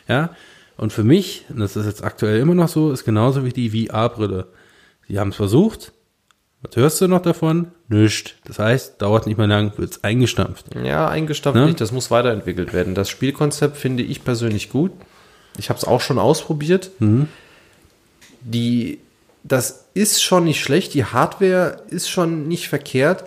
Ja, 0.07 0.29
und 0.77 0.91
für 0.93 1.03
mich, 1.03 1.45
und 1.49 1.59
das 1.59 1.75
ist 1.75 1.85
jetzt 1.85 2.03
aktuell 2.03 2.39
immer 2.39 2.55
noch 2.55 2.67
so, 2.69 2.91
ist 2.91 3.03
genauso 3.05 3.43
wie 3.45 3.51
die 3.51 3.69
VR-Brille. 3.87 4.47
Sie 5.07 5.19
haben 5.19 5.29
es 5.29 5.35
versucht. 5.35 5.91
Was 6.61 6.75
hörst 6.77 7.01
du 7.01 7.07
noch 7.07 7.21
davon? 7.21 7.71
Nischt. 7.89 8.35
Das 8.45 8.57
heißt, 8.57 9.01
dauert 9.01 9.27
nicht 9.27 9.37
mehr 9.37 9.47
lang, 9.47 9.73
wird's 9.77 10.03
eingestampft. 10.03 10.67
ja, 10.81 11.09
eingestampft 11.09 11.59
Ne? 11.59 11.65
nicht, 11.67 11.81
das 11.81 11.91
muss 11.91 12.09
weiterentwickelt 12.09 12.71
werden. 12.71 12.95
Das 12.95 13.09
Spielkonzept 13.09 13.75
finde 13.75 14.01
ich 14.03 14.23
persönlich 14.23 14.69
gut. 14.69 14.91
Ich 15.57 15.69
habe 15.69 15.77
es 15.77 15.83
auch 15.85 15.99
schon 16.01 16.17
ausprobiert. 16.19 16.91
Die, 18.41 18.99
das 19.43 19.85
ist 19.93 20.23
schon 20.23 20.45
nicht 20.45 20.61
schlecht, 20.61 20.93
die 20.93 21.05
Hardware 21.05 21.81
ist 21.89 22.09
schon 22.09 22.47
nicht 22.47 22.69
verkehrt. 22.69 23.25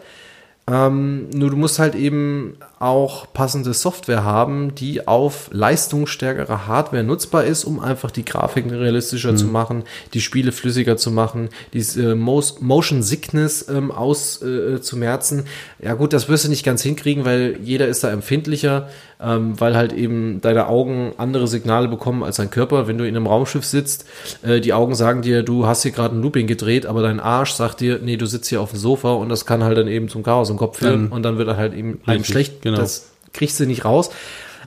Ähm, 0.68 1.31
nur 1.31 1.50
du 1.50 1.57
musst 1.57 1.79
halt 1.79 1.94
eben 1.94 2.57
auch 2.81 3.33
passende 3.33 3.73
Software 3.73 4.25
haben, 4.25 4.75
die 4.75 5.06
auf 5.06 5.48
leistungsstärkere 5.52 6.67
Hardware 6.67 7.04
nutzbar 7.04 7.44
ist, 7.44 7.64
um 7.64 7.79
einfach 7.79 8.10
die 8.10 8.25
Grafiken 8.25 8.73
realistischer 8.73 9.37
zu 9.37 9.46
machen, 9.46 9.85
die 10.12 10.21
Spiele 10.21 10.50
flüssiger 10.50 10.96
zu 10.96 11.12
machen, 11.12 11.50
diese 11.73 12.12
äh, 12.12 12.14
Motion 12.17 13.02
Sickness 13.02 13.69
ähm, 13.69 13.92
auszumerzen. 13.92 14.96
Äh, 14.96 14.98
merzen. 14.98 15.44
ja 15.81 15.94
gut, 15.94 16.12
das 16.12 16.29
wirst 16.29 16.46
du 16.46 16.48
nicht 16.48 16.64
ganz 16.64 16.83
hinkriegen, 16.83 17.25
weil 17.25 17.58
jeder 17.62 17.87
ist 17.87 18.02
da 18.02 18.10
empfindlicher, 18.10 18.88
ähm, 19.21 19.58
weil 19.58 19.77
halt 19.77 19.92
eben 19.92 20.40
deine 20.40 20.67
Augen 20.67 21.12
andere 21.17 21.46
Signale 21.46 21.88
bekommen 21.88 22.23
als 22.23 22.37
dein 22.37 22.50
Körper. 22.50 22.88
Wenn 22.88 22.98
du 22.98 23.06
in 23.06 23.17
einem 23.17 23.27
Raumschiff 23.27 23.64
sitzt, 23.64 24.04
äh, 24.42 24.60
die 24.60 24.73
Augen 24.73 24.94
sagen 24.94 25.23
dir, 25.23 25.42
du 25.42 25.67
hast 25.67 25.83
hier 25.83 25.92
gerade 25.92 26.17
ein 26.17 26.23
Looping 26.23 26.46
gedreht, 26.46 26.87
aber 26.87 27.02
dein 27.02 27.21
Arsch 27.21 27.52
sagt 27.52 27.81
dir, 27.81 28.00
nee, 28.02 28.17
du 28.17 28.27
sitzt 28.27 28.48
hier 28.48 28.60
auf 28.60 28.71
dem 28.71 28.79
Sofa 28.81 29.12
und 29.12 29.29
das 29.29 29.46
kann 29.46 29.64
halt 29.64 29.79
dann 29.79 29.88
eben 29.88 30.08
zum 30.08 30.23
Chaos 30.23 30.50
im 30.57 30.59
Kopf 30.59 30.79
führen 30.79 31.04
Dann- 31.04 31.13
und 31.13 31.23
dann 31.23 31.38
wird 31.38 31.48
er 31.48 31.57
halt 31.57 31.75
eben 31.75 32.00
einem 32.07 32.25
schlecht. 32.25 32.63
genau. 32.63 32.79
Das 32.79 33.11
kriegst 33.33 33.61
du 33.61 33.67
nicht 33.67 33.85
raus. 33.85 34.11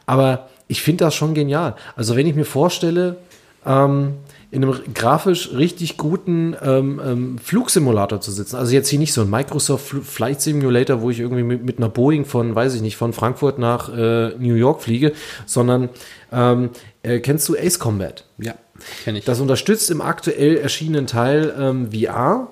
Aber 0.06 0.48
ich 0.68 0.82
finde 0.82 1.04
das 1.06 1.16
schon 1.16 1.34
genial. 1.34 1.76
Also 1.96 2.16
wenn 2.16 2.28
ich 2.28 2.36
mir 2.36 2.46
vorstelle, 2.46 3.18
ähm, 3.66 4.14
in 4.52 4.64
einem 4.64 4.80
grafisch 4.96 5.52
richtig 5.54 5.98
guten 5.98 6.56
ähm, 6.64 7.00
ähm, 7.06 7.38
Flugsimulator 7.38 8.20
zu 8.20 8.32
sitzen. 8.32 8.56
Also 8.56 8.74
jetzt 8.74 8.88
hier 8.90 8.98
nicht 8.98 9.14
so 9.14 9.22
ein 9.22 9.30
Microsoft 9.30 9.92
Fl- 9.94 10.02
Flight 10.02 10.42
Simulator, 10.42 11.02
wo 11.02 11.12
ich 11.12 11.20
irgendwie 11.20 11.44
mit, 11.44 11.64
mit 11.64 11.78
einer 11.78 11.90
Boeing 11.90 12.26
von, 12.26 12.56
weiß 12.56 12.74
ich 12.74 12.82
nicht, 12.82 12.98
von 12.98 13.14
Frankfurt 13.14 13.60
nach 13.60 13.90
äh, 13.96 14.30
New 14.40 14.56
York 14.56 14.82
fliege, 14.82 15.12
sondern 15.46 15.90
ähm, 16.32 16.72
äh, 17.04 17.20
kennst 17.20 17.48
du 17.48 17.56
Ace 17.56 17.78
Combat? 17.78 18.26
Ja, 18.40 18.56
kenne 19.04 19.20
ich. 19.20 19.26
Das 19.26 19.40
unterstützt 19.40 19.92
im 19.92 20.02
aktuell 20.02 20.58
erschienenen 20.58 21.06
Teil 21.06 21.54
ähm, 21.60 21.90
VR. 21.92 22.48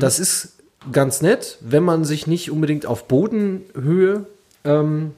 Das 0.00 0.18
ist 0.18 0.55
ganz 0.92 1.22
nett, 1.22 1.58
wenn 1.60 1.82
man 1.82 2.04
sich 2.04 2.26
nicht 2.26 2.50
unbedingt 2.50 2.86
auf 2.86 3.08
Bodenhöhe 3.08 4.26
ähm, 4.64 5.12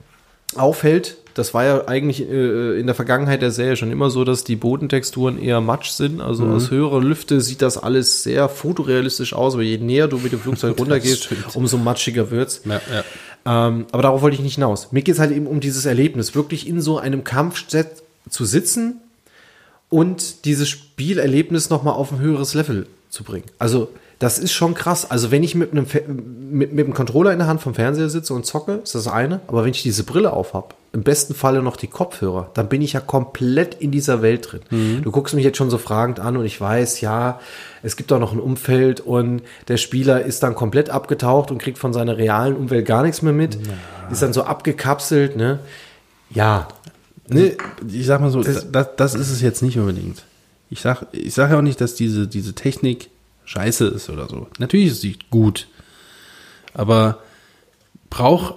aufhält. 0.55 1.17
Das 1.35 1.55
war 1.55 1.65
ja 1.65 1.87
eigentlich 1.87 2.29
äh, 2.29 2.81
in 2.81 2.87
der 2.87 2.95
Vergangenheit 2.95 3.43
der 3.43 3.53
Serie 3.53 3.77
schon 3.77 3.93
immer 3.93 4.11
so, 4.11 4.25
dass 4.25 4.45
die 4.45 4.57
Bodentexturen 4.57 5.41
eher 5.41 5.61
matsch 5.61 5.91
sind. 5.91 6.21
Also 6.21 6.45
aus 6.47 6.71
höherer 6.71 7.01
Lüfte 7.01 7.41
sieht 7.41 7.63
das 7.63 7.79
alles 7.79 8.23
sehr 8.25 8.49
fotorealistisch 8.49 9.35
aus, 9.35 9.55
aber 9.55 9.63
je 9.63 9.79
näher 9.79 10.09
du 10.09 10.19
mit 10.19 10.33
dem 10.33 10.41
Flugzeug 10.41 10.77
runtergehst, 10.79 11.29
umso 11.55 11.79
matschiger 11.79 12.31
wird's. 12.31 12.63
ja, 12.65 12.81
ja. 12.93 13.05
Ähm, 13.47 13.87
aber 13.93 14.03
darauf 14.03 14.21
wollte 14.21 14.35
ich 14.35 14.43
nicht 14.43 14.57
hinaus. 14.57 14.93
Mir 14.93 15.03
geht 15.03 15.15
es 15.15 15.21
halt 15.21 15.31
eben 15.31 15.47
um 15.47 15.61
dieses 15.61 15.87
Erlebnis, 15.87 16.35
wirklich 16.35 16.67
in 16.69 16.83
so 16.83 16.99
einem 16.99 17.25
Kampfset 17.25 17.89
zu 18.29 18.45
sitzen 18.45 19.01
und 19.89 20.45
dieses 20.45 20.69
Spielerlebnis 20.69 21.71
nochmal 21.71 21.95
auf 21.95 22.13
ein 22.13 22.19
höheres 22.19 22.53
Level 22.55 22.87
zu 23.09 23.25
bringen. 23.25 23.47
Also, 23.59 23.89
das 24.19 24.39
ist 24.39 24.53
schon 24.53 24.75
krass. 24.75 25.11
Also, 25.11 25.31
wenn 25.31 25.43
ich 25.45 25.55
mit 25.55 25.71
einem, 25.73 25.87
mit, 26.51 26.73
mit 26.73 26.85
einem 26.87 26.95
Controller 26.95 27.33
in 27.33 27.39
der 27.39 27.47
Hand 27.47 27.61
vom 27.61 27.75
Fernseher 27.75 28.09
sitze 28.09 28.35
und 28.35 28.45
zocke, 28.47 28.81
ist 28.83 28.95
das 28.95 29.07
eine. 29.07 29.41
Aber 29.47 29.63
wenn 29.65 29.71
ich 29.71 29.83
diese 29.83 30.03
Brille 30.05 30.33
aufhab, 30.33 30.75
im 30.93 31.03
besten 31.03 31.35
Falle 31.35 31.63
noch 31.63 31.77
die 31.77 31.87
Kopfhörer, 31.87 32.51
dann 32.55 32.69
bin 32.69 32.81
ich 32.83 32.95
ja 32.95 33.01
komplett 33.01 33.75
in 33.75 33.91
dieser 33.91 34.23
Welt 34.23 34.49
drin. 34.51 35.03
Du 35.05 35.11
guckst 35.13 35.35
mich 35.35 35.45
jetzt 35.45 35.59
schon 35.59 35.69
so 35.71 35.77
fragend 35.79 36.19
an 36.19 36.37
und 36.39 36.47
ich 36.47 36.59
weiß, 36.61 37.03
ja, 37.03 37.39
es 37.83 37.97
gibt 37.97 38.11
auch 38.11 38.19
noch 38.19 38.33
ein 38.33 38.41
Umfeld 38.41 39.01
und 39.01 39.43
der 39.69 39.77
Spieler 39.77 40.23
ist 40.25 40.43
dann 40.43 40.55
komplett 40.55 40.89
abgetaucht 40.89 41.51
und 41.51 41.59
kriegt 41.59 41.77
von 41.79 41.93
seiner 41.93 42.17
realen 42.17 42.57
Umwelt 42.57 42.87
gar 42.87 43.03
nichts 43.03 43.21
mehr 43.23 43.35
mit. 43.35 43.59
Ist 44.11 44.23
dann 44.23 44.33
so 44.33 44.45
abgekapselt, 44.45 45.37
ne? 45.37 45.59
Ja. 46.31 46.69
Ne? 47.29 47.57
ich 47.93 48.07
sag 48.07 48.23
mal 48.23 48.31
so, 48.31 48.43
Das- 48.43 48.73
das, 48.73 48.89
das, 48.97 49.15
ist 49.15 49.31
es 49.31 49.43
jetzt 49.43 49.63
nicht 49.63 49.79
unbedingt. 49.79 50.25
Ich 50.71 50.81
sag, 50.81 51.07
ich 51.13 51.35
sag 51.35 51.51
ja 51.51 51.59
auch 51.59 51.63
nicht, 51.63 51.81
dass 51.83 51.95
diese, 51.95 52.27
diese 52.27 52.55
Technik 52.55 53.11
scheiße 53.49 53.87
ist 53.87 54.11
oder 54.11 54.29
so. 54.29 54.47
Natürlich 54.59 54.89
ist 54.89 55.01
sie 55.01 55.19
gut. 55.31 55.69
Aber 56.75 57.23
braucht 58.11 58.55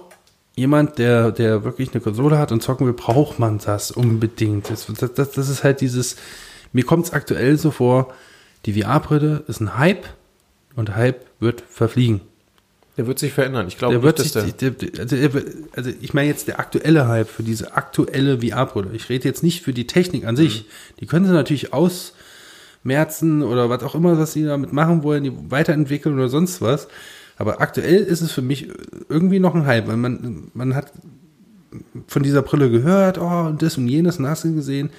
jemand, 0.54 0.98
der, 0.98 1.32
der 1.32 1.64
wirklich 1.64 1.92
eine 1.92 2.00
Konsole 2.00 2.38
hat 2.38 2.52
und 2.52 2.62
zocken 2.62 2.86
will, 2.86 2.92
braucht 2.92 3.38
man 3.38 3.58
das 3.58 3.90
unbedingt. 3.90 4.68
Das, 4.70 4.86
das, 4.86 5.30
das, 5.32 5.48
ist 5.48 5.64
halt 5.64 5.80
dieses, 5.80 6.16
mir 6.72 6.84
kommt 6.84 7.06
es 7.06 7.12
aktuell 7.12 7.58
so 7.58 7.70
vor, 7.70 8.12
die 8.66 8.80
VR-Brille 8.80 9.44
ist 9.48 9.60
ein 9.60 9.78
Hype 9.78 10.04
und 10.76 10.88
der 10.88 10.96
Hype 10.96 11.26
wird 11.40 11.62
verfliegen. 11.68 12.20
Der 12.98 13.06
wird 13.06 13.18
sich 13.18 13.32
verändern. 13.32 13.66
Ich 13.68 13.78
glaube 13.78 13.94
Der 13.94 14.02
wird 14.02 14.18
sich, 14.18 14.32
der, 14.32 14.42
der, 14.44 14.70
der, 14.72 15.00
also, 15.00 15.16
er 15.16 15.32
wird- 15.32 15.48
also 15.74 15.90
ich 16.02 16.12
meine 16.12 16.28
jetzt 16.28 16.46
der 16.48 16.60
aktuelle 16.60 17.08
Hype 17.08 17.28
für 17.30 17.42
diese 17.42 17.74
aktuelle 17.74 18.42
VR-Brille. 18.42 18.90
Ich 18.92 19.08
rede 19.08 19.26
jetzt 19.26 19.42
nicht 19.42 19.62
für 19.62 19.72
die 19.72 19.86
Technik 19.86 20.26
an 20.26 20.36
sich. 20.36 20.66
Die 21.00 21.06
können 21.06 21.24
sie 21.24 21.32
natürlich 21.32 21.72
ausmerzen 22.82 23.42
oder 23.42 23.70
was 23.70 23.82
auch 23.82 23.94
immer, 23.94 24.18
was 24.18 24.32
sie 24.32 24.44
damit 24.44 24.72
machen 24.72 25.02
wollen, 25.02 25.24
die 25.24 25.32
weiterentwickeln 25.50 26.14
oder 26.16 26.28
sonst 26.28 26.60
was. 26.60 26.88
Aber 27.38 27.60
aktuell 27.60 28.02
ist 28.02 28.20
es 28.20 28.32
für 28.32 28.42
mich 28.42 28.68
irgendwie 29.08 29.40
noch 29.40 29.54
ein 29.54 29.66
Hype, 29.66 29.88
weil 29.88 29.96
man, 29.96 30.50
man 30.54 30.74
hat 30.74 30.92
von 32.06 32.22
dieser 32.22 32.42
Brille 32.42 32.70
gehört, 32.70 33.18
oh, 33.18 33.46
und 33.46 33.62
das 33.62 33.78
und 33.78 33.88
jenes 33.88 34.18
und 34.18 34.26
hast 34.26 34.42
gesehen. 34.42 34.90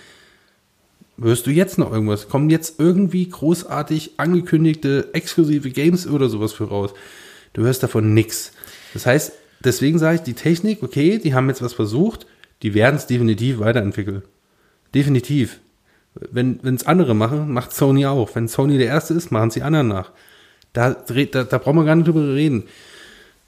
Hörst 1.21 1.45
du 1.45 1.51
jetzt 1.51 1.77
noch 1.77 1.91
irgendwas? 1.91 2.27
Kommen 2.27 2.49
jetzt 2.49 2.79
irgendwie 2.79 3.29
großartig 3.29 4.13
angekündigte 4.17 5.09
exklusive 5.13 5.69
Games 5.69 6.07
oder 6.07 6.27
sowas 6.27 6.53
für 6.53 6.67
raus? 6.67 6.91
Du 7.53 7.61
hörst 7.61 7.83
davon 7.83 8.15
nix. 8.15 8.51
Das 8.93 9.05
heißt, 9.05 9.31
deswegen 9.63 9.99
sage 9.99 10.15
ich, 10.15 10.21
die 10.21 10.33
Technik, 10.33 10.81
okay, 10.81 11.19
die 11.19 11.35
haben 11.35 11.49
jetzt 11.49 11.61
was 11.61 11.73
versucht, 11.73 12.25
die 12.63 12.73
werden 12.73 12.95
es 12.95 13.05
definitiv 13.05 13.59
weiterentwickeln. 13.59 14.23
Definitiv. 14.95 15.59
Wenn 16.15 16.59
es 16.63 16.85
andere 16.85 17.15
machen, 17.15 17.51
macht 17.51 17.73
Sony 17.73 18.05
auch. 18.05 18.35
Wenn 18.35 18.47
Sony 18.47 18.77
der 18.77 18.87
Erste 18.87 19.13
ist, 19.13 19.31
machen 19.31 19.51
sie 19.51 19.63
anderen 19.63 19.87
nach. 19.87 20.11
Da, 20.73 20.91
da, 20.91 21.43
da 21.43 21.57
brauchen 21.57 21.77
wir 21.77 21.85
gar 21.85 21.95
nicht 21.95 22.07
drüber 22.07 22.33
reden. 22.33 22.63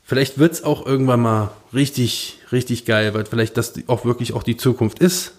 Vielleicht 0.04 0.38
wird 0.38 0.54
es 0.54 0.64
auch 0.64 0.86
irgendwann 0.86 1.20
mal 1.20 1.52
richtig, 1.74 2.40
richtig 2.52 2.86
geil, 2.86 3.14
weil 3.14 3.26
vielleicht 3.26 3.58
das 3.58 3.74
auch 3.88 4.06
wirklich 4.06 4.34
auch 4.34 4.44
die 4.44 4.58
Zukunft 4.58 5.00
ist. 5.00 5.34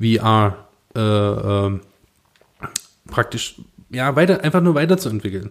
VR 0.00 0.56
äh, 0.94 1.00
ähm, 1.00 1.80
praktisch 3.10 3.56
ja 3.90 4.14
weiter 4.16 4.42
einfach 4.42 4.60
nur 4.60 4.74
weiterzuentwickeln. 4.74 5.50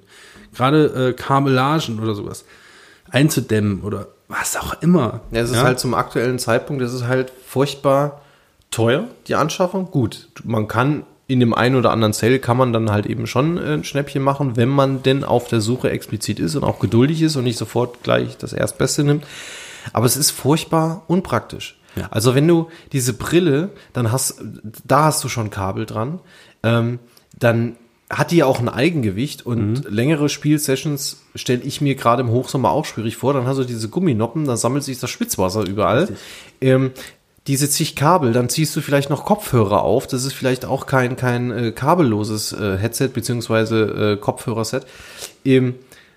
Gerade 0.54 1.10
äh, 1.10 1.14
Kabellagen 1.14 2.00
oder 2.00 2.16
sowas 2.16 2.46
einzudämmen 3.10 3.82
oder 3.82 4.08
was 4.28 4.56
auch 4.56 4.82
immer. 4.82 5.22
Ja, 5.32 5.42
es 5.42 5.52
ist 5.52 5.62
halt 5.62 5.80
zum 5.80 5.94
aktuellen 5.94 6.40
Zeitpunkt, 6.40 6.82
es 6.82 6.94
ist 6.94 7.04
halt 7.04 7.32
furchtbar 7.46 8.22
teuer, 8.72 9.08
die 9.28 9.36
Anschaffung. 9.36 9.92
Gut, 9.92 10.30
man 10.44 10.68
kann 10.68 11.04
in 11.28 11.40
dem 11.40 11.54
einen 11.54 11.76
oder 11.76 11.92
anderen 11.92 12.14
Sale 12.14 12.40
kann 12.40 12.58
man 12.58 12.74
dann 12.74 12.92
halt 12.92 13.06
eben 13.06 13.28
schon 13.28 13.58
äh, 13.58 13.74
ein 13.74 13.84
Schnäppchen 13.84 14.22
machen, 14.22 14.56
wenn 14.58 14.70
man 14.70 15.04
denn 15.04 15.24
auf 15.24 15.48
der 15.48 15.62
Suche 15.62 15.90
explizit 15.90 16.40
ist 16.40 16.56
und 16.56 16.64
auch 16.64 16.80
geduldig 16.80 17.22
ist 17.22 17.36
und 17.36 17.46
nicht 17.46 17.58
sofort 17.58 18.04
gleich 18.04 18.38
das 18.38 18.54
Erstbeste 18.54 19.04
nimmt. 19.04 19.26
Aber 19.92 20.06
es 20.06 20.18
ist 20.18 20.32
furchtbar 20.32 21.04
unpraktisch. 21.08 21.80
Also 22.10 22.36
wenn 22.36 22.48
du 22.48 22.70
diese 22.92 23.14
Brille, 23.14 23.70
dann 23.94 24.12
hast, 24.12 24.42
da 24.84 25.06
hast 25.06 25.24
du 25.24 25.30
schon 25.30 25.50
Kabel 25.50 25.86
dran, 25.86 26.20
ähm, 26.64 27.00
dann 27.38 27.76
hat 28.10 28.32
die 28.32 28.38
ja 28.38 28.46
auch 28.46 28.60
ein 28.60 28.70
Eigengewicht 28.70 29.46
und 29.46 29.90
längere 29.90 30.30
Spielsessions 30.30 31.24
stelle 31.36 31.62
ich 31.64 31.82
mir 31.82 31.96
gerade 31.96 32.22
im 32.22 32.30
Hochsommer 32.30 32.72
auch 32.72 32.86
schwierig 32.86 33.18
vor. 33.18 33.34
Dann 33.34 33.48
hast 33.48 33.58
du 33.58 33.64
diese 33.64 33.90
Gumminoppen, 33.90 34.46
dann 34.46 34.58
sammelt 34.58 34.84
sich 34.84 35.00
das 35.00 35.10
Schwitzwasser 35.10 35.66
überall. 35.66 36.10
Ähm, 36.62 36.92
diese 37.48 37.70
zig 37.70 37.96
Kabel, 37.96 38.32
dann 38.32 38.50
ziehst 38.50 38.76
du 38.76 38.82
vielleicht 38.82 39.10
noch 39.10 39.26
Kopfhörer 39.26 39.84
auf. 39.84 40.08
Das 40.08 40.24
ist 40.24 40.34
vielleicht 40.34 40.66
auch 40.66 40.86
kein, 40.86 41.16
kein 41.16 41.52
äh, 41.52 41.72
kabelloses 41.72 42.54
äh, 42.54 42.78
Headset 42.78 43.10
beziehungsweise 43.10 44.14
äh, 44.14 44.18
Kopfhörerset. 44.18 44.86
Ähm, 45.44 45.76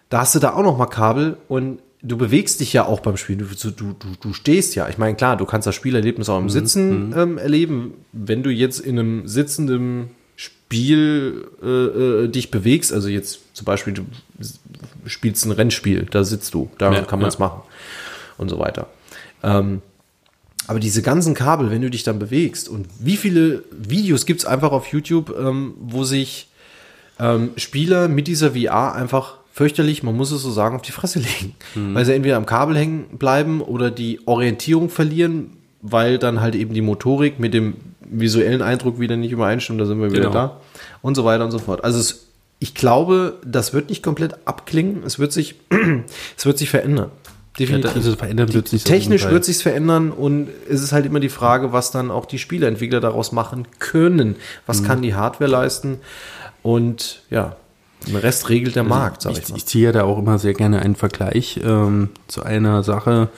da 0.08 0.20
hast 0.20 0.34
du 0.36 0.38
da 0.38 0.54
auch 0.54 0.62
noch 0.62 0.78
mal 0.78 0.86
Kabel 0.86 1.36
und 1.48 1.80
du 2.02 2.16
bewegst 2.16 2.60
dich 2.60 2.72
ja 2.72 2.86
auch 2.86 3.00
beim 3.00 3.16
Spielen. 3.16 3.40
Du, 3.40 3.46
du, 3.46 3.92
du, 3.92 4.08
du 4.20 4.32
stehst 4.32 4.76
ja. 4.76 4.88
Ich 4.88 4.98
meine, 4.98 5.16
klar, 5.16 5.36
du 5.36 5.44
kannst 5.46 5.66
das 5.66 5.74
Spielerlebnis 5.74 6.28
auch 6.28 6.38
im 6.38 6.48
Sitzen 6.48 7.12
ähm, 7.16 7.38
erleben. 7.38 7.94
Wenn 8.12 8.44
du 8.44 8.50
jetzt 8.50 8.78
in 8.78 8.98
einem 8.98 9.26
sitzenden 9.26 10.10
Spiel 10.36 11.48
äh, 11.60 11.66
äh, 11.66 12.28
dich 12.28 12.52
bewegst, 12.52 12.92
also 12.92 13.08
jetzt 13.08 13.40
zum 13.56 13.64
Beispiel, 13.64 13.94
du 13.94 14.04
spielst 15.06 15.44
ein 15.44 15.52
Rennspiel, 15.52 16.06
da 16.10 16.22
sitzt 16.22 16.54
du, 16.54 16.70
da 16.78 16.92
Ja, 16.92 17.02
kann 17.02 17.18
man 17.18 17.28
es 17.28 17.38
ja. 17.38 17.46
machen 17.46 17.62
und 18.38 18.48
so 18.48 18.58
weiter. 18.60 18.88
Ähm, 19.42 19.82
aber 20.66 20.80
diese 20.80 21.02
ganzen 21.02 21.34
Kabel, 21.34 21.70
wenn 21.70 21.82
du 21.82 21.90
dich 21.90 22.02
dann 22.02 22.18
bewegst 22.18 22.68
und 22.68 22.86
wie 22.98 23.16
viele 23.16 23.62
Videos 23.70 24.26
gibt's 24.26 24.44
einfach 24.44 24.72
auf 24.72 24.86
YouTube, 24.88 25.34
ähm, 25.38 25.74
wo 25.80 26.04
sich 26.04 26.48
ähm, 27.20 27.50
Spieler 27.56 28.08
mit 28.08 28.26
dieser 28.26 28.52
VR 28.52 28.94
einfach 28.94 29.34
fürchterlich, 29.52 30.02
man 30.02 30.16
muss 30.16 30.32
es 30.32 30.42
so 30.42 30.50
sagen, 30.50 30.76
auf 30.76 30.82
die 30.82 30.92
Fresse 30.92 31.18
legen. 31.74 31.94
Weil 31.94 32.04
sie 32.04 32.14
entweder 32.14 32.36
am 32.36 32.46
Kabel 32.46 32.76
hängen 32.76 33.04
bleiben 33.18 33.60
oder 33.62 33.90
die 33.90 34.20
Orientierung 34.26 34.90
verlieren, 34.90 35.52
weil 35.82 36.18
dann 36.18 36.40
halt 36.40 36.54
eben 36.54 36.74
die 36.74 36.82
Motorik 36.82 37.38
mit 37.38 37.54
dem 37.54 37.74
visuellen 38.00 38.62
Eindruck 38.62 39.00
wieder 39.00 39.16
nicht 39.16 39.32
übereinstimmt, 39.32 39.80
da 39.80 39.86
sind 39.86 40.00
wir 40.00 40.10
wieder 40.12 40.28
Genau. 40.28 40.32
da 40.32 40.60
und 41.02 41.14
so 41.14 41.24
weiter 41.24 41.44
und 41.44 41.50
so 41.50 41.58
fort. 41.58 41.84
Also 41.84 41.98
es, 41.98 42.26
ich 42.58 42.74
glaube, 42.74 43.38
das 43.44 43.72
wird 43.72 43.88
nicht 43.88 44.02
komplett 44.02 44.46
abklingen, 44.46 45.02
es 45.04 45.18
wird 45.18 45.32
sich, 45.32 45.54
es 46.36 46.44
wird 46.46 46.58
sich 46.58 46.68
verändern. 46.70 47.10
Ja, 47.58 47.64
Definitiv. 47.66 47.96
also 47.96 48.16
verändern 48.16 48.52
wird 48.52 48.68
sich 48.68 48.84
Technisch 48.84 49.26
wird 49.28 49.44
sich's 49.44 49.62
verändern 49.62 50.12
und 50.12 50.48
es 50.68 50.82
ist 50.82 50.92
halt 50.92 51.06
immer 51.06 51.20
die 51.20 51.30
Frage, 51.30 51.72
was 51.72 51.90
dann 51.90 52.10
auch 52.10 52.26
die 52.26 52.38
Spieleentwickler 52.38 53.00
daraus 53.00 53.32
machen 53.32 53.66
können. 53.78 54.36
Was 54.66 54.82
Mhm. 54.82 54.86
kann 54.86 55.02
die 55.02 55.14
Hardware 55.14 55.50
leisten? 55.50 55.98
Und 56.62 57.22
ja, 57.30 57.56
den 58.06 58.16
Rest 58.16 58.48
regelt 58.50 58.76
der 58.76 58.84
Markt, 58.84 59.22
sag 59.22 59.32
ich, 59.32 59.38
ich, 59.38 59.48
mal. 59.48 59.56
ich 59.56 59.66
ziehe 59.66 59.84
ja 59.86 59.92
da 59.92 60.04
auch 60.04 60.18
immer 60.18 60.38
sehr 60.38 60.52
gerne 60.52 60.80
einen 60.82 60.96
Vergleich 60.96 61.58
ähm, 61.64 62.10
zu 62.28 62.42
einer 62.42 62.82
Sache. 62.82 63.28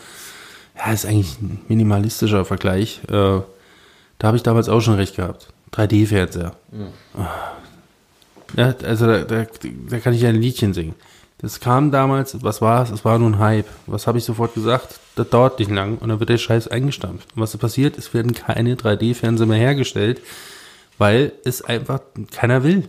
Ja, 0.76 0.92
ist 0.92 1.06
eigentlich 1.06 1.40
ein 1.40 1.60
minimalistischer 1.68 2.44
Vergleich. 2.44 3.00
Äh, 3.08 3.12
da 3.12 4.26
habe 4.26 4.36
ich 4.36 4.42
damals 4.42 4.68
auch 4.68 4.80
schon 4.80 4.94
recht 4.94 5.14
gehabt. 5.16 5.48
3D-Fernseher. 5.72 6.52
Ja, 8.56 8.74
also 8.84 9.06
da, 9.06 9.18
da, 9.24 9.46
da 9.90 9.98
kann 10.00 10.14
ich 10.14 10.24
ein 10.26 10.36
Liedchen 10.40 10.72
singen. 10.74 10.94
Das 11.40 11.60
kam 11.60 11.92
damals, 11.92 12.42
was 12.42 12.60
war 12.60 12.82
es? 12.82 12.90
Es 12.90 13.04
war 13.04 13.18
nur 13.18 13.30
ein 13.30 13.38
Hype. 13.38 13.68
Was 13.86 14.08
habe 14.08 14.18
ich 14.18 14.24
sofort 14.24 14.54
gesagt? 14.54 14.98
Das 15.14 15.30
dauert 15.30 15.60
nicht 15.60 15.70
lang 15.70 15.98
und 15.98 16.08
dann 16.08 16.18
wird 16.18 16.30
der 16.30 16.38
Scheiß 16.38 16.66
eingestampft. 16.66 17.28
Und 17.34 17.42
was 17.42 17.56
passiert? 17.56 17.96
Es 17.96 18.12
werden 18.12 18.34
keine 18.34 18.74
3D-Fernseher 18.74 19.46
mehr 19.46 19.58
hergestellt, 19.58 20.20
weil 20.98 21.32
es 21.44 21.62
einfach 21.62 22.00
keiner 22.32 22.64
will. 22.64 22.88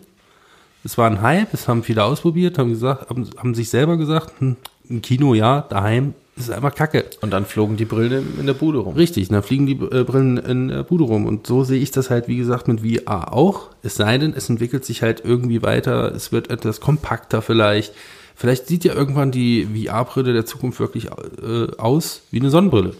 Es 0.83 0.97
war 0.97 1.09
ein 1.09 1.21
Hype, 1.21 1.53
es 1.53 1.67
haben 1.67 1.83
viele 1.83 2.03
ausprobiert, 2.03 2.57
haben 2.57 2.69
gesagt, 2.69 3.09
haben, 3.09 3.29
haben 3.37 3.53
sich 3.53 3.69
selber 3.69 3.97
gesagt, 3.97 4.33
hm, 4.39 4.55
im 4.89 5.01
Kino 5.03 5.35
ja, 5.35 5.61
daheim 5.61 6.15
ist 6.35 6.49
einfach 6.49 6.73
kacke. 6.73 7.05
Und 7.21 7.31
dann 7.31 7.45
flogen 7.45 7.77
die 7.77 7.85
Brillen 7.85 8.39
in 8.39 8.47
der 8.47 8.53
Bude 8.53 8.79
rum. 8.79 8.95
Richtig, 8.95 9.27
da 9.27 9.41
fliegen 9.43 9.67
die 9.67 9.73
äh, 9.73 10.03
Brillen 10.03 10.37
in 10.37 10.69
der 10.69 10.83
Bude 10.83 11.03
rum. 11.03 11.27
Und 11.27 11.45
so 11.45 11.63
sehe 11.63 11.79
ich 11.79 11.91
das 11.91 12.09
halt, 12.09 12.27
wie 12.27 12.37
gesagt, 12.37 12.67
mit 12.67 12.79
VR 12.81 13.33
auch. 13.33 13.67
Es 13.83 13.95
sei 13.95 14.17
denn, 14.17 14.33
es 14.33 14.49
entwickelt 14.49 14.85
sich 14.85 15.03
halt 15.03 15.21
irgendwie 15.23 15.61
weiter, 15.61 16.15
es 16.15 16.31
wird 16.31 16.49
etwas 16.49 16.79
kompakter 16.79 17.41
vielleicht. 17.43 17.93
Vielleicht 18.39 18.67
sieht 18.67 18.85
ja 18.85 18.93
irgendwann 18.93 19.31
die 19.31 19.65
VR-Brille 19.65 20.31
der 20.31 20.45
Zukunft 20.45 20.79
wirklich 20.79 21.07
äh, 21.07 21.67
aus 21.77 22.21
wie 22.31 22.39
eine 22.39 22.49
Sonnenbrille. 22.49 22.95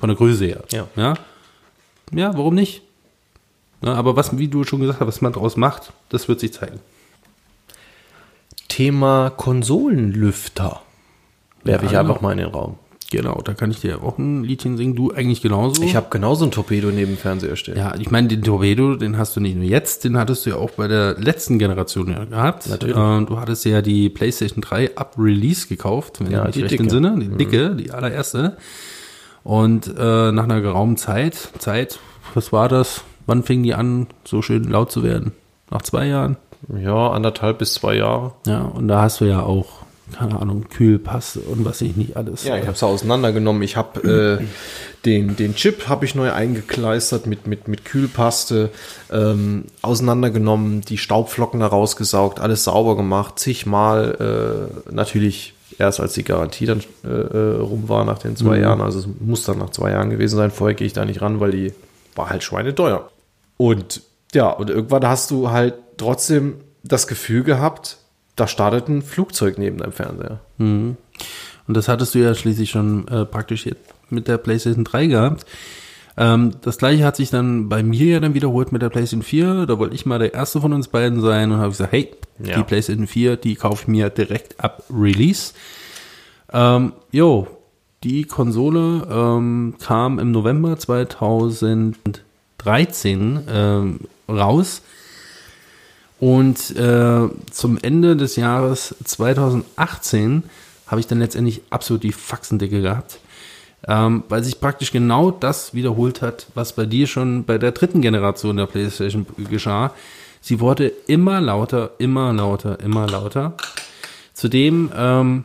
Von 0.00 0.08
der 0.08 0.16
Größe 0.16 0.44
her. 0.44 0.64
Ja. 0.72 0.88
ja. 0.96 1.14
Ja, 2.10 2.36
warum 2.36 2.56
nicht? 2.56 2.82
Ja, 3.80 3.94
aber 3.94 4.16
was, 4.16 4.36
wie 4.36 4.48
du 4.48 4.64
schon 4.64 4.80
gesagt 4.80 4.98
hast, 4.98 5.06
was 5.06 5.20
man 5.20 5.32
daraus 5.32 5.56
macht, 5.56 5.92
das 6.08 6.26
wird 6.26 6.40
sich 6.40 6.52
zeigen. 6.52 6.80
Thema 8.66 9.30
Konsolenlüfter. 9.30 10.82
Werfe 11.62 11.84
Ja, 11.84 11.90
ich 11.92 11.96
einfach 11.98 12.14
genau. 12.16 12.26
mal 12.26 12.32
in 12.32 12.38
den 12.38 12.48
Raum. 12.48 12.76
Genau, 13.12 13.40
da 13.44 13.54
kann 13.54 13.70
ich 13.70 13.80
dir 13.80 14.02
auch 14.02 14.18
ein 14.18 14.42
Liedchen 14.42 14.76
singen. 14.76 14.96
Du 14.96 15.12
eigentlich 15.12 15.42
genauso. 15.42 15.82
Ich 15.82 15.94
habe 15.96 16.06
genauso 16.10 16.44
ein 16.46 16.50
Torpedo 16.50 16.88
neben 16.88 17.12
dem 17.12 17.16
Fernseher 17.18 17.56
stehen. 17.56 17.76
Ja, 17.76 17.94
ich 17.98 18.10
meine, 18.10 18.28
den 18.28 18.42
Torpedo, 18.42 18.96
den 18.96 19.18
hast 19.18 19.36
du 19.36 19.40
nicht 19.40 19.54
nur 19.54 19.64
jetzt, 19.64 20.04
den 20.04 20.16
hattest 20.16 20.44
du 20.46 20.50
ja 20.50 20.56
auch 20.56 20.70
bei 20.70 20.88
der 20.88 21.18
letzten 21.20 21.58
Generation 21.58 22.10
ja 22.10 22.24
gehabt. 22.24 22.68
Natürlich. 22.68 22.96
Äh, 22.96 23.24
du 23.26 23.38
hattest 23.38 23.64
ja 23.64 23.82
die 23.82 24.08
PlayStation 24.08 24.60
3 24.62 24.96
ab 24.96 25.14
Release 25.18 25.68
gekauft, 25.68 26.20
wenn 26.20 26.30
Ja, 26.32 26.46
ich 26.46 26.52
die 26.54 26.62
mich 26.62 26.72
recht 26.72 26.80
dicke. 26.80 26.96
Mhm. 26.96 27.04
entsinne, 27.04 27.28
die 27.36 27.36
dicke, 27.44 27.74
die 27.76 27.90
allererste. 27.92 28.56
Und 29.44 29.88
äh, 29.98 30.32
nach 30.32 30.44
einer 30.44 30.60
geraumen 30.60 30.96
Zeit, 30.96 31.36
Zeit, 31.58 31.98
was 32.34 32.52
war 32.52 32.68
das? 32.68 33.02
Wann 33.26 33.42
fing 33.42 33.62
die 33.62 33.74
an, 33.74 34.06
so 34.24 34.42
schön 34.42 34.64
laut 34.64 34.90
zu 34.90 35.02
werden? 35.02 35.32
Nach 35.70 35.82
zwei 35.82 36.06
Jahren? 36.06 36.36
Ja, 36.76 37.10
anderthalb 37.10 37.58
bis 37.58 37.74
zwei 37.74 37.96
Jahre. 37.96 38.32
Ja, 38.46 38.62
und 38.62 38.86
da 38.88 39.02
hast 39.02 39.20
du 39.20 39.24
ja 39.24 39.42
auch, 39.42 39.81
keine 40.12 40.40
Ahnung, 40.40 40.68
Kühlpass 40.68 41.36
und 41.36 41.64
was 41.64 41.80
ich 41.80 41.96
nicht 41.96 42.16
alles. 42.16 42.44
Ja, 42.44 42.56
ich 42.56 42.62
habe 42.62 42.72
es 42.72 42.82
auseinandergenommen. 42.82 43.62
Ich 43.62 43.76
habe 43.76 44.40
äh, 44.40 44.44
den, 45.04 45.36
den 45.36 45.54
Chip 45.54 45.88
habe 45.88 46.04
ich 46.04 46.14
neu 46.14 46.32
eingekleistert 46.32 47.26
mit, 47.26 47.46
mit, 47.46 47.68
mit 47.68 47.84
Kühlpaste, 47.84 48.70
ähm, 49.10 49.64
auseinandergenommen, 49.82 50.82
die 50.82 50.98
Staubflocken 50.98 51.60
da 51.60 51.66
rausgesaugt, 51.66 52.40
alles 52.40 52.64
sauber 52.64 52.96
gemacht, 52.96 53.38
zigmal 53.38 54.70
äh, 54.88 54.92
natürlich 54.92 55.54
erst 55.78 56.00
als 56.00 56.12
die 56.14 56.24
Garantie 56.24 56.66
dann 56.66 56.80
äh, 57.04 57.08
äh, 57.08 57.60
rum 57.60 57.88
war 57.88 58.04
nach 58.04 58.18
den 58.18 58.36
zwei 58.36 58.58
Jahren. 58.58 58.80
Also 58.80 59.00
es 59.00 59.08
muss 59.20 59.44
dann 59.44 59.58
nach 59.58 59.70
zwei 59.70 59.90
Jahren 59.90 60.10
gewesen 60.10 60.36
sein. 60.36 60.50
Vorher 60.50 60.74
gehe 60.74 60.86
ich 60.86 60.92
da 60.92 61.04
nicht 61.04 61.22
ran, 61.22 61.40
weil 61.40 61.50
die 61.50 61.72
war 62.14 62.30
halt 62.30 62.42
schweineteuer. 62.42 63.10
Und 63.56 64.02
ja, 64.34 64.50
und 64.50 64.70
irgendwann 64.70 65.06
hast 65.06 65.30
du 65.30 65.50
halt 65.50 65.74
trotzdem 65.96 66.60
das 66.84 67.06
Gefühl 67.06 67.42
gehabt, 67.42 67.98
da 68.36 68.46
startet 68.48 68.88
ein 68.88 69.02
Flugzeug 69.02 69.58
neben 69.58 69.78
deinem 69.78 69.92
Fernseher. 69.92 70.40
Und 70.58 70.96
das 71.66 71.88
hattest 71.88 72.14
du 72.14 72.18
ja 72.20 72.34
schließlich 72.34 72.70
schon 72.70 73.06
äh, 73.08 73.24
praktisch 73.24 73.66
jetzt 73.66 73.80
mit 74.10 74.28
der 74.28 74.38
PlayStation 74.38 74.84
3 74.84 75.06
gehabt. 75.06 75.46
Ähm, 76.16 76.52
das 76.62 76.78
gleiche 76.78 77.04
hat 77.04 77.16
sich 77.16 77.30
dann 77.30 77.68
bei 77.68 77.82
mir 77.82 78.06
ja 78.06 78.20
dann 78.20 78.34
wiederholt 78.34 78.72
mit 78.72 78.82
der 78.82 78.88
PlayStation 78.90 79.22
4. 79.22 79.66
Da 79.66 79.78
wollte 79.78 79.94
ich 79.94 80.06
mal 80.06 80.18
der 80.18 80.34
erste 80.34 80.60
von 80.60 80.72
uns 80.72 80.88
beiden 80.88 81.20
sein 81.20 81.50
und 81.52 81.58
habe 81.58 81.70
gesagt, 81.70 81.92
hey, 81.92 82.10
Ja. 82.42 82.56
die 82.56 82.64
PlayStation 82.64 83.06
4, 83.06 83.36
die 83.36 83.54
kaufe 83.54 83.82
ich 83.82 83.88
mir 83.88 84.10
direkt 84.10 84.58
ab 84.62 84.82
Release. 84.92 85.52
Ähm, 86.52 86.92
jo, 87.12 87.46
die 88.04 88.24
Konsole 88.24 89.06
ähm, 89.10 89.74
kam 89.80 90.18
im 90.18 90.32
November 90.32 90.76
2013 90.78 93.40
ähm, 93.48 94.00
raus. 94.28 94.82
Und 96.22 96.76
äh, 96.76 97.28
zum 97.50 97.78
Ende 97.82 98.14
des 98.14 98.36
Jahres 98.36 98.94
2018 99.02 100.44
habe 100.86 101.00
ich 101.00 101.08
dann 101.08 101.18
letztendlich 101.18 101.62
absolut 101.70 102.04
die 102.04 102.12
Faxendicke 102.12 102.80
gehabt, 102.80 103.18
ähm, 103.88 104.22
weil 104.28 104.44
sich 104.44 104.60
praktisch 104.60 104.92
genau 104.92 105.32
das 105.32 105.74
wiederholt 105.74 106.22
hat, 106.22 106.46
was 106.54 106.74
bei 106.74 106.86
dir 106.86 107.08
schon 107.08 107.42
bei 107.42 107.58
der 107.58 107.72
dritten 107.72 108.02
Generation 108.02 108.56
der 108.56 108.66
PlayStation 108.66 109.26
geschah. 109.50 109.90
Sie 110.40 110.60
wurde 110.60 110.92
immer 111.08 111.40
lauter, 111.40 111.90
immer 111.98 112.32
lauter, 112.32 112.78
immer 112.78 113.08
lauter. 113.08 113.54
Zudem 114.32 114.92
ähm, 114.94 115.44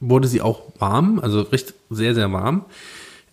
wurde 0.00 0.28
sie 0.28 0.40
auch 0.40 0.62
warm, 0.78 1.18
also 1.18 1.42
recht 1.42 1.74
sehr, 1.90 2.14
sehr 2.14 2.32
warm. 2.32 2.64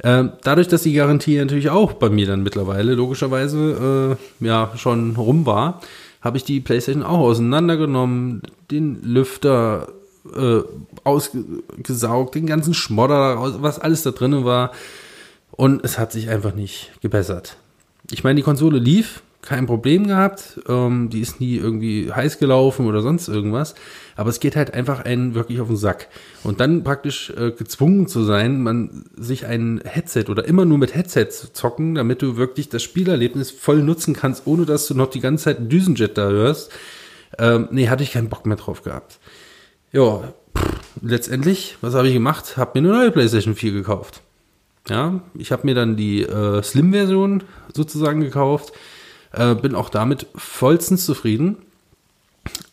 Ähm, 0.04 0.32
dadurch, 0.43 0.68
dass 0.68 0.84
die 0.84 0.93
Garantie 0.93 1.38
natürlich 1.38 1.70
auch 1.70 1.93
bei 1.93 2.10
mir 2.10 2.26
dann 2.26 2.43
mittlerweile 2.43 2.93
logischerweise 2.93 4.18
äh, 4.41 4.45
ja 4.45 4.72
schon 4.76 5.16
rum 5.16 5.45
war, 5.45 5.82
habe 6.22 6.38
ich 6.38 6.43
die 6.43 6.60
PlayStation 6.60 7.04
auch 7.04 7.20
auseinandergenommen, 7.20 8.41
den 8.72 9.02
Lüfter 9.04 9.89
äh, 10.36 10.62
ausgesaugt, 11.04 12.36
den 12.36 12.45
ganzen 12.45 12.74
Schmodder, 12.74 13.62
was 13.62 13.80
alles 13.80 14.04
da 14.04 14.12
drin 14.12 14.45
war. 14.45 14.72
Und 15.52 15.84
es 15.84 15.97
hat 15.97 16.12
sich 16.12 16.30
einfach 16.30 16.54
nicht 16.54 16.91
gebessert. 17.02 17.58
Ich 18.12 18.24
meine, 18.24 18.36
die 18.36 18.43
Konsole 18.43 18.80
lief, 18.80 19.22
kein 19.42 19.66
Problem 19.66 20.08
gehabt. 20.08 20.60
Ähm, 20.68 21.10
die 21.10 21.22
ist 21.22 21.40
nie 21.40 21.56
irgendwie 21.56 22.12
heiß 22.12 22.40
gelaufen 22.40 22.86
oder 22.88 23.02
sonst 23.02 23.28
irgendwas. 23.28 23.76
Aber 24.16 24.30
es 24.30 24.40
geht 24.40 24.56
halt 24.56 24.74
einfach 24.74 25.06
einen 25.06 25.34
wirklich 25.34 25.62
auf 25.62 25.68
den 25.68 25.78
Sack. 25.78 26.10
Und 26.44 26.60
dann 26.60 26.84
praktisch 26.84 27.32
äh, 27.32 27.52
gezwungen 27.52 28.08
zu 28.08 28.24
sein, 28.24 28.62
man 28.62 29.06
sich 29.16 29.46
ein 29.46 29.82
Headset 29.86 30.26
oder 30.30 30.46
immer 30.46 30.66
nur 30.66 30.78
mit 30.78 30.94
Headset 30.94 31.28
zu 31.30 31.54
zocken, 31.54 31.96
damit 31.96 32.22
du 32.22 32.36
wirklich 32.36 32.70
das 32.70 32.84
Spielerlebnis 32.84 33.52
voll 33.52 33.82
nutzen 33.82 34.14
kannst, 34.14 34.46
ohne 34.46 34.66
dass 34.66 34.88
du 34.88 34.94
noch 34.94 35.10
die 35.10 35.22
ganze 35.22 35.46
Zeit 35.46 35.58
einen 35.58 35.70
Düsenjet 35.70 36.18
da 36.18 36.30
hörst. 36.30 36.72
Ähm, 37.38 37.70
nee, 37.72 37.88
hatte 37.88 38.04
ich 38.04 38.12
keinen 38.12 38.30
Bock 38.30 38.46
mehr 38.46 38.58
drauf 38.58 38.84
gehabt. 38.84 39.20
Ja, 39.92 40.34
letztendlich, 41.02 41.78
was 41.82 41.94
habe 41.94 42.08
ich 42.08 42.14
gemacht? 42.14 42.58
Hab 42.58 42.76
mir 42.76 42.80
eine 42.80 42.90
neue 42.90 43.12
PlayStation 43.12 43.56
4 43.56 43.72
gekauft. 43.72 44.22
Ja, 44.90 45.22
ich 45.36 45.52
habe 45.52 45.66
mir 45.66 45.76
dann 45.76 45.96
die 45.96 46.24
äh, 46.24 46.62
Slim-Version 46.62 47.44
sozusagen 47.74 48.22
gekauft. 48.22 48.74
Äh, 49.32 49.56
bin 49.56 49.76
auch 49.76 49.90
damit 49.90 50.28
vollstens 50.36 51.06
zufrieden. 51.06 51.58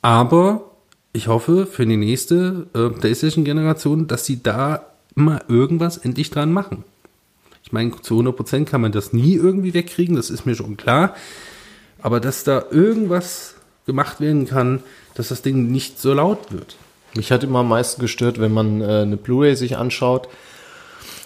Aber 0.03 0.71
ich 1.13 1.29
hoffe 1.29 1.67
für 1.67 1.87
die 1.87 1.97
nächste 1.97 2.67
äh, 2.75 2.89
PlayStation-Generation, 2.91 4.07
dass 4.07 4.25
sie 4.25 4.43
da 4.43 4.87
mal 5.15 5.43
irgendwas 5.49 5.99
endlich 5.99 6.31
dran 6.31 6.53
machen. 6.53 6.85
Ich 7.63 7.73
meine, 7.73 8.01
zu 8.01 8.21
100% 8.21 8.65
kann 8.65 8.81
man 8.81 8.93
das 8.93 9.13
nie 9.13 9.35
irgendwie 9.35 9.75
wegkriegen, 9.75 10.15
das 10.15 10.31
ist 10.31 10.47
mir 10.47 10.55
schon 10.55 10.77
klar. 10.77 11.15
Aber 12.01 12.21
dass 12.21 12.45
da 12.45 12.65
irgendwas 12.71 13.55
gemacht 13.87 14.21
werden 14.21 14.47
kann, 14.47 14.83
dass 15.15 15.29
das 15.29 15.43
Ding 15.43 15.73
nicht 15.73 15.99
so 15.99 16.13
laut 16.13 16.53
wird. 16.53 16.77
Mich 17.15 17.33
hat 17.33 17.43
immer 17.43 17.61
am 17.61 17.69
meisten 17.69 18.01
gestört, 18.01 18.39
wenn 18.39 18.53
man 18.53 18.81
äh, 18.81 19.03
eine 19.03 19.17
Blu-ray 19.17 19.57
sich 19.57 19.77
anschaut 19.77 20.29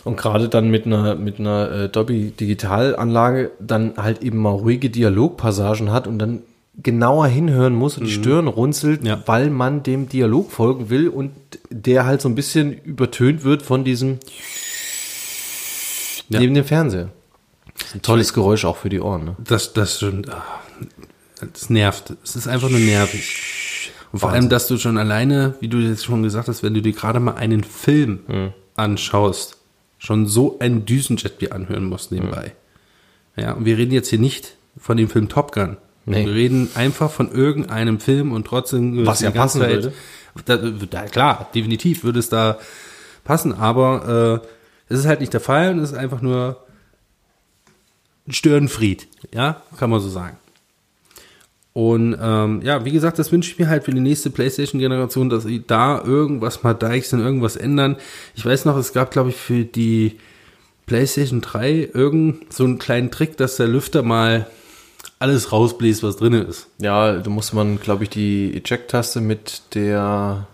und 0.05 0.17
gerade 0.17 0.49
dann 0.49 0.71
mit 0.71 0.87
einer 0.87 1.15
mit 1.15 1.39
einer 1.39 1.71
äh, 1.71 1.89
Dolby 1.89 2.31
Digitalanlage 2.39 3.51
dann 3.61 3.95
halt 3.97 4.23
eben 4.23 4.39
mal 4.39 4.51
ruhige 4.51 4.91
Dialogpassagen 4.91 5.93
hat 5.93 6.07
und 6.07 6.19
dann 6.19 6.43
genauer 6.83 7.27
hinhören 7.27 7.75
muss 7.75 7.99
und 7.99 8.05
die 8.07 8.13
Stirn 8.13 8.47
runzelt, 8.47 9.05
Ja. 9.05 9.23
weil 9.27 9.51
man 9.51 9.83
dem 9.83 10.09
Dialog 10.09 10.51
folgen 10.51 10.89
will 10.89 11.09
und 11.09 11.33
der 11.69 12.07
halt 12.07 12.23
so 12.23 12.29
ein 12.29 12.35
bisschen 12.35 12.73
übertönt 12.73 13.45
wird 13.45 13.63
von 13.63 13.85
diesem 13.85 14.19
Ja. 16.29 16.41
neben 16.41 16.55
dem 16.55 16.65
Fernseher. 16.65 17.11
Ein 17.95 18.03
tolles 18.03 18.33
Geräusch 18.33 18.65
auch 18.65 18.77
für 18.77 18.89
die 18.89 19.01
Ohren. 19.01 19.25
Ne? 19.25 19.37
Das, 19.43 19.73
das 19.73 19.99
schon, 20.01 20.27
ah, 20.31 20.43
das 21.53 21.71
nervt. 21.71 22.15
Es 22.23 22.37
ist 22.37 22.47
einfach 22.47 22.69
nur 22.71 22.79
nervig. 22.79 23.91
Und 24.13 24.21
vor 24.21 24.31
allem, 24.31 24.49
dass 24.49 24.67
du 24.67 24.77
schon 24.79 24.97
alleine, 24.99 25.55
wie 25.61 25.69
du 25.69 25.79
jetzt 25.79 26.05
schon 26.05 26.23
gesagt 26.23 26.49
hast, 26.49 26.63
wenn 26.63 26.75
du 26.75 26.83
dir 26.83 26.93
gerade 26.93 27.21
mal 27.21 27.35
einen 27.35 27.63
Film 27.65 28.21
anschaust, 28.77 29.57
schon 30.01 30.27
so 30.27 30.59
ein 30.59 30.87
Düsenjet 30.87 31.41
dir 31.41 31.55
anhören 31.55 31.85
musst 31.85 32.11
nebenbei. 32.11 32.55
Ja, 33.37 33.53
und 33.53 33.65
wir 33.67 33.77
reden 33.79 33.93
jetzt 33.93 34.09
hier 34.09 34.19
nicht 34.19 34.57
von 34.77 34.97
dem 34.97 35.09
Film 35.09 35.29
Top 35.29 35.53
Gun. 35.53 35.77
Nee. 36.07 36.25
Wir 36.25 36.35
reden 36.35 36.71
einfach 36.75 37.11
von 37.11 37.31
irgendeinem 37.31 38.01
Film 38.01 38.33
und 38.33 38.47
trotzdem 38.47 39.07
Was 39.07 39.21
ja 39.21 39.31
passen 39.31 39.61
würde. 39.61 39.93
Da, 40.47 40.57
da, 40.57 41.03
klar, 41.05 41.51
definitiv 41.55 42.03
würde 42.03 42.19
es 42.19 42.29
da 42.29 42.59
passen, 43.25 43.53
aber 43.53 44.43
äh, 44.43 44.93
es 44.93 45.01
ist 45.01 45.07
halt 45.07 45.21
nicht 45.21 45.35
der 45.35 45.41
Fall 45.41 45.73
und 45.73 45.81
es 45.81 45.93
ist 45.93 45.99
einfach 45.99 46.23
nur 46.23 46.65
ein 48.27 48.33
Störenfried, 48.33 49.09
ja, 49.35 49.63
kann 49.77 49.91
man 49.91 50.01
so 50.01 50.09
sagen. 50.09 50.37
Und 51.73 52.17
ähm, 52.21 52.63
ja, 52.63 52.85
wie 52.85 52.91
gesagt, 52.91 53.19
das 53.19 53.31
wünsche 53.31 53.53
ich 53.53 53.59
mir 53.59 53.69
halt 53.69 53.85
für 53.85 53.93
die 53.93 54.01
nächste 54.01 54.31
PlayStation-Generation, 54.31 55.31
dass 55.31 55.45
sie 55.45 55.63
da 55.65 56.03
irgendwas 56.03 56.63
mal 56.63 56.75
deichseln, 56.75 57.23
irgendwas 57.23 57.57
ändern. 57.57 57.97
Ich 58.35 58.45
weiß 58.45 58.65
noch, 58.65 58.77
es 58.77 58.93
gab, 58.93 59.13
glaube 59.13 59.31
ich, 59.31 59.37
für 59.37 59.65
die 59.65 60.19
PlayStation 60.87 61.41
3 61.41 61.91
irgend 61.95 62.53
so 62.53 62.65
einen 62.65 62.81
kleinen 62.81 63.13
Trick, 63.13 63.37
dass 63.37 63.57
der 63.57 63.69
Lüfter 63.69 64.03
mal 64.03 64.49
alles 65.21 65.53
rausbläst, 65.53 66.03
was 66.03 66.17
drin 66.17 66.33
ist. 66.33 66.67
Ja, 66.79 67.19
da 67.19 67.31
muss 67.31 67.53
man, 67.53 67.79
glaube 67.79 68.05
ich, 68.05 68.11
die 68.11 68.53
Eject-Taste 68.57 69.21
mit 69.21 69.63
der 69.75 70.49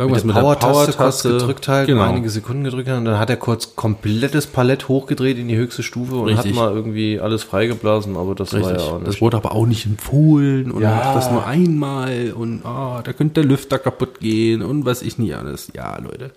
Irgendwas 0.00 0.24
mit 0.24 0.34
mit 0.34 0.36
der 0.36 0.40
Power-Taste 0.56 0.92
kurz 0.96 1.22
gedrückt 1.22 1.68
halt, 1.68 1.86
Genau. 1.86 2.02
einige 2.02 2.30
Sekunden 2.30 2.64
gedrückt 2.64 2.88
hat 2.88 2.98
und 2.98 3.04
dann 3.04 3.18
hat 3.18 3.28
er 3.30 3.36
kurz 3.36 3.76
komplettes 3.76 4.46
Palett 4.46 4.88
hochgedreht 4.88 5.38
in 5.38 5.46
die 5.48 5.56
höchste 5.56 5.82
Stufe 5.82 6.16
und 6.16 6.28
Richtig. 6.28 6.52
hat 6.52 6.56
mal 6.56 6.72
irgendwie 6.74 7.20
alles 7.20 7.42
freigeblasen, 7.42 8.16
aber 8.16 8.34
das 8.34 8.52
war 8.52 8.60
Richtig. 8.60 8.78
ja 8.78 8.92
auch 8.92 8.98
nicht. 8.98 9.08
das 9.08 9.20
wurde 9.20 9.36
aber 9.36 9.52
auch 9.52 9.66
nicht 9.66 9.84
empfohlen 9.86 10.70
und 10.70 10.82
Ja. 10.82 10.94
macht 10.94 11.16
das 11.16 11.30
nur 11.30 11.46
einmal 11.46 12.32
und 12.34 12.64
ah, 12.64 13.02
da 13.04 13.12
könnte 13.12 13.42
der 13.42 13.44
Lüfter 13.44 13.78
kaputt 13.78 14.20
gehen 14.20 14.62
und 14.62 14.84
was 14.86 15.02
ich 15.02 15.18
nicht 15.18 15.36
alles. 15.36 15.70
Ja, 15.74 15.98
Leute. 16.00 16.30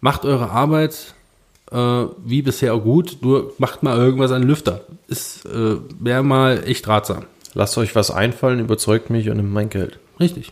Macht 0.00 0.24
eure 0.26 0.50
Arbeit 0.50 1.14
äh, 1.72 1.76
wie 2.24 2.42
bisher 2.42 2.74
auch 2.74 2.82
gut, 2.82 3.16
nur 3.22 3.52
macht 3.58 3.82
mal 3.82 3.96
irgendwas 3.96 4.32
an 4.32 4.42
Lüfter. 4.42 4.82
Ist 5.08 5.46
äh, 5.46 5.76
wäre 5.98 6.22
mal 6.22 6.62
echt 6.66 6.86
ratsam. 6.88 7.24
Lasst 7.54 7.78
euch 7.78 7.94
was 7.94 8.10
einfallen, 8.10 8.58
überzeugt 8.60 9.08
mich 9.10 9.30
und 9.30 9.38
nimmt 9.38 9.52
mein 9.52 9.70
Geld. 9.70 9.98
Richtig. 10.20 10.50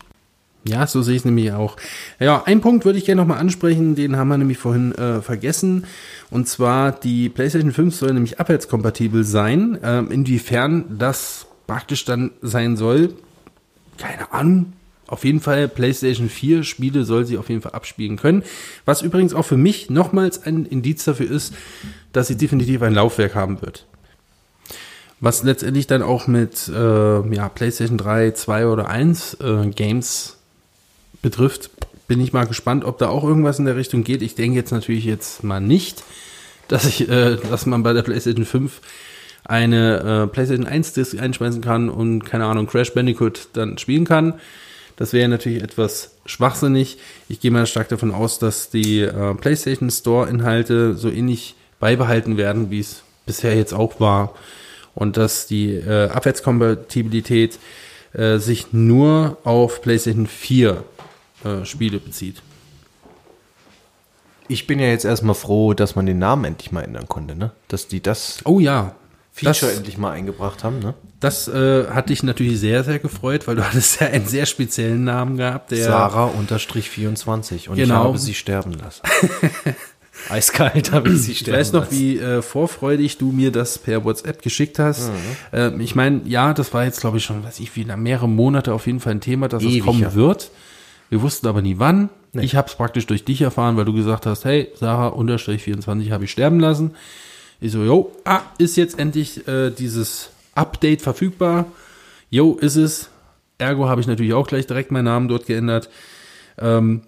Ja, 0.65 0.87
so 0.87 1.01
sehe 1.01 1.15
ich 1.15 1.21
es 1.21 1.25
nämlich 1.25 1.51
auch. 1.51 1.75
Ja, 2.19 2.43
einen 2.43 2.61
Punkt 2.61 2.85
würde 2.85 2.97
ich 2.97 3.05
gerne 3.05 3.21
nochmal 3.21 3.39
ansprechen, 3.39 3.95
den 3.95 4.15
haben 4.15 4.29
wir 4.29 4.37
nämlich 4.37 4.57
vorhin 4.57 4.93
äh, 4.93 5.21
vergessen. 5.21 5.85
Und 6.29 6.47
zwar, 6.47 6.91
die 6.93 7.27
PlayStation 7.27 7.73
5 7.73 7.93
soll 7.93 8.13
nämlich 8.13 8.39
abwärtskompatibel 8.39 9.25
sein. 9.25 9.77
Ähm, 9.83 10.09
inwiefern 10.09 10.85
das 10.97 11.47
praktisch 11.67 12.05
dann 12.05 12.31
sein 12.41 12.77
soll, 12.77 13.13
keine 13.97 14.31
Ahnung. 14.31 14.73
Auf 15.07 15.25
jeden 15.25 15.41
Fall 15.41 15.67
PlayStation 15.67 16.29
4 16.29 16.63
Spiele 16.63 17.03
soll 17.03 17.25
sie 17.25 17.37
auf 17.37 17.49
jeden 17.49 17.61
Fall 17.61 17.73
abspielen 17.73 18.17
können. 18.17 18.43
Was 18.85 19.01
übrigens 19.01 19.33
auch 19.33 19.43
für 19.43 19.57
mich 19.57 19.89
nochmals 19.89 20.43
ein 20.43 20.65
Indiz 20.65 21.03
dafür 21.03 21.29
ist, 21.29 21.53
dass 22.13 22.27
sie 22.27 22.37
definitiv 22.37 22.81
ein 22.81 22.93
Laufwerk 22.93 23.35
haben 23.35 23.61
wird. 23.61 23.85
Was 25.19 25.43
letztendlich 25.43 25.87
dann 25.87 26.01
auch 26.01 26.27
mit 26.27 26.67
äh, 26.69 27.35
ja, 27.35 27.49
PlayStation 27.49 27.97
3, 27.97 28.31
2 28.31 28.67
oder 28.67 28.89
1 28.89 29.35
äh, 29.41 29.67
Games 29.67 30.37
betrifft, 31.23 31.71
bin 32.07 32.21
ich 32.21 32.33
mal 32.33 32.45
gespannt, 32.45 32.85
ob 32.85 32.99
da 32.99 33.09
auch 33.09 33.23
irgendwas 33.23 33.57
in 33.57 33.65
der 33.65 33.75
Richtung 33.75 34.03
geht. 34.03 34.21
Ich 34.21 34.35
denke 34.35 34.57
jetzt 34.57 34.71
natürlich 34.71 35.05
jetzt 35.05 35.43
mal 35.43 35.59
nicht, 35.59 36.03
dass 36.67 36.85
ich, 36.85 37.09
äh, 37.09 37.37
dass 37.49 37.65
man 37.65 37.81
bei 37.81 37.93
der 37.93 38.03
PlayStation 38.03 38.45
5 38.45 38.81
eine 39.45 40.25
äh, 40.25 40.27
PlayStation 40.27 40.67
1 40.67 40.93
Disc 40.93 41.19
einschmeißen 41.19 41.61
kann 41.61 41.89
und 41.89 42.23
keine 42.23 42.45
Ahnung 42.45 42.67
Crash 42.67 42.93
Bandicoot 42.93 43.47
dann 43.53 43.79
spielen 43.79 44.05
kann. 44.05 44.35
Das 44.95 45.11
wäre 45.11 45.27
natürlich 45.27 45.63
etwas 45.63 46.11
schwachsinnig. 46.25 46.97
Ich 47.27 47.39
gehe 47.39 47.51
mal 47.51 47.65
stark 47.65 47.89
davon 47.89 48.11
aus, 48.11 48.37
dass 48.37 48.69
die 48.69 49.01
äh, 49.01 49.33
PlayStation 49.33 49.89
Store 49.89 50.29
Inhalte 50.29 50.93
so 50.93 51.09
ähnlich 51.09 51.55
beibehalten 51.79 52.37
werden, 52.37 52.69
wie 52.69 52.79
es 52.79 53.03
bisher 53.25 53.55
jetzt 53.55 53.73
auch 53.73 53.99
war. 53.99 54.35
Und 54.93 55.17
dass 55.17 55.47
die 55.47 55.71
äh, 55.73 56.09
Abwärtskompatibilität 56.09 57.57
äh, 58.13 58.37
sich 58.37 58.71
nur 58.71 59.37
auf 59.43 59.81
PlayStation 59.81 60.27
4 60.27 60.83
äh, 61.45 61.65
Spiele 61.65 61.99
bezieht. 61.99 62.41
Ich 64.47 64.67
bin 64.67 64.79
ja 64.79 64.87
jetzt 64.87 65.05
erstmal 65.05 65.35
froh, 65.35 65.73
dass 65.73 65.95
man 65.95 66.05
den 66.05 66.19
Namen 66.19 66.45
endlich 66.45 66.71
mal 66.71 66.81
ändern 66.81 67.07
konnte, 67.07 67.35
ne? 67.35 67.51
Dass 67.69 67.87
die 67.87 68.01
das 68.01 68.39
Oh 68.43 68.59
ja. 68.59 68.95
Feature 69.31 69.71
das, 69.71 69.77
endlich 69.77 69.97
mal 69.97 70.11
eingebracht 70.11 70.63
haben, 70.63 70.77
ne? 70.79 70.93
das 71.19 71.47
äh, 71.47 71.87
hat 71.87 72.09
dich 72.09 72.21
natürlich 72.21 72.59
sehr, 72.59 72.83
sehr 72.83 72.99
gefreut, 72.99 73.47
weil 73.47 73.55
du 73.55 73.63
hattest 73.67 73.99
ja 74.01 74.07
einen 74.07 74.27
sehr 74.27 74.45
speziellen 74.45 75.03
Namen 75.05 75.37
gehabt, 75.37 75.71
der 75.71 75.85
Sarah 75.85 76.25
unterstrich 76.25 76.89
24 76.89 77.69
und 77.69 77.77
ich 77.77 77.83
Genau. 77.83 78.03
habe 78.03 78.17
sie 78.17 78.33
sterben 78.33 78.73
lassen. 78.73 79.01
Eiskalt 80.29 80.91
habe 80.91 81.09
ich 81.09 81.21
sie 81.23 81.31
Ich 81.31 81.39
sterben 81.39 81.59
weiß 81.59 81.71
noch, 81.73 81.91
wie 81.91 82.19
äh, 82.19 82.41
vorfreudig 82.41 83.17
du 83.17 83.31
mir 83.31 83.51
das 83.51 83.79
per 83.79 84.05
WhatsApp 84.05 84.41
geschickt 84.41 84.77
hast. 84.79 85.09
Mhm. 85.09 85.13
Ähm, 85.51 85.81
ich 85.81 85.95
meine, 85.95 86.21
ja, 86.25 86.53
das 86.53 86.73
war 86.73 86.83
jetzt, 86.85 87.01
glaube 87.01 87.17
ich, 87.17 87.23
schon, 87.25 87.43
weiß 87.43 87.59
ich, 87.59 87.75
wie 87.75 87.85
mehrere 87.85 88.29
Monate 88.29 88.73
auf 88.73 88.85
jeden 88.85 88.99
Fall 88.99 89.13
ein 89.13 89.21
Thema, 89.21 89.47
dass 89.47 89.63
es 89.63 89.79
kommen 89.83 90.01
ja. 90.01 90.13
Wir 91.13 91.21
wussten 91.21 91.45
aber 91.45 91.61
nie 91.61 91.77
wann. 91.77 92.09
Ich 92.33 92.55
habe 92.55 92.67
es 92.67 92.73
praktisch 92.73 93.05
durch 93.05 93.23
dich 93.23 93.39
erfahren, 93.39 93.77
weil 93.77 93.85
du 93.85 93.93
gesagt 93.93 94.25
hast, 94.25 94.45
hey, 94.45 94.71
Sarah 94.73 95.09
unterstrich 95.09 95.61
24 95.61 96.11
habe 96.11 96.23
ich 96.23 96.31
sterben 96.31 96.59
lassen. 96.59 96.95
Ich 97.61 97.71
so, 97.71 97.83
jo, 97.83 98.11
ah, 98.25 98.41
ist 98.57 98.77
jetzt 98.77 98.97
endlich 98.97 99.47
äh, 99.47 99.69
dieses 99.69 100.31
Update 100.55 101.03
verfügbar. 101.03 101.67
Jo, 102.31 102.55
ist 102.55 102.77
es. 102.77 103.11
Ergo 103.59 103.87
habe 103.87 104.01
ich 104.01 104.07
natürlich 104.07 104.33
auch 104.33 104.47
gleich 104.47 104.65
direkt 104.65 104.91
meinen 104.91 105.05
Namen 105.05 105.27
dort 105.27 105.45
geändert. 105.45 105.91
Ähm, 106.57 107.03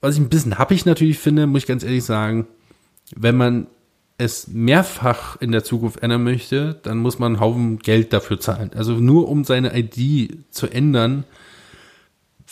was 0.00 0.14
ich 0.14 0.22
ein 0.22 0.30
bisschen 0.30 0.56
happig 0.56 0.86
natürlich 0.86 1.18
finde, 1.18 1.46
muss 1.46 1.64
ich 1.64 1.68
ganz 1.68 1.84
ehrlich 1.84 2.04
sagen, 2.04 2.46
wenn 3.14 3.36
man 3.36 3.66
es 4.16 4.48
mehrfach 4.48 5.38
in 5.38 5.52
der 5.52 5.64
Zukunft 5.64 6.02
ändern 6.02 6.24
möchte, 6.24 6.80
dann 6.82 6.96
muss 6.96 7.18
man 7.18 7.34
einen 7.34 7.40
Haufen 7.40 7.78
Geld 7.78 8.14
dafür 8.14 8.40
zahlen. 8.40 8.70
Also 8.74 8.94
nur 8.94 9.28
um 9.28 9.44
seine 9.44 9.78
ID 9.78 10.38
zu 10.48 10.66
ändern, 10.66 11.24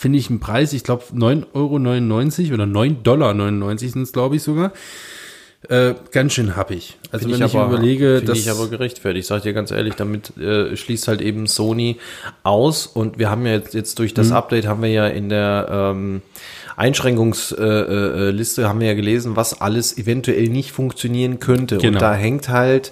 finde 0.03 0.19
ich 0.19 0.29
einen 0.29 0.41
Preis, 0.41 0.73
ich 0.73 0.83
glaube 0.83 1.01
9,99 1.15 1.53
Euro 1.53 1.75
oder 1.75 2.65
9,99 2.65 3.03
Dollar 3.03 3.77
sind 3.77 4.01
es, 4.01 4.11
glaube 4.11 4.35
ich 4.35 4.43
sogar, 4.43 4.73
äh, 5.69 5.93
ganz 6.11 6.33
schön 6.33 6.57
happig. 6.57 6.97
Also 7.09 7.23
Finde 7.23 7.39
wenn 7.39 7.45
ich 7.45 7.53
ich, 7.53 7.59
aber, 7.59 7.73
überlege, 7.73 8.21
dass 8.21 8.37
ich 8.37 8.51
aber 8.51 8.67
gerechtfertigt. 8.67 9.23
Ich 9.23 9.27
sage 9.27 9.43
dir 9.43 9.53
ganz 9.53 9.71
ehrlich, 9.71 9.95
damit 9.95 10.37
äh, 10.37 10.75
schließt 10.75 11.07
halt 11.07 11.21
eben 11.21 11.47
Sony 11.47 11.99
aus 12.43 12.85
und 12.85 13.17
wir 13.17 13.29
haben 13.29 13.45
ja 13.45 13.53
jetzt, 13.53 13.73
jetzt 13.73 13.97
durch 13.97 14.11
Mhm. 14.11 14.15
das 14.15 14.31
Update 14.33 14.67
haben 14.67 14.81
wir 14.81 14.89
ja 14.89 15.07
in 15.07 15.29
der 15.29 15.69
ähm, 15.71 16.21
Einschränkungsliste 16.75 17.63
äh, 17.63 18.27
äh, 18.27 18.31
Liste 18.31 18.67
haben 18.67 18.81
wir 18.81 18.87
ja 18.87 18.93
gelesen, 18.95 19.37
was 19.37 19.61
alles 19.61 19.97
eventuell 19.97 20.49
nicht 20.49 20.73
funktionieren 20.73 21.39
könnte. 21.39 21.77
Genau. 21.77 21.93
Und 21.93 22.01
da 22.01 22.13
hängt 22.13 22.49
halt 22.49 22.91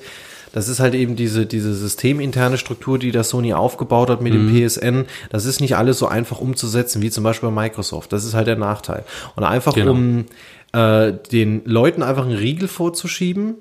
das 0.53 0.67
ist 0.67 0.79
halt 0.79 0.93
eben 0.95 1.15
diese, 1.15 1.45
diese 1.45 1.73
systeminterne 1.73 2.57
Struktur, 2.57 2.99
die 2.99 3.11
das 3.11 3.29
Sony 3.29 3.53
aufgebaut 3.53 4.09
hat 4.09 4.21
mit 4.21 4.33
Mhm. 4.33 4.47
dem 4.53 4.67
PSN. 4.67 5.05
Das 5.29 5.45
ist 5.45 5.61
nicht 5.61 5.75
alles 5.77 5.97
so 5.99 6.07
einfach 6.07 6.39
umzusetzen, 6.39 7.01
wie 7.01 7.09
zum 7.09 7.23
Beispiel 7.23 7.49
bei 7.49 7.63
Microsoft. 7.63 8.11
Das 8.13 8.25
ist 8.25 8.33
halt 8.33 8.47
der 8.47 8.57
Nachteil. 8.57 9.05
Und 9.35 9.43
einfach 9.43 9.73
Genau. 9.73 9.91
um 9.91 10.25
äh, 10.73 11.13
den 11.31 11.61
Leuten 11.65 12.01
einfach 12.03 12.23
einen 12.25 12.35
Riegel 12.37 12.67
vorzuschieben, 12.69 13.55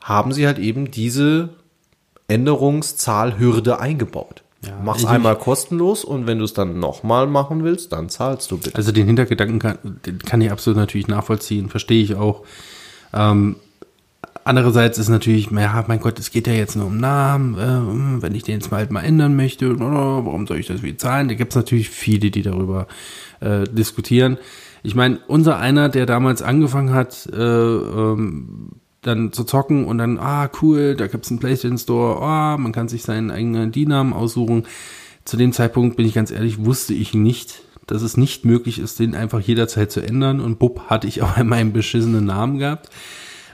haben 0.00 0.32
sie 0.32 0.46
halt 0.46 0.58
eben 0.58 0.90
diese 0.90 1.50
Änderungszahlhürde 2.28 3.78
eingebaut. 3.80 4.42
Ja, 4.64 4.78
Mach's 4.82 5.04
einmal 5.04 5.36
kostenlos 5.36 6.04
und 6.04 6.26
wenn 6.28 6.38
du 6.38 6.44
es 6.44 6.54
dann 6.54 6.78
nochmal 6.78 7.26
machen 7.26 7.64
willst, 7.64 7.92
dann 7.92 8.08
zahlst 8.08 8.50
du 8.50 8.58
bitte. 8.58 8.76
Also 8.76 8.92
den 8.92 9.06
Hintergedanken 9.06 9.58
kann, 9.58 9.78
den 10.06 10.20
kann 10.20 10.40
ich 10.40 10.52
absolut 10.52 10.76
natürlich 10.76 11.08
nachvollziehen, 11.08 11.68
verstehe 11.68 12.02
ich 12.02 12.14
auch. 12.14 12.42
Ähm, 13.12 13.56
andererseits 14.44 14.98
ist 14.98 15.08
natürlich, 15.08 15.50
ja, 15.50 15.84
mein 15.86 16.00
Gott, 16.00 16.18
es 16.18 16.30
geht 16.30 16.46
ja 16.46 16.52
jetzt 16.52 16.76
nur 16.76 16.86
um 16.86 16.98
Namen, 16.98 17.54
äh, 17.54 18.22
wenn 18.22 18.34
ich 18.34 18.42
den 18.42 18.56
jetzt 18.56 18.70
mal 18.70 18.78
halt 18.78 18.90
mal 18.90 19.02
ändern 19.02 19.36
möchte, 19.36 19.78
warum 19.78 20.46
soll 20.46 20.58
ich 20.58 20.66
das 20.66 20.82
wie 20.82 20.96
zahlen? 20.96 21.28
Da 21.28 21.34
gibt 21.34 21.52
es 21.52 21.56
natürlich 21.56 21.90
viele, 21.90 22.30
die 22.30 22.42
darüber 22.42 22.86
äh, 23.40 23.64
diskutieren. 23.64 24.38
Ich 24.82 24.94
meine, 24.94 25.20
unser 25.28 25.58
einer, 25.58 25.88
der 25.88 26.06
damals 26.06 26.42
angefangen 26.42 26.92
hat, 26.92 27.28
äh, 27.32 27.36
ähm, 27.36 28.70
dann 29.02 29.32
zu 29.32 29.44
zocken 29.44 29.84
und 29.84 29.98
dann, 29.98 30.18
ah, 30.18 30.48
cool, 30.60 30.94
da 30.94 31.08
gibt's 31.08 31.30
einen 31.30 31.40
PlayStation 31.40 31.78
Store, 31.78 32.20
ah, 32.22 32.56
man 32.56 32.72
kann 32.72 32.88
sich 32.88 33.02
seinen 33.02 33.30
eigenen 33.30 33.72
ID-Namen 33.72 34.12
aussuchen. 34.12 34.66
Zu 35.24 35.36
dem 35.36 35.52
Zeitpunkt, 35.52 35.96
bin 35.96 36.06
ich 36.06 36.14
ganz 36.14 36.30
ehrlich, 36.30 36.64
wusste 36.64 36.94
ich 36.94 37.14
nicht, 37.14 37.62
dass 37.86 38.02
es 38.02 38.16
nicht 38.16 38.44
möglich 38.44 38.78
ist, 38.78 38.98
den 38.98 39.14
einfach 39.14 39.40
jederzeit 39.40 39.92
zu 39.92 40.00
ändern. 40.00 40.40
Und 40.40 40.58
bupp, 40.58 40.88
hatte 40.88 41.06
ich 41.06 41.22
auch 41.22 41.36
einmal 41.36 41.58
einen 41.58 41.72
beschissenen 41.72 42.26
Namen 42.26 42.58
gehabt. 42.58 42.90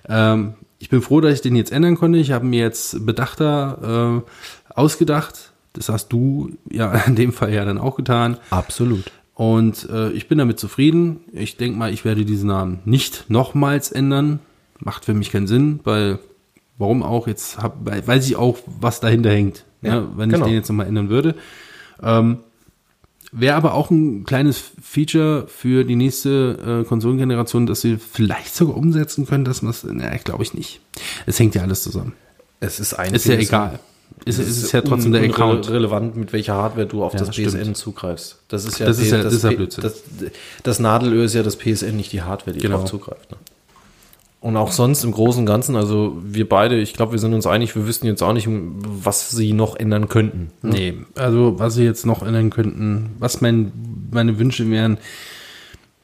Ähm, 0.09 0.55
ich 0.79 0.89
bin 0.89 1.03
froh, 1.03 1.21
dass 1.21 1.35
ich 1.35 1.41
den 1.41 1.57
jetzt 1.57 1.73
ändern 1.73 1.97
konnte. 1.97 2.19
Ich 2.19 2.31
habe 2.33 2.47
mir 2.47 2.61
jetzt 2.61 3.05
bedachter 3.05 4.23
äh, 4.25 4.73
ausgedacht. 4.75 5.53
Das 5.73 5.89
hast 5.89 6.09
du 6.09 6.53
ja 6.71 6.93
in 7.07 7.17
dem 7.17 7.33
Fall 7.33 7.53
ja 7.53 7.65
dann 7.65 7.79
auch 7.79 7.97
getan. 7.97 8.37
Absolut. 8.51 9.11
Und 9.35 9.89
äh, 9.91 10.11
ich 10.11 10.29
bin 10.29 10.39
damit 10.39 10.59
zufrieden. 10.59 11.21
Ich 11.33 11.57
denke 11.57 11.79
mal, 11.79 11.93
ich 11.93 12.05
werde 12.05 12.25
diesen 12.25 12.49
Namen 12.49 12.81
nicht 12.85 13.27
nochmals 13.29 13.93
ändern. 13.93 14.41
Macht 14.81 15.05
für 15.05 15.15
mich 15.15 15.31
keinen 15.31 15.47
Sinn, 15.47 15.81
weil 15.85 16.19
warum 16.77 17.03
auch? 17.03 17.27
Jetzt 17.29 17.59
hab, 17.59 17.77
weiß 17.85 18.27
ich 18.27 18.37
auch, 18.37 18.59
was 18.81 19.01
dahinter 19.01 19.31
hängt. 19.31 19.65
Ja, 19.83 19.97
Ja, 19.97 20.09
wenn 20.17 20.31
genau. 20.31 20.45
ich 20.45 20.51
den 20.51 20.55
jetzt 20.57 20.69
nochmal 20.69 20.87
ändern 20.87 21.09
würde. 21.09 21.35
Ähm, 22.03 22.39
Wäre 23.31 23.57
aber 23.57 23.75
auch 23.75 23.91
ein 23.91 24.25
kleines 24.25 24.63
Feature 24.83 25.47
für 25.49 25.85
die 25.85 25.97
nächste 25.97 26.83
äh, 26.83 26.89
Konsolengeneration, 26.89 27.67
dass 27.67 27.83
sie 27.83 27.99
vielleicht 27.99 28.55
sogar 28.55 28.77
umsetzen 28.77 29.27
können, 29.27 29.45
dass 29.45 29.61
man 29.63 29.71
es, 29.71 29.85
naja, 29.85 30.17
glaube 30.25 30.43
ich 30.43 30.55
nicht. 30.55 30.81
Es 31.27 31.39
hängt 31.39 31.55
ja 31.55 31.63
alles 31.63 31.83
zusammen. 31.83 32.15
Es 32.61 32.81
ist 32.81 32.95
ein 32.95 33.15
Ist 33.15 33.27
ja 33.27 33.35
egal. 33.35 33.79
Ist, 34.25 34.39
ist, 34.39 34.49
ist 34.49 34.73
ja 34.73 34.81
trotzdem 34.81 35.13
der 35.13 35.23
Account. 35.23 35.71
relevant, 35.71 36.17
mit 36.17 36.33
welcher 36.33 36.55
Hardware 36.55 36.87
du 36.87 37.05
auf 37.05 37.13
Ja, 37.13 37.21
das 37.21 37.31
PSN 37.31 37.51
stimmt. 37.61 37.77
zugreifst. 37.77 38.39
Das 38.49 38.65
ist 38.65 38.79
ja, 38.81 38.87
Das 38.87 38.99
ist 38.99 39.11
ja- 39.13 39.23
das 39.23 39.33
ist 39.35 39.45
ja. 39.45 39.53
Das, 39.83 40.03
das 40.65 40.79
Nadelöhr 40.81 41.25
ist 41.25 41.35
ja 41.35 41.43
das 41.43 41.57
PSN, 41.57 41.97
nicht 41.97 42.13
die 42.13 42.23
Hardware, 42.23 42.53
die 42.57 42.61
Genau. 42.61 42.79
drauf 42.79 42.87
zugreift. 42.91 43.31
Ne? 43.31 43.37
Und 44.41 44.57
auch 44.57 44.71
sonst 44.71 45.03
im 45.03 45.11
Großen 45.11 45.41
und 45.41 45.47
Ganzen, 45.47 45.75
also 45.75 46.17
wir 46.23 46.49
beide, 46.49 46.79
ich 46.79 46.95
glaube, 46.95 47.13
wir 47.13 47.19
sind 47.19 47.35
uns 47.35 47.47
einig, 47.47 47.75
wir 47.75 47.89
wüssten 47.89 48.07
jetzt 48.07 48.23
auch 48.23 48.33
nicht, 48.33 48.47
was 48.49 49.31
sie 49.31 49.53
noch 49.53 49.75
ändern 49.75 50.09
könnten. 50.09 50.53
Nee, 50.63 50.95
also 51.17 51.59
was 51.59 51.75
sie 51.75 51.83
jetzt 51.83 52.07
noch 52.07 52.23
ändern 52.23 52.51
könnten, 52.51 53.17
was 53.19 53.41
mein, 53.41 53.73
meine 54.13 54.39
Wünsche 54.39 54.71
wären, 54.71 54.99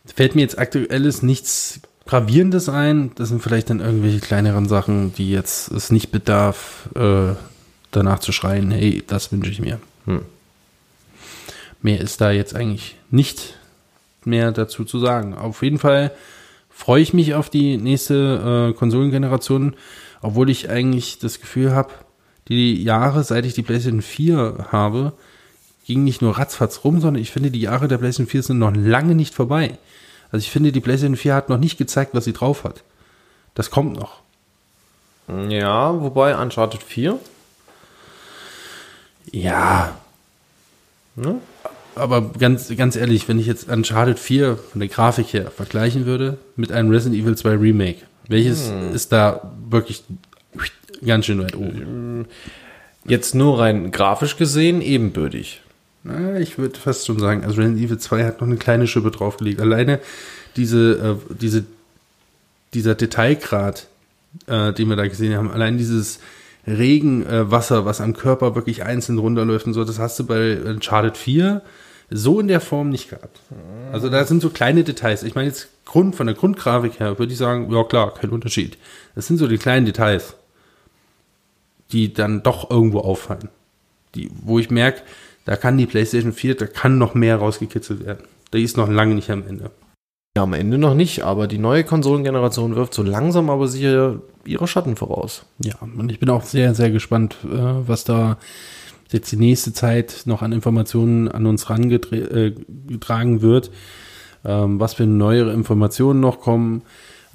fällt 0.05 0.35
mir 0.35 0.41
jetzt 0.41 0.59
aktuelles 0.59 1.23
nichts 1.23 1.81
Gravierendes 2.07 2.69
ein. 2.69 3.13
Das 3.15 3.29
sind 3.29 3.41
vielleicht 3.41 3.71
dann 3.71 3.81
irgendwelche 3.81 4.21
kleineren 4.21 4.69
Sachen, 4.69 5.15
die 5.15 5.31
jetzt 5.31 5.71
es 5.71 5.91
nicht 5.91 6.11
bedarf, 6.11 6.89
äh, 6.97 7.35
danach 7.93 8.19
zu 8.19 8.33
schreien, 8.33 8.73
hey, 8.73 9.03
das 9.07 9.31
wünsche 9.31 9.51
ich 9.51 9.61
mir. 9.61 9.79
Hm. 10.07 10.23
Mehr 11.83 12.01
ist 12.01 12.21
da 12.21 12.33
jetzt 12.33 12.55
eigentlich 12.57 12.97
nicht 13.11 13.55
mehr 14.25 14.53
dazu 14.53 14.85
zu 14.85 14.99
sagen. 14.99 15.35
Auf 15.35 15.63
jeden 15.63 15.79
Fall 15.79 16.11
freue 16.75 17.03
ich 17.03 17.15
mich 17.15 17.35
auf 17.35 17.49
die 17.49 17.77
nächste 17.77 18.71
äh, 18.73 18.77
Konsolengeneration, 18.77 19.75
obwohl 20.21 20.51
ich 20.51 20.69
eigentlich 20.69 21.19
das 21.19 21.41
Gefühl 21.41 21.73
habe, 21.73 21.91
die 22.49 22.83
Jahre, 22.83 23.25
seit 23.25 23.47
ich 23.47 23.55
die 23.55 23.63
PlayStation 23.63 24.03
4 24.03 24.67
habe, 24.73 25.13
ging 25.87 26.05
nicht 26.05 26.21
nur 26.21 26.37
ratzfatz 26.37 26.81
rum, 26.85 27.01
sondern 27.01 27.23
ich 27.23 27.31
finde, 27.31 27.51
die 27.51 27.61
Jahre 27.61 27.89
der 27.89 27.99
PlayStation 27.99 28.27
4 28.27 28.43
sind 28.43 28.59
noch 28.59 28.75
lange 28.75 29.15
nicht 29.15 29.35
vorbei. 29.35 29.79
Also 30.31 30.43
ich 30.43 30.51
finde, 30.51 30.73
die 30.73 30.81
PlayStation 30.81 31.17
4 31.17 31.35
hat 31.35 31.49
noch 31.49 31.59
nicht 31.59 31.79
gezeigt, 31.79 32.15
was 32.15 32.25
sie 32.25 32.33
drauf 32.33 32.65
hat. 32.65 32.83
Das 33.55 33.71
kommt 33.71 33.97
noch. 33.97 34.21
Ja, 35.49 36.01
wobei 36.01 36.37
Uncharted 36.37 36.83
4. 36.83 37.19
Ja. 39.31 39.97
Ne? 41.17 41.41
Aber 41.97 42.33
ganz, 42.39 42.75
ganz 42.77 42.97
ehrlich, 42.97 43.29
wenn 43.29 43.39
ich 43.39 43.47
jetzt 43.47 43.69
Uncharted 43.71 44.19
4 44.19 44.57
von 44.57 44.81
der 44.81 44.89
Grafik 44.89 45.33
her 45.33 45.51
vergleichen 45.51 46.07
würde 46.07 46.39
mit 46.57 46.73
einem 46.73 46.91
Resident 46.91 47.23
Evil 47.23 47.37
2 47.37 47.51
Remake, 47.51 47.99
welches 48.29 48.73
ist 48.93 49.13
da 49.13 49.53
wirklich 49.69 50.03
ganz 51.05 51.27
schön 51.27 51.43
weit 51.43 51.57
oben? 51.57 52.27
Jetzt 53.05 53.35
nur 53.35 53.61
rein 53.61 53.91
grafisch 53.91 54.37
gesehen 54.37 54.81
ebenbürtig. 54.81 55.61
Na, 56.05 56.39
ich 56.39 56.59
würde 56.59 56.79
fast 56.79 57.07
schon 57.07 57.19
sagen, 57.19 57.45
also 57.45 57.57
Resident 57.57 57.83
Evil 57.83 57.99
2 57.99 58.25
hat 58.25 58.41
noch 58.41 58.49
eine 58.49 58.57
kleine 58.57 58.87
Schippe 58.87 59.11
draufgelegt. 59.11 59.61
Alleine 59.61 60.01
diese, 60.57 61.19
äh, 61.31 61.35
diese, 61.35 61.65
dieser 62.75 62.95
Detailgrad, 62.95 63.87
äh, 64.47 64.73
den 64.73 64.89
wir 64.89 64.97
da 64.97 65.07
gesehen 65.07 65.35
haben, 65.37 65.51
allein 65.51 65.79
dieses 65.79 66.21
Regenwasser, 66.67 67.79
äh, 67.79 67.85
was 67.85 68.01
am 68.01 68.15
Körper 68.15 68.55
wirklich 68.55 68.85
einzeln 68.85 69.19
runterläuft 69.19 69.67
und 69.67 69.75
so, 69.75 69.85
das 69.85 69.99
hast 69.99 70.19
du 70.19 70.27
bei 70.27 70.61
Uncharted 70.61 71.17
4 71.17 71.63
so 72.11 72.39
in 72.41 72.49
der 72.49 72.61
Form 72.61 72.91
nicht 72.91 73.11
gehabt. 73.11 73.41
Also 73.93 74.09
da 74.09 74.25
sind 74.25 74.43
so 74.43 74.51
kleine 74.51 74.85
Details. 74.85 75.23
Ich 75.23 75.35
meine 75.35 75.49
jetzt 75.49 75.69
Grund, 75.85 76.15
von 76.15 76.27
der 76.27 76.37
Grundgrafik 76.37 77.01
her 77.01 77.19
würde 77.19 77.33
ich 77.33 77.39
sagen, 77.39 77.73
ja 77.73 77.83
klar, 77.85 78.15
kein 78.15 78.31
Unterschied. 78.31 78.79
Das 79.15 79.27
sind 79.27 79.39
so 79.39 79.49
die 79.49 79.59
kleinen 79.59 79.87
Details, 79.87 80.35
die 81.93 82.13
dann 82.13 82.43
doch 82.43 82.71
irgendwo 82.71 83.01
auffallen. 83.01 83.49
Die, 84.15 84.31
wo 84.43 84.59
ich 84.59 84.71
merke, 84.71 85.03
da 85.45 85.57
kann 85.57 85.77
die 85.77 85.87
PlayStation 85.87 86.33
4, 86.33 86.57
da 86.57 86.67
kann 86.67 86.99
noch 86.99 87.15
mehr 87.15 87.37
rausgekitzelt 87.37 88.05
werden. 88.05 88.25
Da 88.51 88.59
ist 88.59 88.77
noch 88.77 88.89
lange 88.89 89.15
nicht 89.15 89.31
am 89.31 89.47
Ende. 89.47 89.71
Ja, 90.37 90.43
am 90.43 90.53
Ende 90.53 90.79
noch 90.79 90.95
nicht, 90.95 91.23
aber 91.23 91.47
die 91.47 91.59
neue 91.59 91.85
Konsolengeneration 91.85 92.75
wirft 92.75 92.93
so 92.93 93.05
langsam 93.05 93.51
aber 93.51 93.69
sicher 93.69 94.21
ihre 94.45 94.67
Schatten 94.67 94.97
voraus. 94.97 95.47
Ja, 95.63 95.75
und 95.81 96.11
ich 96.11 96.19
bin 96.19 96.29
auch 96.29 96.43
sehr, 96.43 96.75
sehr 96.75 96.91
gespannt, 96.91 97.37
äh, 97.45 97.49
was 97.87 98.03
da 98.03 98.39
jetzt 99.13 99.31
die 99.31 99.37
nächste 99.37 99.73
Zeit 99.73 100.23
noch 100.25 100.43
an 100.43 100.51
Informationen 100.51 101.29
an 101.29 101.47
uns 101.47 101.69
herangetragen 101.69 103.43
wird, 103.43 103.71
ähm, 104.45 104.81
was 104.81 104.95
für 104.95 105.07
neuere 105.07 105.53
Informationen 105.53 106.19
noch 106.19 106.41
kommen, 106.41 106.83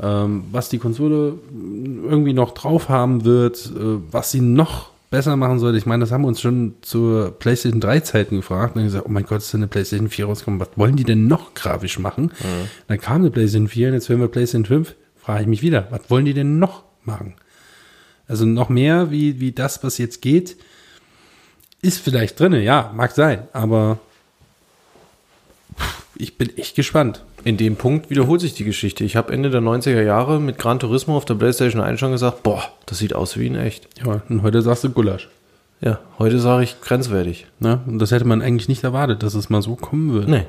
ähm, 0.01 0.43
was 0.51 0.67
die 0.67 0.77
Konsole 0.77 1.35
irgendwie 1.53 2.33
noch 2.33 2.51
drauf 2.51 2.89
haben 2.89 3.23
wird, 3.23 3.65
äh, 3.67 4.01
was 4.11 4.31
sie 4.31 4.41
noch 4.41 4.89
besser 5.10 5.36
machen 5.36 5.60
sollte. 5.60 5.78
Ich 5.78 5.86
meine, 5.86 6.01
das 6.01 6.12
haben 6.12 6.22
wir 6.22 6.28
uns 6.28 6.41
schon 6.41 6.76
zur 6.82 7.32
PlayStation 7.39 7.82
3 7.82 7.99
Zeiten 8.01 8.36
gefragt. 8.38 8.76
Und 8.76 8.82
dann 8.82 8.88
gesagt, 8.88 9.05
oh 9.07 9.12
mein 9.12 9.26
Gott, 9.26 9.39
ist 9.39 9.53
denn 9.53 9.62
eine 9.62 9.68
PlayStation 9.68 10.10
4 10.10 10.26
rausgekommen? 10.26 10.60
Was 10.60 10.70
wollen 10.76 10.95
die 10.95 11.03
denn 11.03 11.28
noch 11.28 11.53
grafisch 11.53 11.99
machen? 11.99 12.32
Dann 12.88 12.99
kam 12.99 13.22
eine 13.22 13.32
PlayStation 13.32 13.68
4 13.68 13.88
und 13.89 13.93
jetzt 13.95 14.10
hören 14.10 14.20
wir 14.20 14.28
PlayStation 14.28 14.66
5. 14.66 14.95
Frage 15.18 15.41
ich 15.41 15.47
mich 15.47 15.62
wieder, 15.62 15.88
was 15.89 16.10
wollen 16.10 16.26
die 16.26 16.34
denn 16.34 16.60
noch 16.60 16.84
machen? 17.03 17.36
Also 18.28 18.45
noch 18.45 18.70
mehr 18.70 19.10
wie, 19.10 19.39
wie 19.39 19.51
das, 19.51 19.84
was 19.84 19.97
jetzt 19.97 20.22
geht, 20.22 20.55
ist 21.82 21.99
vielleicht 21.99 22.39
drinne, 22.39 22.62
ja, 22.62 22.91
mag 22.95 23.12
sein, 23.12 23.47
aber 23.53 23.99
ich 26.16 26.38
bin 26.38 26.55
echt 26.57 26.76
gespannt. 26.76 27.24
In 27.49 27.57
dem 27.57 27.77
Punkt 27.77 28.11
wiederholt 28.11 28.41
sich 28.41 28.53
die 28.53 28.63
Geschichte. 28.63 29.03
Ich 29.03 29.15
habe 29.15 29.33
Ende 29.33 29.49
der 29.49 29.59
90er 29.61 30.03
Jahre 30.03 30.39
mit 30.39 30.59
Gran 30.59 30.77
Turismo 30.77 31.17
auf 31.17 31.25
der 31.25 31.33
PlayStation 31.33 31.81
1 31.81 31.99
schon 31.99 32.11
gesagt, 32.11 32.43
boah, 32.43 32.61
das 32.85 32.99
sieht 32.99 33.15
aus 33.15 33.39
wie 33.39 33.47
in 33.47 33.55
echt. 33.55 33.87
Ja, 34.05 34.21
und 34.29 34.43
heute 34.43 34.61
sagst 34.61 34.83
du 34.83 34.91
Gulasch. 34.91 35.29
Ja, 35.81 35.99
heute 36.19 36.37
sage 36.39 36.63
ich 36.63 36.79
grenzwertig. 36.79 37.47
Ne? 37.59 37.79
Und 37.87 37.97
das 37.97 38.11
hätte 38.11 38.25
man 38.25 38.43
eigentlich 38.43 38.67
nicht 38.69 38.83
erwartet, 38.83 39.23
dass 39.23 39.33
es 39.33 39.49
mal 39.49 39.63
so 39.63 39.75
kommen 39.75 40.13
würde. 40.13 40.29
Nee. 40.29 40.45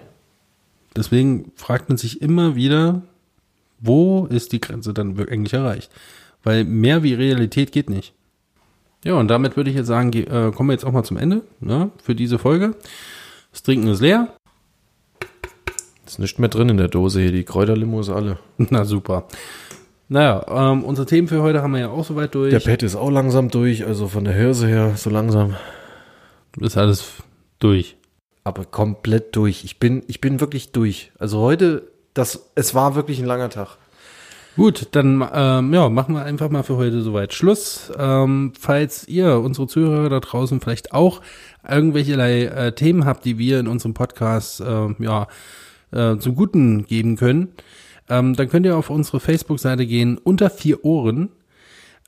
Deswegen 0.94 1.52
fragt 1.56 1.88
man 1.88 1.96
sich 1.96 2.20
immer 2.20 2.54
wieder, 2.54 3.00
wo 3.78 4.26
ist 4.26 4.52
die 4.52 4.60
Grenze 4.60 4.92
dann 4.92 5.16
wirklich 5.16 5.38
eigentlich 5.38 5.54
erreicht? 5.54 5.90
Weil 6.42 6.64
mehr 6.66 7.02
wie 7.02 7.14
Realität 7.14 7.72
geht 7.72 7.88
nicht. 7.88 8.12
Ja, 9.04 9.14
und 9.14 9.28
damit 9.28 9.56
würde 9.56 9.70
ich 9.70 9.76
jetzt 9.76 9.86
sagen, 9.86 10.10
ge- 10.10 10.24
äh, 10.26 10.52
kommen 10.52 10.68
wir 10.68 10.74
jetzt 10.74 10.84
auch 10.84 10.92
mal 10.92 11.04
zum 11.04 11.16
Ende 11.16 11.40
ne, 11.60 11.90
für 12.02 12.14
diese 12.14 12.38
Folge. 12.38 12.74
Das 13.52 13.62
Trinken 13.62 13.86
ist 13.88 14.02
leer. 14.02 14.34
Ist 16.10 16.18
nicht 16.18 16.40
mehr 16.40 16.48
drin 16.48 16.68
in 16.68 16.76
der 16.76 16.88
Dose 16.88 17.20
hier, 17.20 17.30
die 17.30 17.44
Kräuterlimo 17.44 18.00
ist 18.00 18.08
alle. 18.08 18.38
Na 18.58 18.84
super. 18.84 19.28
Naja, 20.08 20.44
ähm, 20.48 20.82
unsere 20.82 21.06
Themen 21.06 21.28
für 21.28 21.40
heute 21.40 21.62
haben 21.62 21.70
wir 21.70 21.78
ja 21.78 21.88
auch 21.90 22.04
soweit 22.04 22.34
durch. 22.34 22.50
Der 22.50 22.58
Pet 22.58 22.82
ist 22.82 22.96
auch 22.96 23.12
langsam 23.12 23.48
durch, 23.48 23.86
also 23.86 24.08
von 24.08 24.24
der 24.24 24.34
Hirse 24.34 24.66
her 24.66 24.94
so 24.96 25.08
langsam. 25.08 25.54
ist 26.58 26.76
alles 26.76 27.04
durch. 27.60 27.96
Aber 28.42 28.64
komplett 28.64 29.36
durch. 29.36 29.62
Ich 29.62 29.78
bin, 29.78 30.02
ich 30.08 30.20
bin 30.20 30.40
wirklich 30.40 30.72
durch. 30.72 31.12
Also 31.20 31.38
heute, 31.38 31.84
das, 32.12 32.50
es 32.56 32.74
war 32.74 32.96
wirklich 32.96 33.20
ein 33.20 33.26
langer 33.26 33.50
Tag. 33.50 33.76
Gut, 34.56 34.88
dann 34.90 35.24
ähm, 35.32 35.72
ja, 35.72 35.88
machen 35.90 36.16
wir 36.16 36.24
einfach 36.24 36.50
mal 36.50 36.64
für 36.64 36.76
heute 36.76 37.02
soweit 37.02 37.34
Schluss. 37.34 37.92
Ähm, 37.96 38.52
falls 38.58 39.06
ihr, 39.06 39.38
unsere 39.38 39.68
Zuhörer 39.68 40.08
da 40.08 40.18
draußen, 40.18 40.60
vielleicht 40.60 40.92
auch 40.92 41.20
irgendwelcherlei 41.68 42.46
äh, 42.46 42.72
Themen 42.72 43.04
habt, 43.04 43.24
die 43.24 43.38
wir 43.38 43.60
in 43.60 43.68
unserem 43.68 43.94
Podcast 43.94 44.60
äh, 44.60 44.88
ja, 44.98 45.28
äh, 45.92 46.16
zum 46.18 46.34
Guten 46.34 46.84
geben 46.86 47.16
können, 47.16 47.48
ähm, 48.08 48.34
dann 48.34 48.48
könnt 48.48 48.66
ihr 48.66 48.76
auf 48.76 48.90
unsere 48.90 49.20
Facebook-Seite 49.20 49.86
gehen, 49.86 50.18
unter 50.18 50.50
vier 50.50 50.84
Ohren, 50.84 51.30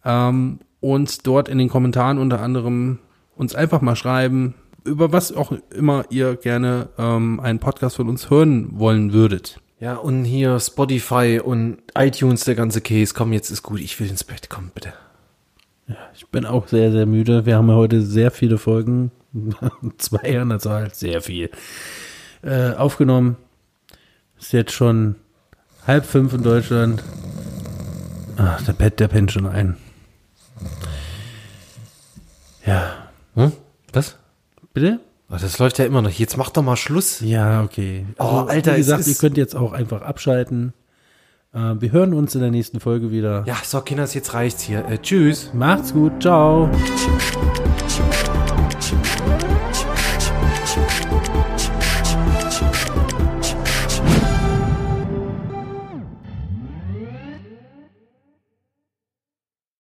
ähm, 0.05 0.59
und 0.81 1.27
dort 1.27 1.49
in 1.49 1.59
den 1.59 1.69
Kommentaren 1.69 2.19
unter 2.19 2.41
anderem 2.41 2.99
uns 3.37 3.55
einfach 3.55 3.81
mal 3.81 3.97
schreiben, 3.97 4.55
über 4.85 5.13
was 5.13 5.33
auch 5.33 5.53
immer 5.71 6.05
ihr 6.11 6.35
gerne 6.37 6.89
ähm, 6.99 7.39
einen 7.41 7.61
Podcast 7.61 7.97
von 7.97 8.09
uns 8.09 8.31
hören 8.31 8.71
wollen 8.73 9.13
würdet. 9.13 9.61
Ja, 9.79 9.95
und 9.95 10.25
hier 10.25 10.59
Spotify 10.61 11.41
und 11.43 11.79
iTunes, 11.97 12.45
der 12.45 12.55
ganze 12.55 12.81
Case. 12.81 13.15
Komm, 13.15 13.33
jetzt 13.33 13.51
ist 13.51 13.63
gut. 13.63 13.81
Ich 13.81 13.99
will 13.99 14.09
ins 14.09 14.25
Bett. 14.25 14.49
Komm, 14.49 14.71
bitte. 14.75 14.93
Ich 16.15 16.27
bin 16.29 16.47
auch 16.47 16.69
sehr, 16.69 16.93
sehr 16.93 17.07
müde. 17.07 17.47
Wir 17.47 17.57
haben 17.57 17.69
ja 17.69 17.75
heute 17.75 18.03
sehr 18.03 18.31
viele 18.31 18.59
Folgen, 18.59 19.11
zwei 19.99 20.41
an 20.41 20.51
der 20.51 20.59
Zahl, 20.59 20.95
sehr 20.95 21.21
viel, 21.21 21.51
äh, 22.43 22.73
aufgenommen. 22.73 23.37
Ist 24.43 24.53
jetzt 24.53 24.73
schon 24.73 25.15
halb 25.87 26.05
fünf 26.05 26.33
in 26.33 26.43
Deutschland. 26.43 27.01
Ach, 28.37 28.61
der 28.63 28.73
Pet, 28.73 28.99
der 28.99 29.07
pennt 29.07 29.31
schon 29.31 29.47
ein. 29.47 29.77
Ja. 32.67 32.93
Hm? 33.37 33.53
Was? 33.93 34.17
Bitte? 34.75 34.99
Oh, 35.31 35.37
das 35.41 35.61
läuft 35.61 35.79
ja 35.79 35.85
immer 35.85 36.03
noch. 36.03 36.11
Jetzt 36.11 36.37
mach 36.37 36.51
doch 36.51 36.65
mal 36.65 36.75
Schluss. 36.75 37.21
Ja, 37.21 37.63
okay. 37.63 38.05
Oh, 38.19 38.45
Alter, 38.49 38.77
wie 38.77 38.81
es 38.81 38.87
gesagt, 38.87 39.07
ihr 39.07 39.15
könnt 39.15 39.37
jetzt 39.37 39.55
auch 39.55 39.73
einfach 39.73 40.03
abschalten. 40.03 40.73
Äh, 41.55 41.75
wir 41.79 41.93
hören 41.93 42.13
uns 42.13 42.35
in 42.35 42.41
der 42.41 42.51
nächsten 42.51 42.81
Folge 42.81 43.13
wieder. 43.13 43.45
Ja, 43.47 43.59
so, 43.63 43.81
Kinders, 43.81 44.13
jetzt 44.15 44.35
reicht's 44.35 44.63
hier. 44.65 44.85
Äh, 44.89 44.99
tschüss. 44.99 45.51
Macht's 45.55 45.93
gut, 45.93 46.21
ciao. 46.21 46.69